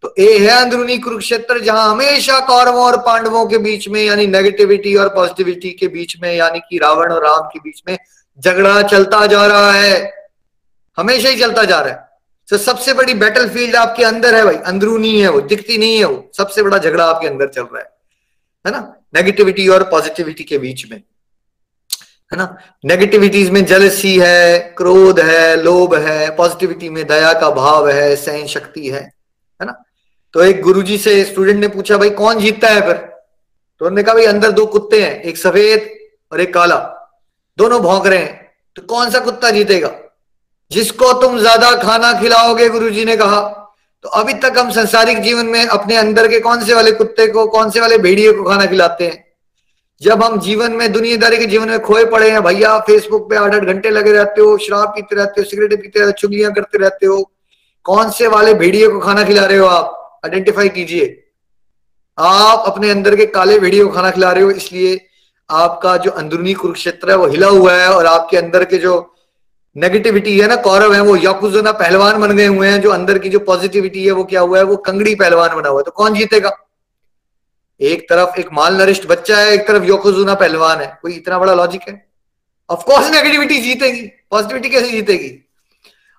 [0.03, 4.95] तो ए है अंदरूनी कुरुक्षेत्र जहाँ हमेशा कौरवों और पांडवों के बीच में, यानी नेगेटिविटी
[4.95, 7.97] और पॉजिटिविटी के बीच में, यानी कि रावण और राम के बीच में
[8.39, 10.13] झगड़ा चलता जा रहा है,
[10.97, 12.09] हमेशा ही चलता जा रहा है।
[12.49, 16.05] तो सबसे बड़ी बैटल फ़ील्ड आपके अंदर है भाई, अंदरूनी है वो, दिखती नहीं है
[16.05, 17.89] वो, सबसे बड़ा झगड़ा आपके अंदर चल रहा है।
[18.67, 18.95] है ना?
[19.15, 20.97] नेगेटिविटी और पॉजिटिविटी के बीच में।
[22.31, 22.57] है ना?
[22.85, 28.47] नेगेटिविटीज में जलसी है, क्रोध है, लोभ है पॉजिटिविटी में दया का भाव है, सहन
[28.47, 29.03] शक्ति है।
[29.61, 29.83] है ना?
[30.33, 32.93] तो एक गुरुजी से स्टूडेंट ने पूछा, भाई, कौन जीतता है फिर?
[33.79, 35.99] तो उन्होंने कहा, भाई, अंदर दो कुत्ते हैं, एक सफ़ेद
[36.31, 36.92] और एक काला।
[37.57, 39.91] दोनों भौंक रहे हैं। तो कौन सा कुत्ता जीतेगा?
[40.71, 43.41] जिसको तुम ज़्यादा खाना खिलाओगे, गुरुजी ने कहा।
[44.05, 47.45] तो अभी तक हम संसारिक जीवन में अपने अंदर के कौन से वाले कुत्ते को,
[47.47, 49.23] कौन से वाले भेड़िए को खाना खिलाते हैं?
[50.01, 53.55] जब हम जीवन में, दुनियादारी के जीवन में खोए पड़े हैं, भैया फेसबुक पे आठ
[53.55, 56.77] आठ घंटे लगे रहते हो, शराब पीते रहते हो, सिगरेट पीते रहते हो, चुगलियाँ करते
[56.77, 57.31] रहते हो,
[57.85, 60.21] कौन से वाले भेड़िए को खाना खिला रहे हो आप?
[60.25, 61.23] आइडेंटिफाई कीजिए।
[62.17, 64.95] आप अपने अंदर के काले भेड़िए को खाना खिला रहे हो, इसलिए
[65.53, 69.15] आपका जो अंदरूनी कुरुक्षेत्र है, वो हिला हुआ है और आपके अंदर के जो
[69.77, 73.29] नेगेटिविटी है ना, कौरव है, वो याकुजना पहलवान बन गए हुए हैं, जो अंदर की
[73.29, 76.13] जो पॉजिटिविटी है, वो क्या हुआ है, वो कंगड़ी पहलवान बना हुआ है। तो कौन
[76.13, 76.57] जीतेगा?
[77.81, 81.53] एक तरफ़ एक माल नरिष्ट बच्चा है, एक तरफ़ योकोजुना पहलवान है। कोई इतना बड़ा
[81.53, 82.07] लॉजिक है?
[82.69, 85.49] ऑफकोर्स नेगेटिविटी जीतेगी। पॉजिटिविटी कैसे जीतेगी?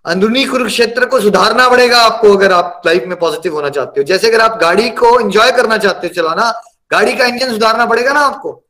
[0.07, 4.29] अंदरूनी कुरुक्षेत्र को सुधारना पड़ेगा आपको अगर आप लाइफ में पॉजिटिव होना चाहते हो। जैसे
[4.29, 6.63] अगर आप गाड़ी को एंजॉय करना चाहते हो, चलाना,
[6.93, 8.64] गाड़ी का इंजन सुधारना पड़ेगा ना आपको।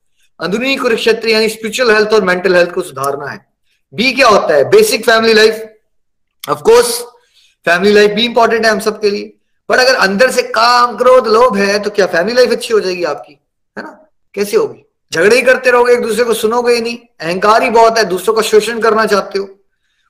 [0.44, 3.46] अंदरूनी कुरुक्षेत्र यानी स्पिरिचुअल हेल्थ और मेंटल हेल्थ को सुधारना है।
[3.94, 4.70] बी क्या होता है?
[4.70, 5.68] Basic family life
[6.50, 7.00] of course
[7.64, 9.36] family life भी इंपॉर्टेंट है हम सबके लिए।
[9.70, 13.04] बट अगर अंदर से काम, क्रोध, लोभ है तो क्या फैमिली लाइफ अच्छी हो जाएगी
[13.04, 13.32] आपकी?
[13.78, 14.06] है ना?
[14.34, 14.84] कैसे होगी?
[15.12, 18.34] झगड़े ही करते रहोगे, एक दूसरे को सुनोगे ही नहीं। अहंकार ही बहुत है, दूसरों
[18.34, 19.48] का शोषण करना चाहते हो।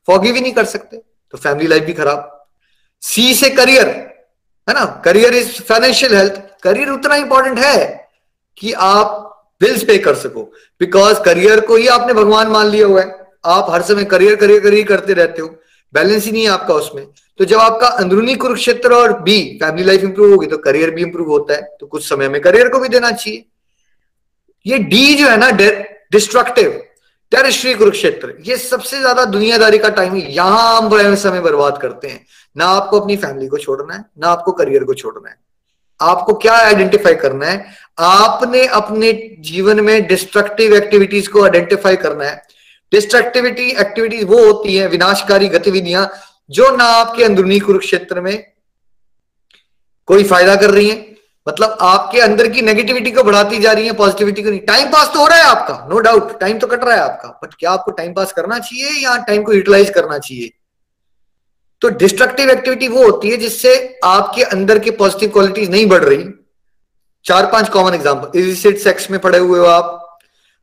[0.07, 0.97] फॉगी भी नहीं कर सकते।
[1.31, 2.47] तो फैमिली लाइफ भी खराब।
[3.01, 3.89] सी से करियर
[4.69, 5.03] है ना?
[5.05, 8.09] Career is financial health career उतना इंपॉर्टेंट है
[8.59, 9.31] कि आप
[9.65, 10.43] बिल्स पे कर सको।
[10.81, 14.61] बिकॉज़ करियर को ही आपने भगवान मान लिया हुआ है। आप हर समय करियर करियर
[14.61, 15.49] करियर करते रहते हो।
[15.95, 17.07] बैलेंस ही नहीं है आपका उसमें।
[17.41, 21.29] तो जब आपका अंदरूनी कुरुक्षेत्र और बी फैमिली लाइफ इंप्रूव होगी तो करियर भी इंप्रूव
[21.31, 23.45] होता है। तो कुछ समय में करियर को भी देना चाहिए।
[24.67, 26.81] ये डी जो है ना डिस्ट्रक्टिव
[27.33, 32.25] टेरिस्ट्री कुरुक्षेत्र, ये सबसे ज़्यादा दुनियादारी का टाइम है। यहाँ हम समय बर्बाद करते हैं।
[32.57, 35.37] ना आपको अपनी फैमिली को छोड़ना है, ना आपको करियर को छोड़ना है।
[36.01, 37.65] आपको क्या आइडेंटिफाई करना है?
[37.99, 42.43] आपने अपने जीवन में डिस्ट्रक्टिव एक्टिविटीज़ को आइडेंटिफाई करना है।
[42.93, 46.11] डिस्ट्रक्टिविटी एक्टिविटीज़ वो होती है, विनाशकारी गतिविधियाँ,
[46.51, 48.47] जो ना आपके अंदरूनी कुरुक्षेत्र में
[50.09, 50.97] कोई फ़ायदा कर रही है।
[51.47, 55.11] मतलब आपके अंदर की नेगेटिविटी को बढ़ाती जा रही है पॉजिटिविटी को नहीं। टाइम पास
[55.15, 57.71] तो हो रहा है आपका नो डाउट टाइम तो कट रहा है आपका बट क्या
[57.71, 60.51] आपको टाइम पास करना चाहिए या टाइम को यूटिलाइज करना चाहिए?
[61.85, 63.73] तो डिस्ट्रक्टिव एक्टिविटी वो होती है जिससे
[64.05, 66.25] आपके अंदर की पॉजिटिव क्वालिटीज नहीं बढ़ रही।
[67.27, 70.19] चार पाँच कॉमन एग्ज़ाम्पल इजिसिट सेक्स में पड़े हुए हो आप,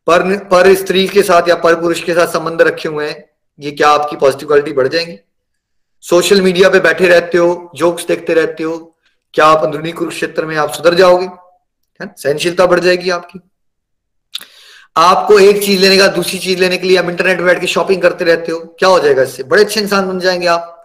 [0.07, 3.23] पर पर स्त्री के साथ या पर पुरुष के साथ संबंध रखे हुए हैं,
[3.59, 5.17] ये क्या आपकी पॉजिटिव क्वालिटी बढ़ जाएँगी?
[6.03, 8.75] सोशल मीडिया पे बैठे रहते हो जोक्स देखते रहते हो,
[9.33, 11.29] क्या आप अंदरूनी कुरुक्षेत्र में आप सुधर जाओगे?
[11.99, 13.39] सहनशीलता बढ़ जाएगी आपकी।
[14.95, 17.67] आपको एक चीज़ लेने का, दूसरी चीज़ लेने के लिए आप इंटरनेट पे बैठ के
[17.67, 19.43] शॉपिंग करते रहते हो, क्या हो जाएगा इससे?
[19.43, 20.77] बड़े अच्छे इंसान बन जाएँगे आप।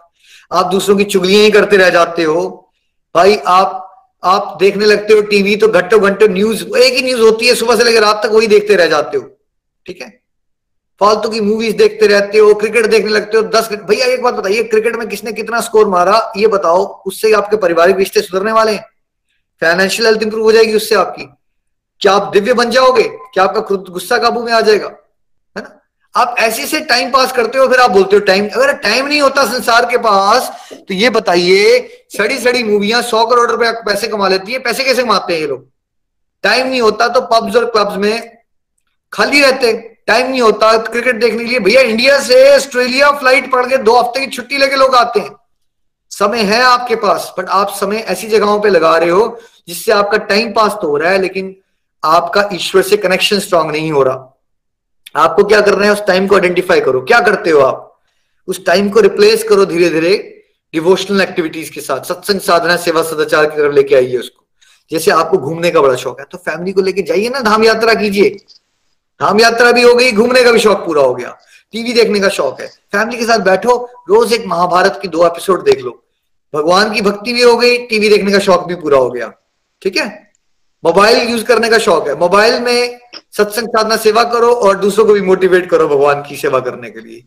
[0.51, 2.71] आप दूसरों की चुगलियाँ ही करते रह जाते हो।
[3.15, 3.83] भाई, आप
[4.23, 7.75] आप देखने लगते हो टीवी तो घंटों घंटों न्यूज़ एक ही न्यूज़ होती है, सुबह
[7.75, 9.29] से लेकर रात तक वही देखते रह जाते हो।
[9.85, 10.21] ठीक है?
[10.99, 14.63] फालतू की मूवीज़ देखते रहते हो क्रिकेट देखने लगते हो, दस भैया, एक बात बताइए
[14.63, 18.85] क्रिकेट में किसने कितना स्कोर मारा, ये बताओ, उससे आपके पारिवारिक रिश्ते सुधरने वाले हैं?
[19.61, 21.23] फाइनेंशियल हेल्थ इंप्रूव हो जाएगी उससे आपकी।
[21.99, 23.03] क्या आप दिव्य बन जाओगे?
[23.03, 24.91] क्या आपका गुस्सा काबू में आ जाएगा?
[26.17, 29.21] आप ऐसे से टाइम पास करते हो, फिर आप बोलते हो, टाइम अगर टाइम नहीं
[29.21, 31.79] होता संसार के पास तो ये बताइए
[32.17, 35.47] सड़ी सड़ी मूवियाँ सौ करोड़ रुपए पैसे कमा लेती है, पैसे कैसे कमाते हैं ये
[35.47, 35.67] लोग?
[36.43, 38.37] टाइम नहीं होता तो पब्स और क्लब्स में
[39.13, 39.73] खाली रहते
[40.07, 43.97] टाइम नहीं होता क्रिकेट देखने के लिए। भैया इंडिया से ऑस्ट्रेलिया फ़्लाइट पड़ के दो
[43.99, 45.35] हफ़्ते की छुट्टी लेके लोग आते हैं।
[46.11, 50.17] समय है आपके पास बट आप समय ऐसी जगहों पे लगा रहे हो, जिससे आपका
[50.25, 51.55] टाइम पास तो हो रहा है, लेकिन
[52.03, 54.33] आपका ईश्वर से कनेक्शन स्ट्रांग नहीं हो रहा।
[55.17, 55.91] आपको क्या करना है?
[55.91, 58.01] उस टाइम को आइडेंटिफाई करो। क्या करते हो आप?
[58.47, 60.43] उस टाइम को रिप्लेस करो धीरे धीरे
[60.73, 64.45] डिवोशनल एक्टिविटीज़ के साथ। सत्संग साधना, सेवा सदाचार की तरफ़ लेके आइए उसको।
[64.91, 67.93] जैसे आपको घूमने का बड़ा शौक है तो फैमिली को लेके जाइए ना, धाम यात्रा
[67.93, 68.29] कीजिए।
[69.21, 71.37] धाम यात्रा भी हो गई, घूमने का भी शौक पूरा हो गया।
[71.71, 75.63] टीवी देखने का शौक है। फैमिली के साथ बैठो, रोज एक महाभारत की दो एपिसोड
[75.63, 76.03] देख लो।
[76.55, 79.33] भगवान की भक्ति भी हो गई, टीवी देखने का शौक भी पूरा हो गया।
[79.81, 80.26] ठीक है?
[80.87, 82.99] मोबाइल यूज़ करने का शौक है। मोबाइल में
[83.37, 86.99] सत्संग साधना सेवा करो और दूसरों को भी मोटिवेट करो भगवान की सेवा करने के
[86.99, 87.23] लिए।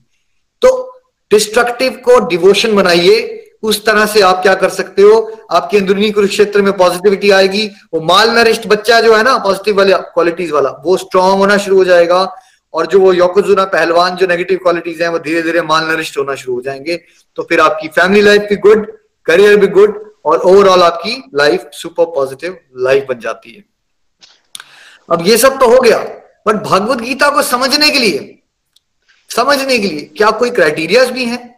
[0.62, 1.00] तो
[1.30, 5.40] डिस्ट्रक्टिव को डिवोशन बनाइए। उस तरह से आप क्या कर सकते हो?
[5.50, 9.92] आपके अंदरूनी कुरुक्षेत्र में पॉजिटिविटी आएगी। वो माल नरिष्ट बच्चा जो है ना पॉजिटिव वाले
[9.92, 12.34] क्वालिटीज वाला, वो स्ट्रांग होना शुरू हो जाएगा।
[12.74, 16.34] और जो वो योकोजुना पहलवान जो नेगेटिव क्वालिटीज हैं, वो धीरे धीरे माल नरिष्ट होना
[16.34, 17.00] शुरू हो जाएँगे।
[17.36, 18.92] तो फिर आपकी फैमिली लाइफ भी गुड
[19.24, 23.64] करियर भी गुड और ओवरऑल आपकी लाइफ सुपर पॉजिटिव लाइफ बन जाती है।
[25.08, 25.98] अब ये सब तो हो गया
[26.46, 28.42] बट भगवत गीता को समझने के लिए,
[29.30, 31.48] समझने के लिए क्या कोई क्राइटेरियाज भी हैं?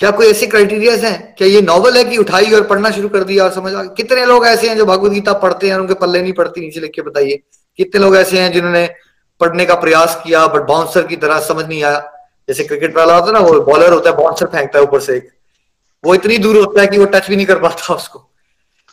[0.00, 1.34] क्या कोई ऐसे क्राइटेरियाज हैं?
[1.38, 4.24] क्या ये नॉवल है कि उठाई और पढ़ना शुरू कर दिया और समझ आ कितने
[4.26, 6.90] लोग ऐसे हैं जो भगवत गीता पढ़ते हैं और उनके पल्ले नहीं पड़ती, नीचे लिख
[6.94, 7.40] के बताइए।
[7.78, 8.86] कितने लोग ऐसे हैं जिन्होंने
[9.40, 11.98] पढ़ने का प्रयास किया बट बाउंसर की तरह समझ नहीं आया?
[12.48, 15.16] जैसे क्रिकेट वाला होता है ना, वो बॉलर होता है बाउंसर फेंकता है ऊपर से
[15.16, 15.28] एक।
[16.04, 18.18] वो इतनी दूर होता है कि वो टच भी नहीं कर पाता उसको।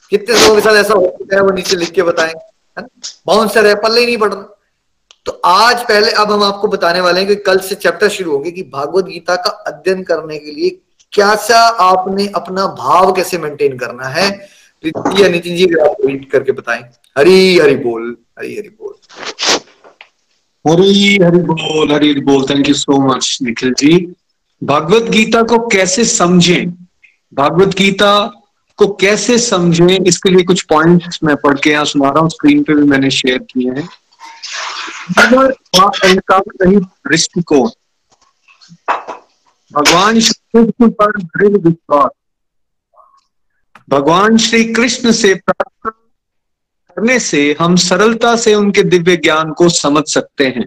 [0.10, 2.34] कितने लोगों के साथ ऐसा होता है, वो नीचे लिख के बताएँ
[3.28, 4.60] बाउंसर है, पल्ले ही नहीं पड़ रहा।
[5.26, 8.52] तो आज पहले, अब हम आपको बताने वाले हैं कि कल से चैप्टर शुरू होंगे
[8.52, 10.70] कि भागवत गीता का अध्ययन करने के लिए
[11.12, 14.48] क्या सा आपने अपना भाव कैसे मेंटेन करना है?
[14.86, 16.82] या नितिन जी, आप रीड करके बताएँ।
[17.18, 18.96] हरी हरी बोल, हरी हरी बोल।
[20.68, 24.14] हरी हरी बोल, हरी हरी बोल। Thank you so much Nikhil ji.
[24.64, 26.83] Bhagavad Gita को कैसे समझें?
[27.34, 28.14] भगवत गीता
[28.80, 32.64] को कैसे समझें, इसके लिए कुछ पॉइंट्स मैं पढ़ के यहाँ सुना रहा हूँ स्क्रीन
[32.64, 33.88] पे भी मैंने शेयर किए हैं।
[35.20, 35.54] अगर
[37.08, 37.70] दृष्टिकोण
[39.72, 42.10] भगवान श्री कृष्ण पर दृढ़ विश्वास,
[43.90, 50.04] भगवान श्री कृष्ण से प्रार्थना करने से हम सरलता से उनके दिव्य ज्ञान को समझ
[50.08, 50.66] सकते हैं।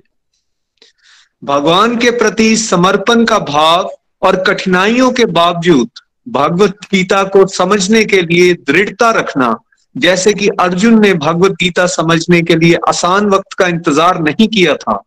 [1.42, 3.90] भगवान के प्रति समर्पण का भाव
[4.22, 5.90] और कठिनाइयों के बावजूद
[6.28, 9.56] भगवत गीता को समझने के लिए दृढ़ता रखना,
[9.96, 14.74] जैसे कि अर्जुन ने भगवत गीता समझने के लिए आसान वक्त का इंतज़ार नहीं किया
[14.76, 15.02] था।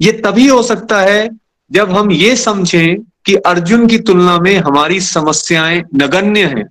[0.00, 1.28] ये तभी हो सकता है
[1.70, 2.96] जब हम ये समझें
[3.26, 6.66] कि अर्जुन की तुलना में हमारी समस्याएँ नगण्य हैं।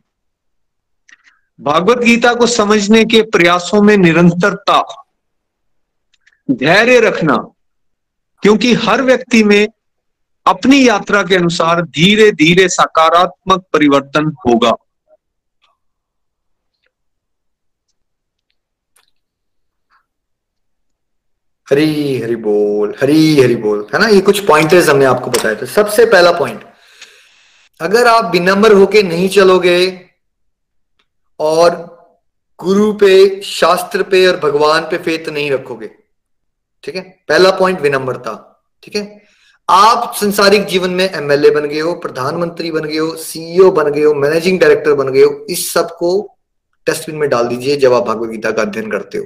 [1.60, 4.82] भागवत गीता को समझने के प्रयासों में निरंतरता,
[6.50, 7.36] धैर्य रखना,
[8.44, 9.68] क्योंकि हर व्यक्ति में
[10.46, 14.72] अपनी यात्रा के अनुसार धीरे धीरे सकारात्मक परिवर्तन होगा।
[21.68, 24.08] हरी हरी बोल, हरी हरी बोल, है ना?
[24.08, 26.64] ये कुछ पॉइंटर्स हमने आपको बताए थे। सबसे पहला पॉइंट
[27.80, 29.80] अगर आप विनम्र होके नहीं चलोगे
[31.40, 31.72] और
[32.60, 35.88] गुरु पे, शास्त्र पे और भगवान पे फेत नहीं रखोगे,
[36.84, 37.02] ठीक है?
[37.30, 38.34] पहला पॉइंट विनम्रता,
[38.84, 39.23] ठीक है?
[39.70, 44.04] आप संसारिक जीवन में एमएलए बन गए हो, प्रधानमंत्री बन गए हो सीईओ बन गए
[44.04, 46.38] हो मैनेजिंग डायरेक्टर बन गए हो, इस सबको
[46.88, 49.26] डस्टबिन में डाल दीजिए जब आप भगवदगीता का अध्ययन करते हो।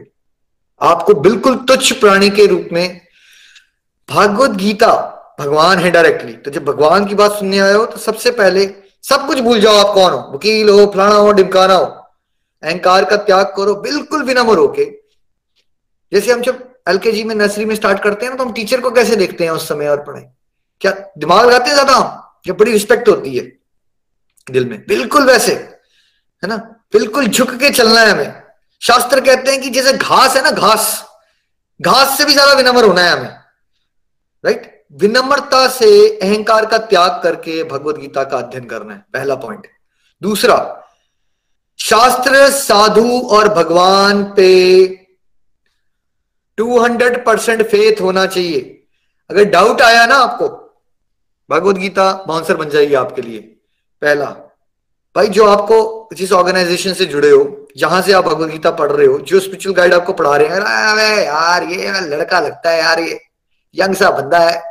[0.82, 3.02] आपको बिल्कुल तुच्छ प्राणी के रूप में
[4.10, 4.94] भागवत गीता
[5.40, 8.66] भगवान है डायरेक्टली तो जब भगवान की बात सुनने आए हो तो सबसे पहले
[9.04, 10.32] सब कुछ भूल जाओ आप कौन हो?
[10.34, 11.86] वकील हो, फलाना हो डिमकाना हो।
[12.64, 14.86] अहंकार का त्याग करो, बिल्कुल विनम्र होके
[16.12, 18.92] जैसे हम जब एलकेजी में नर्सरी में स्टार्ट करते हैं ना तो हम टीचर को
[18.92, 20.24] कैसे देखते हैं उस समय और पढ़ाई?
[20.82, 22.24] क्या दिमाग लगाते हैं ज़्यादा हम?
[22.50, 23.44] बड़ी रिस्पेक्ट होती है
[24.48, 24.84] दिल में?
[24.88, 26.58] बिल्कुल वैसे, है ना?
[26.94, 28.42] बिल्कुल झुक के चलना है हमें।
[28.82, 31.06] शास्त्र कहते हैं कि जैसे घास है ना, घास।
[31.80, 33.30] घास से भी ज़्यादा विनम्र होना है हमें।
[34.44, 35.88] राइट विनम्रता से
[36.18, 39.68] अहंकार का त्याग करके भगवत गीता का अध्ययन करना है। पहला पॉइंट
[40.22, 40.58] दूसरा,
[41.80, 44.88] शास्त्र, साधु और भगवान पे
[46.58, 48.62] 200 परसेंट फेथ होना चाहिए।
[49.30, 50.48] अगर डाउट आया ना आपको
[51.50, 53.40] भगवत गीता बाउंसर बन जाएगी आपके लिए।
[54.02, 54.26] पहला,
[55.16, 59.08] भाई जो आपको जिस ऑर्गेनाइजेशन से जुड़े हो, जहाँ से आप भगवत गीता पढ़ रहे
[59.08, 63.00] हो, जो स्पिरिचुअल गाइड आपको पढ़ा रहे हैं, अरे यार, ये लड़का लगता है यार,
[63.00, 63.20] ये
[63.76, 64.62] यंग सा बंदा है।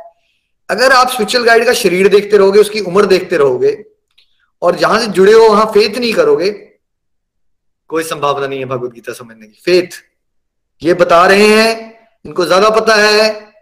[0.69, 3.77] अगर आप स्पिरिचुअल गाइड का शरीर देखते रहोगे, उसकी उम्र देखते रहोगे,
[4.61, 6.49] और जहाँ से जुड़े हो, वहाँ फेथ नहीं करोगे,
[7.89, 10.03] कोई संभावना नहीं है भगवत गीता समझने की। फेथ
[10.81, 13.53] ये बता रहे हैं, इनको ज़्यादा पता है,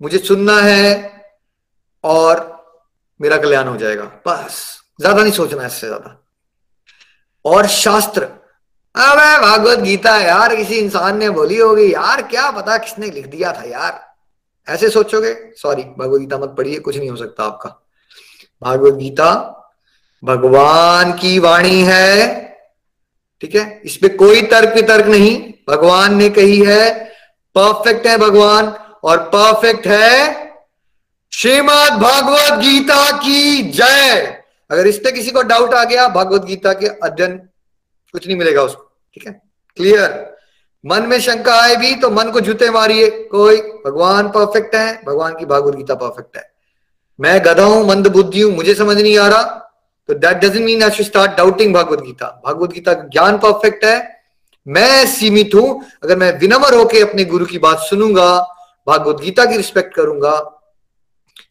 [0.00, 1.12] मुझे सुनना है
[2.04, 2.48] और
[3.20, 6.16] मेरा कल्याण हो जाएगा। बस, ज़्यादा नहीं सोचना इससे ज़्यादा।
[7.44, 8.22] और शास्त्र,
[8.94, 13.52] अबे भागवत गीता यार, किसी इंसान ने बोली होगी, यार क्या पता किसने लिख दिया
[13.52, 14.00] था यार।
[14.66, 15.34] ऐसे सोचोगे?
[15.56, 17.68] सॉरी भगवत गीता मत पढ़िए, कुछ नहीं हो सकता आपका।
[18.62, 19.32] भागवत गीता,
[20.22, 22.40] भगवान की वाणी है,
[23.42, 23.80] ठीक है?
[23.84, 26.90] इसमें कोई तर्क वितर्क नहीं। भगवान ने कही है
[27.56, 28.66] परफेक्ट है भगवान,
[29.04, 30.48] और परफेक्ट है
[31.32, 34.36] श्रीमद भागवत गीता की जय।
[34.70, 37.36] अगर इस पे किसी को डाउट आ गया, भगवत गीता के अध्ययन,
[38.14, 38.82] कुछ नहीं मिलेगा उसको,
[39.16, 39.32] ठीक है?
[39.78, 40.28] क्लियर
[40.84, 43.56] मन में शंका आए भी तो मन को जूते मारिए। कोई?
[43.86, 46.48] भगवान परफेक्ट है, भगवान की भागवत गीता परफेक्ट है।
[47.18, 49.42] मैं गधा हूँ, मंद बुद्धि हूँ, मुझे समझ नहीं आ रहा।
[50.08, 52.26] तो that doesn't mean I should start doubting Bhagavad Gita.
[52.46, 53.98] Bhagavad Gita का ज्ञान परफेक्ट है
[54.66, 58.38] मैं सीमित हूँ, अगर मैं विनम्र होकर अपने गुरु की बात सुनूँगा,
[58.86, 60.34] भागवत गीता की रिस्पेक्ट करूँगा,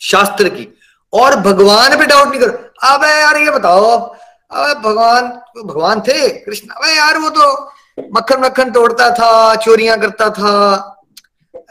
[0.02, 0.68] शास्त्र की,
[1.14, 2.52] और भगवान पे डाउट नहीं करो।
[2.88, 3.95] अब यार, ये बताओ,
[4.52, 5.27] अब भगवान
[5.57, 7.52] भगवान थे, कृष्ण, अब यार वो तो
[8.15, 10.76] मक्खन मक्खन तोड़ता था, चोरियाँ करता था।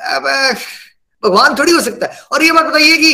[0.06, 0.22] अब
[1.22, 3.12] भगवान थोड़ी हो सकता है। और ये बात बताइए कि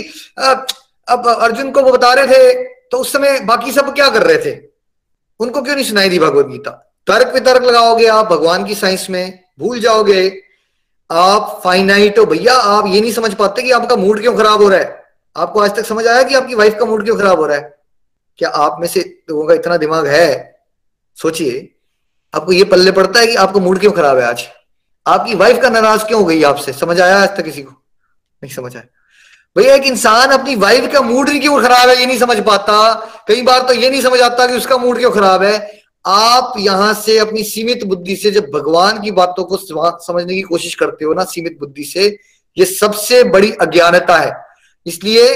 [1.09, 4.39] अब अर्जुन को वो बता रहे थे तो उस समय बाकी सब क्या कर रहे
[4.39, 4.57] थे?
[5.41, 6.84] उनको क्यों नहीं सुनाई दी भगवत गीता?
[7.07, 10.43] तर्क वितर्क लगाओगे आप भगवान की साइंस में, भूल जाओगे।
[11.13, 14.69] आप फाइनाइट हो। भैया, आप ये नहीं समझ पाते कि आपका मूड क्यों खराब हो
[14.69, 15.05] रहा है।
[15.37, 17.79] आपको आज तक समझ आया कि आपकी वाइफ का मूड क्यों खराब हो रहा है?
[18.39, 20.59] क्या आप में से लोगों का इतना दिमाग है?
[21.23, 21.75] सोचिए।
[22.35, 24.45] आपको ये पल्ले पड़ता है कि आपका मूड क्यों खराब है आज?
[25.07, 26.73] आपकी वाइफ का नाराज़ क्यों हो गई आपसे?
[26.73, 27.71] समझ आया आज तक किसी को?
[28.43, 28.85] नहीं समझ आया।
[29.59, 32.95] भैया, एक इंसान अपनी वाइफ का मूड क्यों खराब है ये नहीं समझ पाता?
[33.29, 36.93] कई बार तो ये नहीं समझ आता कि उसका मूड क्यों खराब है। आप यहाँ
[36.95, 41.15] से अपनी सीमित बुद्धि से जब भगवान की बातों को समझने की कोशिश करते हो
[41.15, 42.07] ना, सीमित बुद्धि से,
[42.57, 44.33] ये सबसे बड़ी अज्ञानता है।
[44.87, 45.29] इसलिए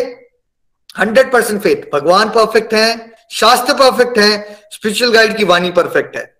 [0.99, 6.35] हंड्रेड परसेंट फेथ भगवान परफेक्ट है, शास्त्र परफेक्ट है स्पिरिचुअल गाइड की वाणी परफेक्ट है।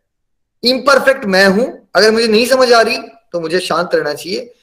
[0.63, 2.99] इम्परफेक्ट मैं हूँ, अगर मुझे नहीं समझ आ रही
[3.33, 4.55] तो मुझे शांत रहना चाहिए,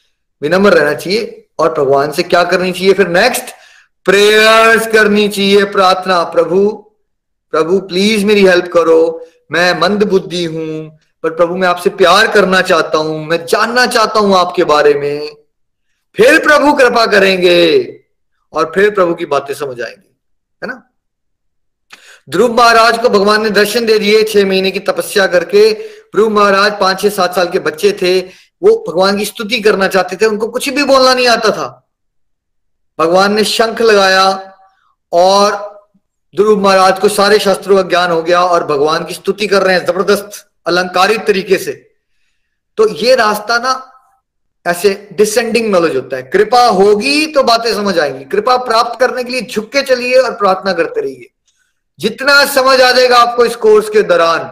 [0.41, 3.53] विनम्र रहना चाहिए, और भगवान से क्या करनी चाहिए फिर नेक्स्ट
[4.05, 6.67] प्रेयर्स करनी चाहिए, प्रार्थना। प्रभु
[7.53, 12.61] प्रभु प्लीज़ मेरी हेल्प करो। मैं मंद बुद्धि हूँ, पर प्रभु मैं आपसे प्यार करना
[12.61, 15.35] चाहता हूँ, मैं जानना चाहता हूँ आपके बारे में।
[16.17, 17.83] फिर प्रभु कृपा करेंगे
[18.53, 20.15] और फिर प्रभु की बातें समझ आएँगी,
[20.61, 20.81] है ना?
[22.29, 26.79] ध्रुव महाराज को भगवान ने दर्शन दे दिए छह महीने की तपस्या करके। ध्रुव महाराज
[26.79, 28.19] पाँच छह सात साल के बच्चे थे,
[28.61, 31.67] वो भगवान की स्तुति करना चाहते थे, उनको कुछ भी बोलना नहीं आता था।
[32.99, 34.27] भगवान ने शंख लगाया
[35.11, 35.74] और
[36.35, 39.75] ध्रुव महाराज को सारे शास्त्रों का ज्ञान हो गया और भगवान की स्तुति कर रहे
[39.75, 41.71] हैं ज़बरदस्त अलंकारित तरीके से।
[42.77, 43.91] तो ये रास्ता ना
[44.65, 49.31] ऐसे डिसेंडिंग नॉलेज होता है। कृपा होगी तो बातें समझ आएँगी। कृपा प्राप्त करने के
[49.31, 51.29] लिए झुक के चलिए और प्रार्थना करते रहिए।
[51.99, 54.51] जितना समझ आ जाएगा आपको इस कोर्स के दौरान।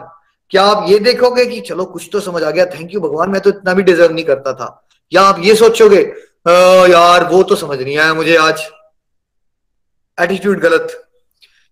[0.50, 3.40] क्या आप ये देखोगे कि चलो कुछ तो समझ आ गया थैंक यू भगवान, मैं
[3.40, 6.00] तो इतना भी डिजर्व नहीं करता था। या आप ये सोचोगे
[6.90, 8.68] यार वो तो समझ नहीं आया मुझे आज।
[10.18, 11.00] एटीट्यूड गलत।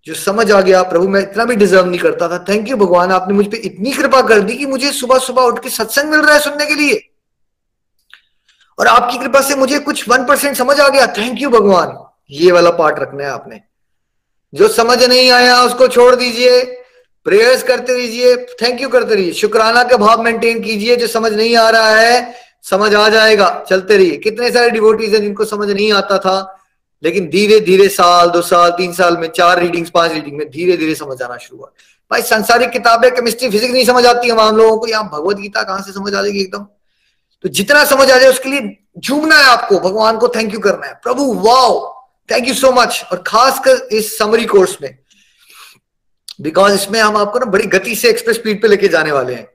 [0.04, 3.12] जो समझ आ गया, प्रभु मैं इतना भी डिजर्व नहीं करता था। थैंक यू भगवान,
[3.12, 6.20] आपने मुझ पर इतनी कृपा कर दी कि मुझे सुबह सुबह उठ के सत्संग मिल
[6.20, 7.08] रहा है सुनने के लिए।
[8.78, 11.98] और आपकी कृपा से मुझे कुछ वन परसेंट समझ आ गया। थैंक यू भगवान।
[12.30, 13.60] ये वाला पार्ट रखना है आपने।
[14.54, 16.64] जो समझ नहीं आया, उसको छोड़ दीजिए।
[17.24, 21.56] प्रेयर्स करते रहिए। थैंक यू करते रहिए। शुक्राना का भाव मेंटेन कीजिए। जो समझ नहीं
[21.56, 25.92] आ रहा है, समझ आ जाएगा। चलते रहिए। कितने सारे डिवोटीज हैं जिनको समझ नहीं
[25.92, 26.61] आता था?
[27.02, 30.76] लेकिन धीरे धीरे साल, दो साल, तीन साल में, चार रीडिंग्स पाँच रीडिंग में धीरे
[30.76, 31.72] धीरे समझ आना शुरू हुआ।
[32.10, 35.82] भाई संसारिक किताबें केमिस्ट्री फिजिक्स नहीं समझ आती हम लोगों को। यहाँ भगवत गीता कहाँ
[35.82, 36.66] से समझ आ जाएगी एकदम?
[37.42, 40.86] तो जितना समझ आ जाए, उसके लिए झूमना है आपको। भगवान को थैंक यू करना
[40.86, 44.98] है। प्रभु wow thank you so much और खासकर इस समरी कोर्स में।
[46.40, 49.48] बिकॉज़ इसमें हम आपको ना बड़ी गति से एक्सप्रेस स्पीड पे लेके जाने वाले हैं।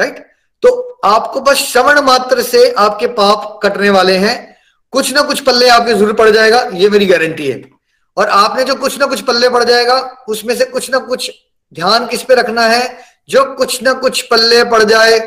[0.00, 0.18] राइट
[0.62, 4.57] तो आपको बस श्रवण मात्र से आपके पाप कटने वाले हैं।
[4.92, 7.70] कुछ ना कुछ पल्ले आपके ज़रूर पड़ जाएगा, ये मेरी गारंटी है।
[8.16, 11.30] और आपने जो कुछ ना कुछ पल्ले पड़ जाएगा, उसमें से कुछ ना कुछ
[11.74, 12.98] ध्यान किस पे रखना है?
[13.28, 15.18] जो कुछ ना कुछ पल्ले पड़ जाए,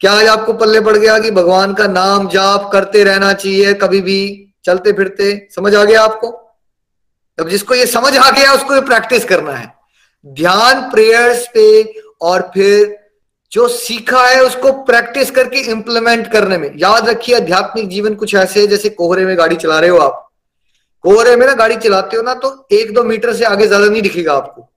[0.00, 4.00] क्या आज आपको पल्ले पड़ गया कि भगवान का नाम जाप करते रहना चाहिए कभी
[4.00, 6.28] भी, चलते फिरते, समझ आ गया आपको?
[7.40, 9.74] अब जिसको ये समझ आ गया, उसको ये प्रैक्टिस करना है।
[10.26, 13.01] ध्यान प्रेयर्स पे और फिर
[13.52, 18.60] जो सीखा है उसको प्रैक्टिस करके इंप्लीमेंट करने में। याद रखिए, आध्यात्मिक जीवन कुछ ऐसे
[18.60, 20.28] है जैसे कोहरे में गाड़ी चला रहे हो आप।
[21.04, 24.02] कोहरे में ना गाड़ी चलाते हो ना तो एक दो मीटर से आगे ज़्यादा नहीं
[24.02, 24.68] दिखेगा आपको।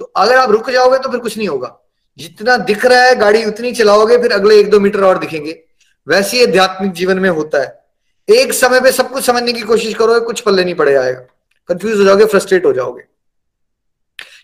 [0.00, 1.76] तो अगर आप रुक जाओगे तो फिर कुछ नहीं होगा।
[2.18, 5.58] जितना दिख रहा है गाड़ी उतनी चलाओगे, फिर अगले एक दो मीटर और दिखेंगे।
[6.06, 9.94] वैसे ही आध्यात्मिक जीवन में होता है। एक समय पे सब कुछ समझने की कोशिश
[9.94, 11.20] करोगे कुछ पल्ले नहीं पड़े आएगा।
[11.68, 13.02] कंफ्यूज हो जाओगे फ्रस्ट्रेट हो जाओगे।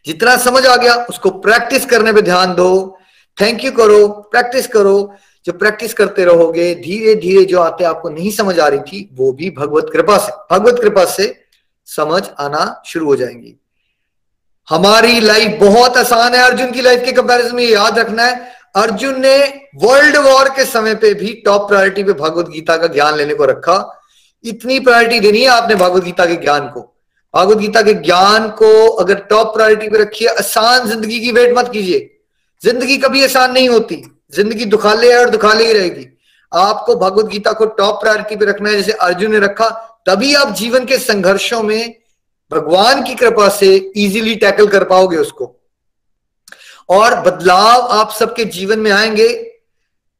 [0.06, 2.98] जितना समझ आ गया, उसको प्रैक्टिस करने पे ध्यान दो।
[3.40, 5.14] थैंक यू करो प्रैक्टिस करो।
[5.46, 9.32] जो प्रैक्टिस करते रहोगे, धीरे धीरे जो आते आपको नहीं समझ आ रही थी, वो
[9.32, 11.44] भी भगवत कृपा से, भगवत कृपा से
[11.86, 13.60] समझ आना शुरू हो जाएँगी।
[14.68, 19.20] हमारी लाइफ बहुत आसान है, अर्जुन की लाइफ के कंपैरिजन में याद रखना है। अर्जुन
[19.20, 19.38] ने
[19.76, 23.44] वर्ल्ड वॉर के समय पे भी टॉप प्रायोरिटी पे भगवत गीता का ज्ञान लेने को
[23.44, 24.02] रखा।
[24.44, 26.80] इतनी प्रायोरिटी देनी है आपने भगवत गीता के ज्ञान को।
[27.36, 31.70] भगवत गीता के ज्ञान को अगर टॉप प्रायोरिटी पे रखिए, आसान ज़िंदगी की वेट मत
[31.72, 32.13] कीजिए।
[32.64, 34.02] ज़िंदगी कभी आसान नहीं होती।
[34.34, 36.06] ज़िंदगी दुखाले है और दुखाले ही रहेगी।
[36.52, 39.68] आपको भगवत गीता को टॉप प्रायोरिटी पे रखना है, जैसे अर्जुन ने रखा,
[40.06, 41.94] तभी आप जीवन के संघर्षों में
[42.52, 45.54] भगवान की कृपा से इजीली टैकल कर पाओगे उसको।
[46.88, 49.28] और बदलाव आप सबके जीवन में आएँगे,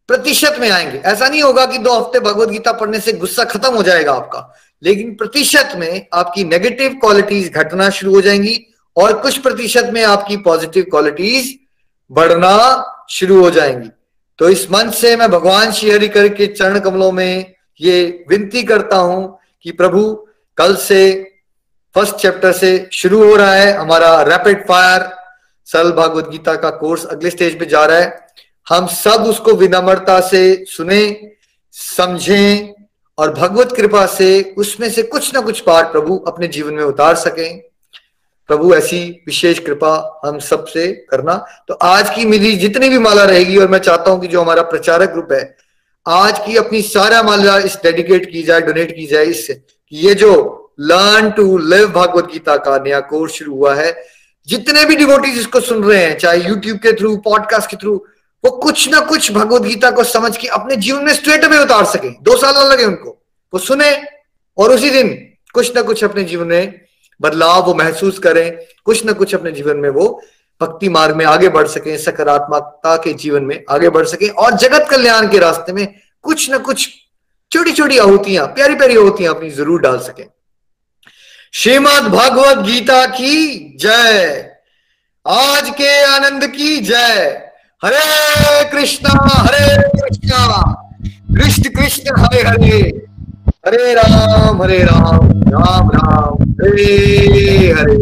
[0.08, 3.74] प्रतिशत में आएँगे। ऐसा नहीं होगा कि दो हफ़्ते भगवत गीता पढ़ने से गुस्सा खत्म
[3.74, 4.48] हो जाएगा आपका,
[4.82, 8.60] लेकिन प्रतिशत में आपकी नेगेटिव क्वालिटीज घटना शुरू हो जाएँगी
[8.96, 11.58] और कुछ प्रतिशत में आपकी पॉजिटिव क्वालिटीज
[12.12, 13.90] बढ़ना शुरू हो जाएँगी।
[14.38, 18.96] तो इस मंच से मैं भगवान श्री हरि के चरण कमलों में ये विनती करता
[18.96, 20.26] हूँ कि प्रभु,
[20.56, 21.30] कल से
[21.94, 25.10] फ़र्स्ट चैप्टर से शुरू हो रहा है हमारा रैपिड फायर
[25.64, 28.26] सरल भागवत गीता का कोर्स अगले स्टेज पे जा रहा है।
[28.68, 31.30] हम सब उसको विनम्रता से सुने,
[31.72, 32.74] समझें
[33.18, 37.14] और भगवत कृपा से उसमें से कुछ ना कुछ पाठ प्रभु अपने जीवन में उतार
[37.14, 37.62] सकें।
[38.48, 41.34] प्रभु, ऐसी विशेष कृपा हम सबसे करना।
[41.68, 44.62] तो आज की मिली जितनी भी माला रहेगी, और मैं चाहता हूँ कि जो हमारा
[44.62, 45.56] प्रचारक ग्रुप है,
[46.06, 49.60] आज की अपनी सारा माला इस डेडिकेट की जाए, डोनेट की जाए इससे
[49.92, 50.32] ये जो
[50.80, 53.94] learn to live Bhagavad Gita का नया कोर्स शुरू हुआ है,
[54.48, 57.94] जितने भी डिवोटीज इसको सुन रहे हैं, चाहे यूट्यूब के थ्रू पॉडकास्ट के थ्रू
[58.44, 61.84] वो कुछ ना कुछ भगवत गीता को समझ के अपने जीवन में स्ट्रेट में उतार
[61.84, 63.10] सके। दो साल लगे उनको।
[63.52, 63.90] वो सुने,
[64.58, 65.08] और उसी दिन
[65.54, 66.80] कुछ ना कुछ अपने जीवन में
[67.20, 70.08] बदलाव वो महसूस करें, कुछ ना कुछ अपने जीवन में वो
[70.60, 74.86] भक्ति मार्ग में आगे बढ़ सके, सकारात्मकता के जीवन में आगे बढ़ सके और जगत
[74.90, 75.86] कल्याण के रास्ते में
[76.24, 76.88] कुछ ना कुछ
[77.52, 80.24] छोटी छोटी आहुतियाँ प्यारी प्यारी आहुतियाँ अपनी ज़रूर डाल सके।
[81.54, 84.50] श्रीमद भगवत गीता की जय।
[85.26, 87.40] आज के आनंद की जय।
[87.82, 90.62] हरे कृष्णा हरे कृष्णा।
[91.34, 92.80] कृष्ण कृष्ण, हरे हरे।
[93.66, 96.88] हरे राम हरे राम राम राम हरे
[97.76, 97.94] हरे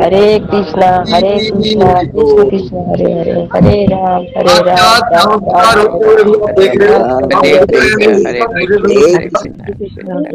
[0.00, 6.08] हरे कृष्णा हरे कृष्णा कृष्ण कृष्ण हरे हरे हरे राम हरे राम हो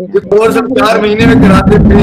[0.07, 1.99] जो कोर्स हम चार महीने में कराते थे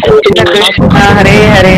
[0.00, 1.76] तो कृष्ण हरे हरे।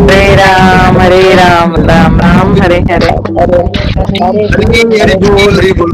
[0.00, 3.60] हरे राम हरे राम राम राम हरे हरे। हरे
[4.18, 5.92] हरे। हरी हरी बोल हरी बोल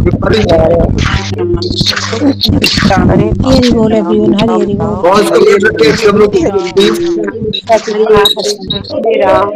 [3.10, 3.30] हरी
[3.74, 6.30] बोल एवरीवन हरि हरि बोल बहुत से मिल हैं सब लोग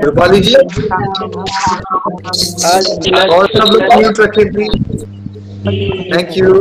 [0.04, 0.54] रूपाली जी
[3.34, 4.74] और सब लोग रखे please
[6.12, 6.54] thank you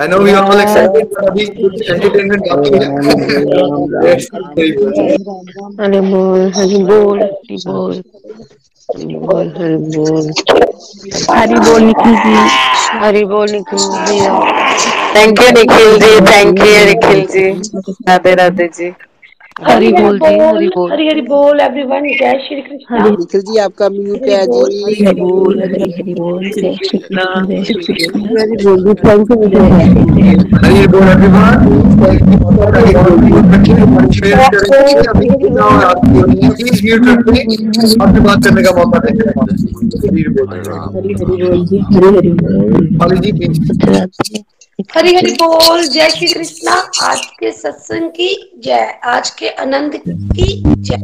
[0.00, 4.14] I know we are all excited पर अभी कुछ एंटरटेनमेंट बाकी है
[5.76, 8.00] हरि बोल हरि बोल हरि बोल
[8.88, 10.30] हरि बोल हरि बोल
[11.30, 12.34] हरि बोल निखिल जी
[13.00, 14.18] हरि बोल Nikhil ji
[15.14, 17.46] thank you Nikhil ji thank you Nikhil ji
[18.08, 18.90] Radhe Radhe ji
[19.66, 23.88] Hari बोल जी हरि बोल। हरि हरि बोल एवरीवन जय श्री कृष्ण। निखिल जी आपका
[23.96, 24.60] म्यूट है जी?
[25.04, 26.50] हरि बोल हरि हरि बोल जय
[26.84, 28.80] श्री कृष्ण जय श्री कृष्ण। हरी बोल
[31.08, 31.58] एवरीवन
[34.12, 37.42] शेयर करेंगे अभी कितना और आपकी होनी है प्लीज़ म्यूट रखें
[38.02, 39.24] आपसे बात करने का मौका देंगे
[40.06, 40.48] हरी बोल।
[42.78, 43.54] रूपाली जी प्लीज़
[44.80, 50.62] हरि हरि बोल जय श्री कृष्णा। आज के सत्संग की जय। आज के आनंद की
[50.76, 50.96] जय।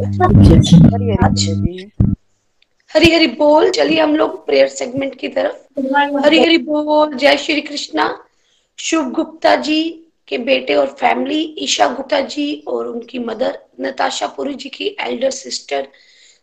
[2.95, 5.81] हरि हरि बोल चलिए हम लोग प्रेयर सेगमेंट की तरफ़।
[6.25, 8.25] हरि हरि बोल जय श्री कृष्णा।
[8.79, 14.55] शुभ गुप्ता जी के बेटे और फैमिली ईशा गुप्ता जी और उनकी मदर नताशा पुरी
[14.55, 15.89] जी की एल्डर सिस्टर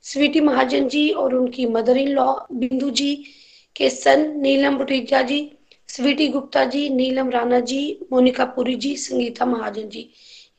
[0.04, 3.24] स्वीटी महाजन जी और उनकी मदर इन लॉ बिंदु जी
[3.76, 5.52] के सन नीलम भुटिजा जी।
[5.94, 10.10] स्वीटी गुप्ता जी, नीलम राणा जी, मोनिका पुरी जी, संगीता महाजन जी।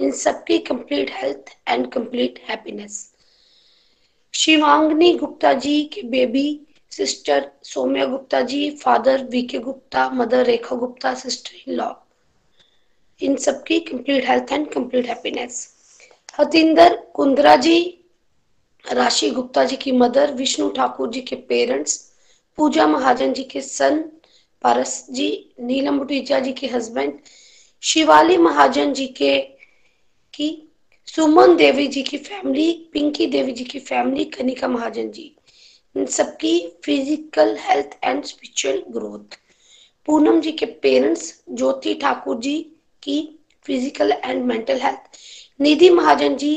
[0.01, 3.03] इन सबकी complete health and complete happiness
[4.35, 6.47] Shivangini Gupta ji के baby
[6.93, 11.91] sister Saumya Gupta ji father VK Gupta mother Rekha Gupta sister in law
[13.21, 15.61] इन सबकी complete health and complete happiness
[16.41, 17.79] Hatinder Kundra ji,
[18.85, 21.97] Rashi Gupta ji की mother Vishnu Thakur ji के parents
[22.59, 24.05] पूजा महाजन जी के सन
[24.65, 27.19] पारस जी, नीलम भुटीजा जी के husband
[27.83, 29.39] Shivali Mahajan ji के,
[30.35, 30.71] की,
[31.09, 35.31] सुमन देवी जी की family Pinky देवी जी की फैमिली कनिका महाजन जी।
[35.97, 39.37] इन सबकी physical health and spiritual growth
[40.09, 42.59] Poonam ji के पेरेंट्स ज्योति ठाकुर जी
[43.03, 43.21] की
[43.67, 45.19] physical and mental health
[45.61, 46.55] Nidhi Mahajan ji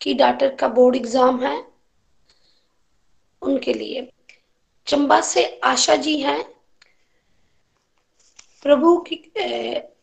[0.00, 1.56] की डॉटर का बोर्ड एग्ज़ाम है,
[3.42, 4.08] उनके लिए।
[4.86, 6.40] चंबा से आशा जी हैं
[8.62, 9.16] प्रभु की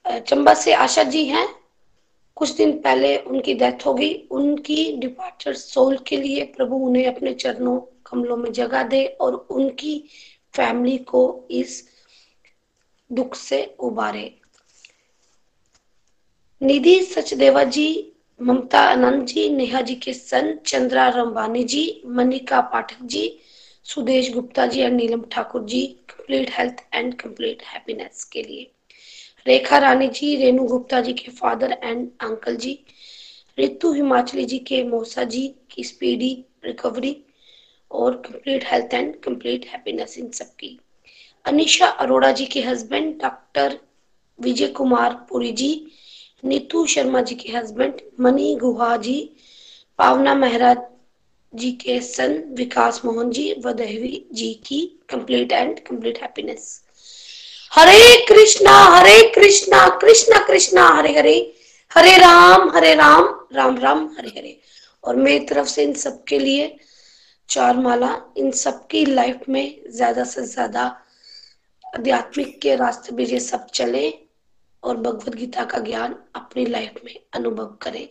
[0.08, 1.48] चंबा से आशा जी हैं।
[2.38, 7.34] कुछ दिन पहले उनकी डेथ हो गई। उनकी डिपार्चर सोल के लिए प्रभु उन्हें अपने
[7.34, 10.04] चरणों, कमलों में जगह दे और उनकी
[10.54, 11.84] फैमिली को इस
[13.10, 14.34] दुख से उबारे।
[16.62, 23.04] निधि सचदेवा जी, ममता आनंद जी, नेहा जी के सन, चंद्रा रंबानी जी, मनिका पाठक
[23.04, 23.40] जी
[23.88, 28.72] सुदेश गुप्ता जी और Neelam Thakur ji complete health and complete happiness के लिए।
[29.48, 32.80] रेखा रानी जी, रेणु गुप्ता जी के फादर एंड अंकल जी,
[33.58, 36.32] रितु हिमाचली जी के मौसा जी की स्पीडी
[36.66, 37.16] रिकवरी
[37.92, 40.78] और complete health and complete happiness इन सबकी
[41.46, 43.80] अनिशा अरोड़ा जी के हस्बैंड डॉक्टर
[44.40, 45.72] विजय कुमार पुरी जी,
[46.46, 49.20] नीतू शर्मा जी के हस्बैंड मनी गुहा जी,
[49.98, 50.74] पावना मेहरा
[51.58, 56.82] जी के सन, विकास मोहन जी व दहवी जी की complete and complete happiness
[57.72, 61.36] Hare Krishna Hare Krishna Krishna Krishna, Hare Hare
[61.92, 64.60] Hare Ram Hare Ram Ram Ram, Hare Hare.
[65.04, 66.76] और मेरी तरफ़ से इन सबके लिए
[67.50, 70.84] चार माला इन सबकी लाइफ में ज़्यादा से ज़्यादा
[71.96, 74.10] आध्यात्मिक के रास्ते पे ये सब चले
[74.84, 78.08] और भगवत गीता का ज्ञान अपनी लाइफ में अनुभव करें.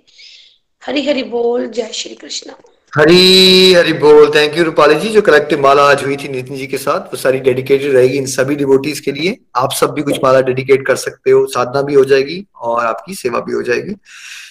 [0.82, 2.52] हरि हरि बोल, जय श्री कृष्ण.
[2.98, 6.66] हरी हरी बोल। थैंक यू रूपाली जी जो कलेक्टिव माला आज हुई थी नितिन जी
[6.66, 10.18] के साथ, वो सारी डेडिकेटेड रहेगी इन सभी डिवोटीज के लिए। आप सब भी कुछ
[10.24, 13.94] माला डेडिकेट कर सकते हो, साधना भी हो जाएगी और आपकी सेवा भी हो जाएगी।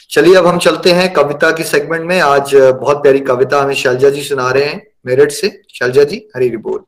[0.09, 4.09] चलिए, अब हम चलते हैं कविता के सेगमेंट में। आज बहुत प्यारी कविता हमें शैलजा
[4.09, 6.84] जी सुना रहे हैं, मेरठ से। शैलजा जी, हरी हरी बोल।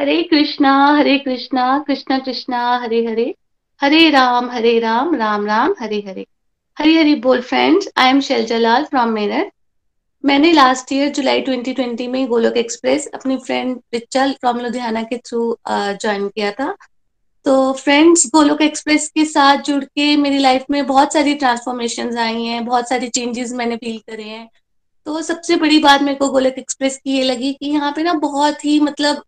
[0.00, 3.34] हरे कृष्णा हरे कृष्णा कृष्णा कृष्णा, हरे हरे।
[3.80, 6.26] हरे राम हरे राम राम राम, हरे हरे।
[6.76, 9.50] हरी हरी बोल friends I am Shailja from Meerut
[10.24, 15.56] मैंने लास्ट ईयर जुलाई 2020 में गोलोक एक्सप्रेस अपनी फ्रेंड रिचल फ्रॉम लुधियाना के थ्रू
[15.68, 16.74] ज्वाइन किया था।
[17.46, 22.42] तो फ्रेंड्स गोलोक एक्सप्रेस के साथ जुड़ के मेरी लाइफ में बहुत सारी ट्रांसफॉर्मेशन आई
[22.42, 24.48] हैं, बहुत सारी चेंजेस मैंने फील करे हैं।
[25.06, 28.12] तो सबसे बड़ी बात मेरे को गोलोक एक्सप्रेस की ये लगी कि यहाँ पे ना
[28.20, 29.22] बहुत ही मतलब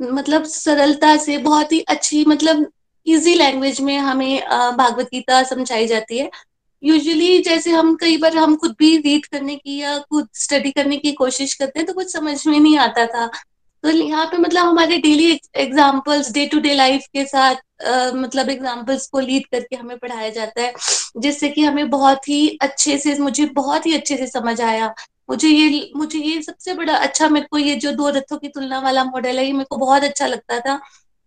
[0.00, 2.70] मतलब सरलता से, बहुत ही अच्छी मतलब
[3.06, 4.40] इजी लैंग्वेज में हमें
[4.76, 6.30] भागवत गीता समझाई जाती है।
[6.82, 10.96] यूजुअली जैसे हम कई बार हम खुद भी रीड करने की या खुद स्टडी करने
[10.96, 13.26] की कोशिश करते हैं तो कुछ समझ में नहीं आता था।
[13.84, 17.54] तो यहाँ पे मतलब हमारे daily examples day to day life के साथ
[17.86, 20.72] आ, मतलब एग्जाम्पल्स को लीड करके हमें पढ़ाया जाता है
[21.16, 24.94] जिससे कि हमें बहुत ही अच्छे से मुझे बहुत ही अच्छे से समझ आया।
[25.30, 28.78] मुझे ये मुझे ये सबसे बड़ा अच्छा मेरे को ये जो दो रथों की तुलना
[28.80, 30.80] वाला मॉडल है ये मेरे को बहुत अच्छा लगता था।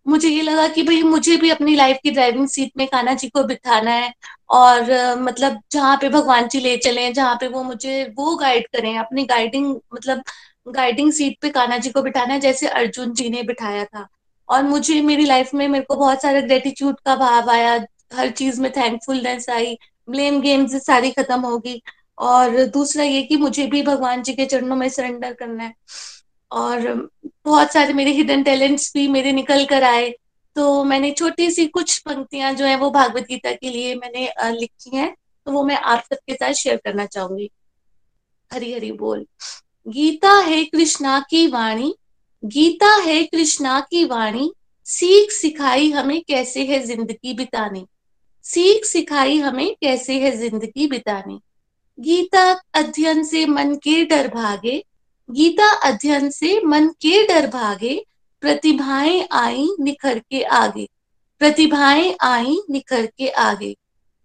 [0.05, 3.29] मुझे ये लगा कि भाई मुझे भी अपनी लाइफ की ड्राइविंग सीट में कान्हा जी
[3.29, 4.13] को बिठाना है
[4.49, 8.97] और मतलब जहाँ पे भगवान जी ले चले, जहाँ पे वो मुझे, वो गाइड करें,
[8.97, 10.23] अपनी गाइडिंग मतलब
[10.67, 14.07] गाइडिंग सीट पे कान्हा जी को बिठाना है, जैसे अर्जुन जी ने बिठाया था।
[14.49, 17.73] और मुझे, मेरी लाइफ में मेरे को बहुत सारा ग्रेटिट्यूड का भाव आया,
[18.13, 19.77] हर चीज़ में थैंकफुलनेस आई
[20.09, 21.81] ब्लेम गेम्स सारी खत्म होगी।
[22.17, 25.73] और दूसरा ये कि मुझे भी भगवान जी के चरणों में सरेंडर करना है।
[26.51, 27.09] और
[27.45, 30.09] बहुत सारे मेरे हिडन टैलेंट्स भी मेरे निकल कर आए।
[30.55, 34.95] तो मैंने छोटी सी कुछ पंक्तियाँ जो है वो भागवत गीता के लिए मैंने लिखी
[34.97, 35.13] हैं।
[35.47, 37.49] तो वो मैं आप सबके साथ शेयर करना चाहूँगी।
[38.51, 39.25] हरी हरी बोल।
[39.87, 41.93] गीता है कृष्णा की वाणी।
[42.43, 44.51] गीता है कृष्णा की वाणी।
[44.85, 47.85] सीख सिखाई हमें कैसे है ज़िंदगी बितानी।
[48.45, 51.39] सीख सिखाई हमें कैसे है ज़िंदगी बितानी।
[51.97, 54.83] गीता अध्ययन से मन के डर भागे।
[55.31, 58.05] गीता अध्ययन से मन के डर भागे,
[58.41, 60.89] प्रतिभाएँ आई निखर के आगे,
[61.39, 63.77] प्रतिभाएँ आई निखर के आगे।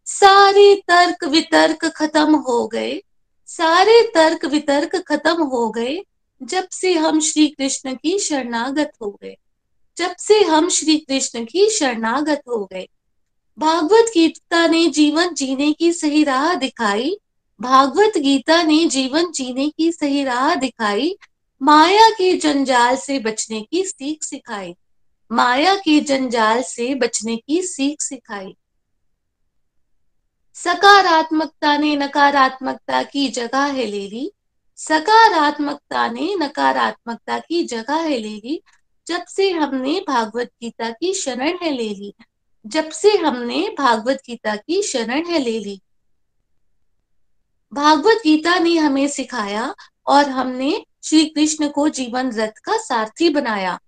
[0.05, 3.03] सारे तर्क वितर्क खत्म हो गए,
[3.47, 6.03] सारे तर्क वितर्क खत्म हो गए,
[6.43, 9.37] जब से हम श्री कृष्ण की शरणागत हो गए,
[9.97, 12.89] जब से हम श्री कृष्ण की शरणागत हो गए।
[13.59, 17.17] भागवत गीता ने जीवन जीने की सही राह दिखाई
[17.61, 21.17] भागवत गीता ने जीवन जीने की सही राह दिखाई,
[21.63, 24.75] माया के जंजाल से बचने की सीख सिखाई।
[25.33, 28.57] माया के जंजाल से बचने की सीख सिखाई।
[30.55, 34.33] सकारात्मकता ने नकारात्मकता की जगह है ले ली
[34.77, 38.63] सकारात्मकता ने नकारात्मकता की जगह है ले ली
[39.07, 42.15] जब से हमने भागवत गीता की शरण है ले ली
[42.67, 45.81] जब से हमने भागवत गीता की शरण है ले ली
[47.73, 49.75] भागवत गीता ने हमें सिखाया
[50.07, 53.79] और हमने श्री कृष्ण को जीवन रथ का सारथी बनाया।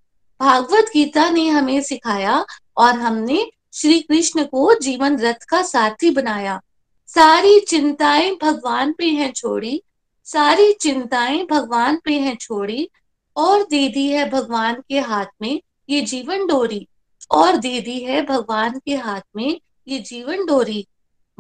[0.41, 2.47] भागवत गीता ने हमें सिखाया
[2.77, 6.61] और हमने श्री कृष्ण को जीवन रथ का सारथी बनाया।
[7.07, 9.83] सारी चिंताएँ भगवान पे हैं छोड़ी,
[10.25, 12.91] सारी चिंताएँ भगवान पे हैं छोड़ी,
[13.37, 15.61] और दे दी है भगवान के हाथ में
[15.91, 16.89] ये जीवन डोरी,
[17.31, 20.87] और दे दी है भगवान के हाथ में ये जीवन डोरी।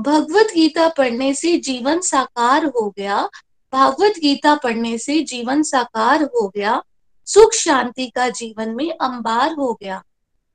[0.00, 3.28] भगवत गीता पढ़ने से जीवन साकार हो गया।
[3.72, 6.82] भागवत गीता पढ़ने से जीवन साकार हो गया।
[7.26, 10.04] सुख शांति का जीवन में अंबार हो गया।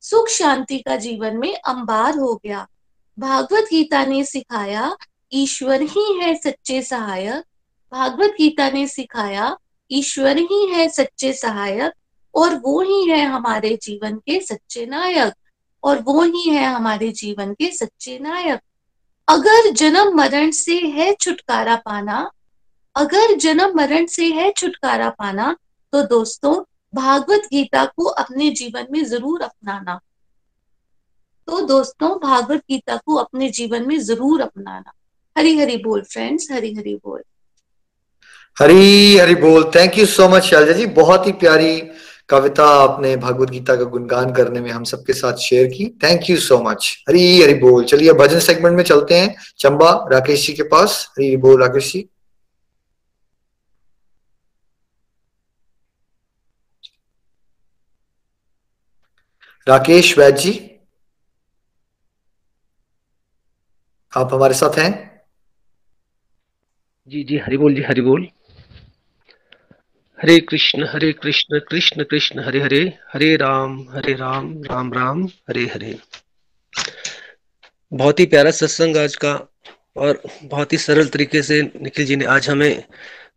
[0.02, 2.68] सुख शांति का जीवन में अंबार हो गया।
[3.20, 4.98] भागवत गीता ने सिखाया,
[5.34, 7.44] ईश्वर ही है सच्चे सहायक।
[7.92, 9.58] भागवत गीता ने सिखाया,
[9.92, 11.94] ईश्वर ही है सच्चे सहायक
[12.36, 15.34] और वो ही है हमारे जीवन के सच्चे नायक।
[15.84, 18.60] और वो ही है हमारे जीवन के सच्चे नायक।
[19.28, 22.30] अगर जन्म मरण से है छुटकारा पाना,
[22.96, 25.56] अगर जन्म मरण से है छुटकारा पाना
[25.94, 26.54] तो दोस्तों,
[26.94, 30.00] भागवत गीता को अपने जीवन में ज़रूर अपनाना।
[31.48, 34.92] तो दोस्तों, भागवत गीता को अपने जीवन में ज़रूर अपनाना।
[35.36, 37.22] हरी हरी बोल फ्रेंड्स हरी हरी बोल।
[38.58, 40.86] हरी हरी बोल। Thank you so much Shailja ji.
[40.96, 41.76] बहुत ही प्यारी
[42.34, 46.38] कविता आपने भागवत गीता का गुणगान करने में हम सबके साथ शेयर की। Thank you
[46.38, 50.64] so much Hari Hari बोल। चलिए भजन सेगमेंट में चलते हैं। चंबा राकेश जी के
[50.64, 52.08] पास। हरी बोल राकेश जी।
[59.68, 60.52] राकेश वैद जी,
[64.14, 64.92] आप हमारे साथ हैं?
[67.08, 68.28] जी जी, हरि बोल जी, हरि बोल।
[70.24, 75.66] हरे कृष्ण हरे कृष्ण कृष्ण कृष्ण, हरे हरे हरे राम हरे राम राम राम, हरे
[75.66, 76.00] हरे।
[77.94, 79.52] बहुत ही प्यारा सत्संग आज का
[79.98, 82.84] और बहुत ही सरल तरीके से निखिल जी ने आज हमें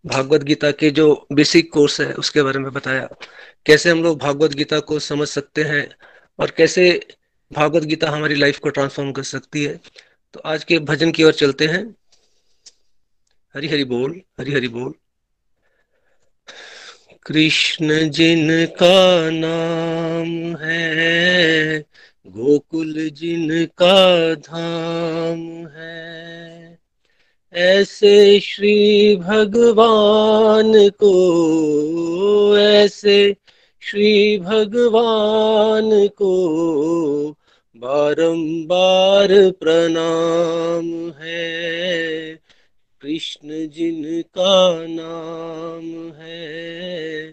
[0.06, 3.08] भागवत गीता के जो बेसिक कोर्स है, उसके बारे में बताया।
[3.66, 5.96] कैसे हम लोग भागवत गीता को समझ सकते हैं
[6.38, 7.06] और कैसे
[7.52, 9.80] भागवत गीता हमारी लाइफ को ट्रांसफॉर्म कर सकती है।
[10.32, 11.94] तो आज के भजन की ओर चलते हैं।
[13.54, 14.94] हरी हरी बोल, हरी हरी बोल।
[17.26, 21.78] कृष्ण जिनका नाम है,
[22.26, 26.78] गोकुल जिनका धाम है।
[27.52, 31.14] ऐसे श्री भगवान को,
[32.58, 33.34] ऐसे
[33.80, 36.56] श्री भगवान को
[37.76, 42.45] बारंबार प्रणाम है।
[43.02, 47.28] कृष्ण जिनका नाम है,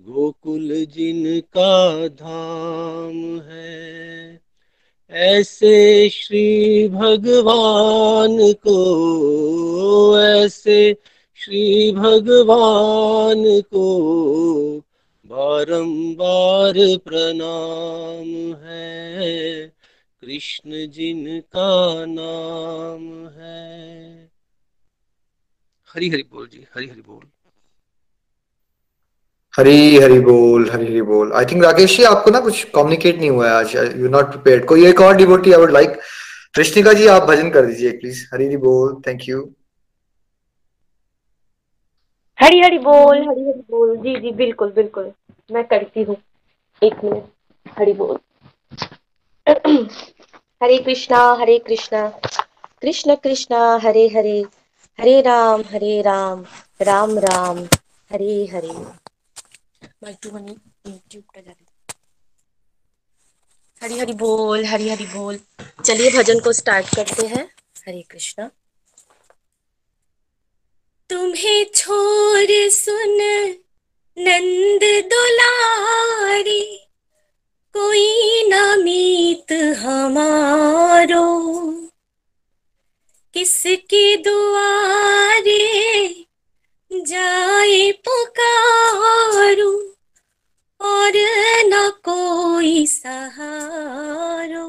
[0.00, 4.40] गोकुल जिनका धाम है।
[5.10, 10.96] ऐसे श्री भगवान को, ऐसे
[11.36, 14.04] श्री भगवान को
[15.26, 19.66] बारंबार प्रणाम है।
[20.20, 24.33] कृष्ण जिनका नाम है।
[25.94, 27.22] हरी हरी बोल जी हरी हरी बोल।
[29.54, 33.30] हरी हरी बोल हरी हरी बोल। आई थिंक राकेश जी आपको ना कुछ कम्युनिकेट नहीं
[33.30, 35.98] हुआ है आज यू नॉट प्रिपेयर्ड कोई एक और डिवोटी आई वुड लाइक
[36.54, 39.42] कृष्णिका जी आप भजन कर दीजिए प्लीज़ हरी हरी बोल थैंक यू
[42.38, 45.12] हरी हरी बोल हरी हरी बोल। जी जी बिल्कुल बिल्कुल।
[45.52, 46.16] मैं करती हूँ।
[46.82, 48.18] एक मिनट। हरी बोल।
[50.62, 52.08] हरे कृष्णा हरे कृष्णा।
[52.82, 54.44] कृष्ण कृष्णा हरे हरे।
[55.00, 56.46] हरे राम हरे राम
[56.82, 57.64] राम राम,
[58.12, 59.04] हरे हरे।
[63.82, 65.40] हरी हरी बोल, हरी हरी बोल।
[65.84, 67.44] चलिए भजन को स्टार्ट करते हैं।
[67.86, 68.50] हरे कृष्णा।
[71.10, 73.18] तुम्हें छोर सुन,
[74.18, 76.76] नंद दुलारी।
[77.72, 81.44] कोई ना मीत हमारो।
[83.34, 85.56] किसके दुआरे
[86.90, 89.72] जाए पुकारो
[90.80, 91.12] और
[91.66, 94.68] न कोई सहारो।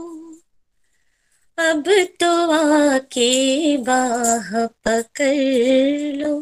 [1.58, 1.84] अब
[2.20, 4.50] तो आके बाह
[4.88, 6.34] पकड़ लो,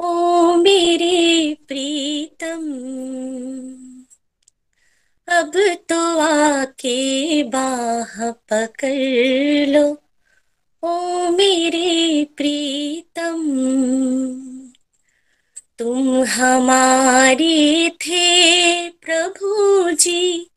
[0.00, 2.64] ओ मेरे प्रीतम।
[5.28, 5.52] अब
[5.88, 9.86] तो आके बाह पकड़ लो
[10.84, 13.42] ओ मेरे प्रीतम,
[15.78, 20.50] तुम हमारे थे प्रभु जी,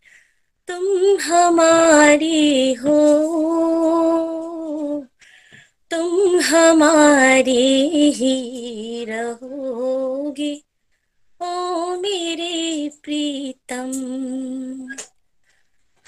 [0.68, 0.86] तुम
[1.22, 2.98] हमारे हो।
[5.92, 7.62] तुम हमारे
[8.16, 10.54] ही रहोगे,
[11.42, 13.92] ओ मेरे प्रीतम।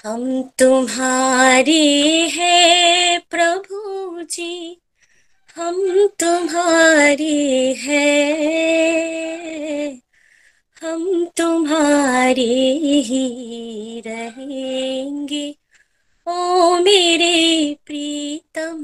[0.04, 4.80] हम तुम्हारे हैं प्रभु जी।
[5.56, 10.00] हम तुम्हारे हैं।
[10.82, 15.54] हम तुम्हारे ही रहेंगे।
[16.26, 18.78] ओ मेरे प्रीतम,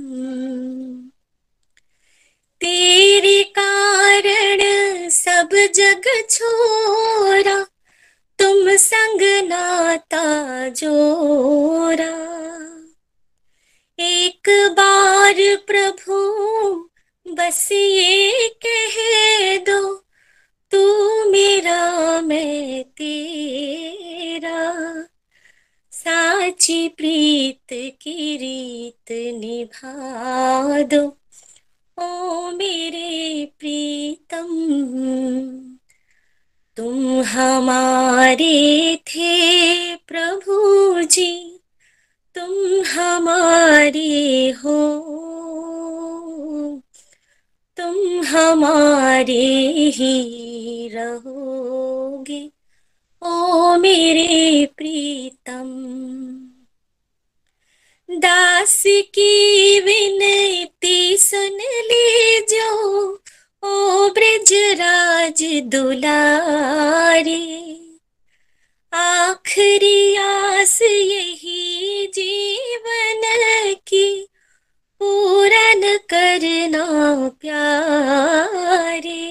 [2.60, 7.66] तेरे कारण सब जग छोरा
[8.38, 12.26] तुम संग नाता जोरा
[13.98, 15.34] एक बार
[15.66, 16.88] प्रभु,
[17.26, 20.04] बस ये कह दो,
[20.70, 25.04] तू मेरा, मैं तेरा।
[25.92, 31.16] साची प्रीत की रीत निभा दो,
[31.98, 35.75] ओ मेरे प्रीतम।
[36.76, 41.60] तुम हमारे थे प्रभु जी
[42.34, 44.78] तुम हमारे हो।
[47.76, 49.46] तुम हमारे
[49.90, 52.50] ही रहोगे,
[53.22, 55.70] ओ मेरे प्रीतम।
[58.10, 61.58] दास की विनती सुन
[61.90, 62.72] लीजो
[64.10, 67.42] ब्रजराज दुलारे,
[68.92, 73.22] आखिरी आस यही जीवन
[73.86, 74.28] की
[75.00, 76.86] पूरन करना
[77.28, 79.22] प्यारे।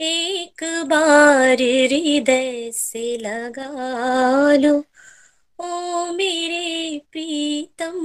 [0.00, 3.70] एक बार हृदय से लगा
[4.56, 4.84] लो,
[5.58, 7.98] ओ मेरे प्रीतम।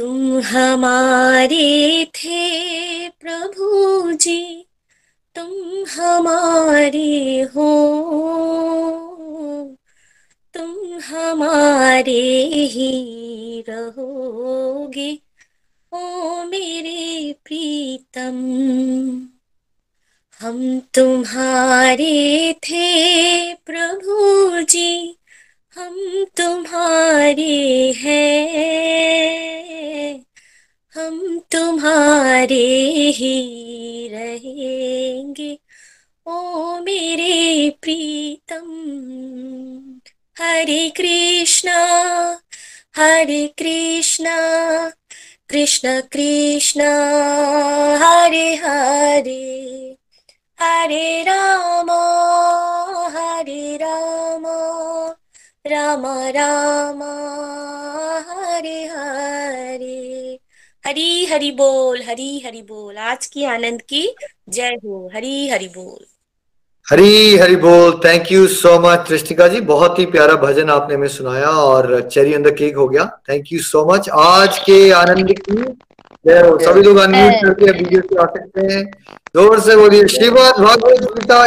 [0.00, 4.66] तुम हमारे थे प्रभु जी,
[5.34, 7.70] तुम हमारे हो।
[10.54, 15.18] तुम हमारे ही रहोगे,
[15.92, 15.98] ओ
[16.44, 18.36] मेरे प्रीतम।
[20.40, 25.19] हम तुम्हारे थे प्रभु जी
[25.80, 30.24] हम तुम्हारे हैं,
[30.94, 35.58] हम तुम्हारे ही रहेंगे।
[36.26, 38.70] ओ मेरे प्रीतम,
[40.38, 42.40] हरे कृष्णा
[42.96, 44.36] हरे कृष्णा,
[45.48, 46.80] कृष्ण कृष्ण,
[48.02, 49.96] हरे हरे
[50.60, 51.90] हरे राम
[53.16, 54.44] हरे राम।
[55.64, 56.04] राम
[56.34, 57.02] राम
[58.28, 60.38] हरे हरे।
[60.84, 64.02] हरी हरि बोल हरी हरि बोल। आज की आनंद की
[64.48, 66.04] जय हो। हरी हरि बोल।
[66.86, 71.08] हरी हरी बोल। थैंक यू सो मच कृष्णिका जी। बहुत ही प्यारा भजन आपने हमें
[71.08, 75.56] सुनाया और चेरी अंदर केक हो गया। थैंक यू सो मच आज के आनंद की
[75.56, 78.82] जय हो। सभी लोग अनम्यूट करके वीडियो से आ सकते हैं।
[79.36, 81.46] ज़ोर से बोलिए श्रीमद भगवत गीता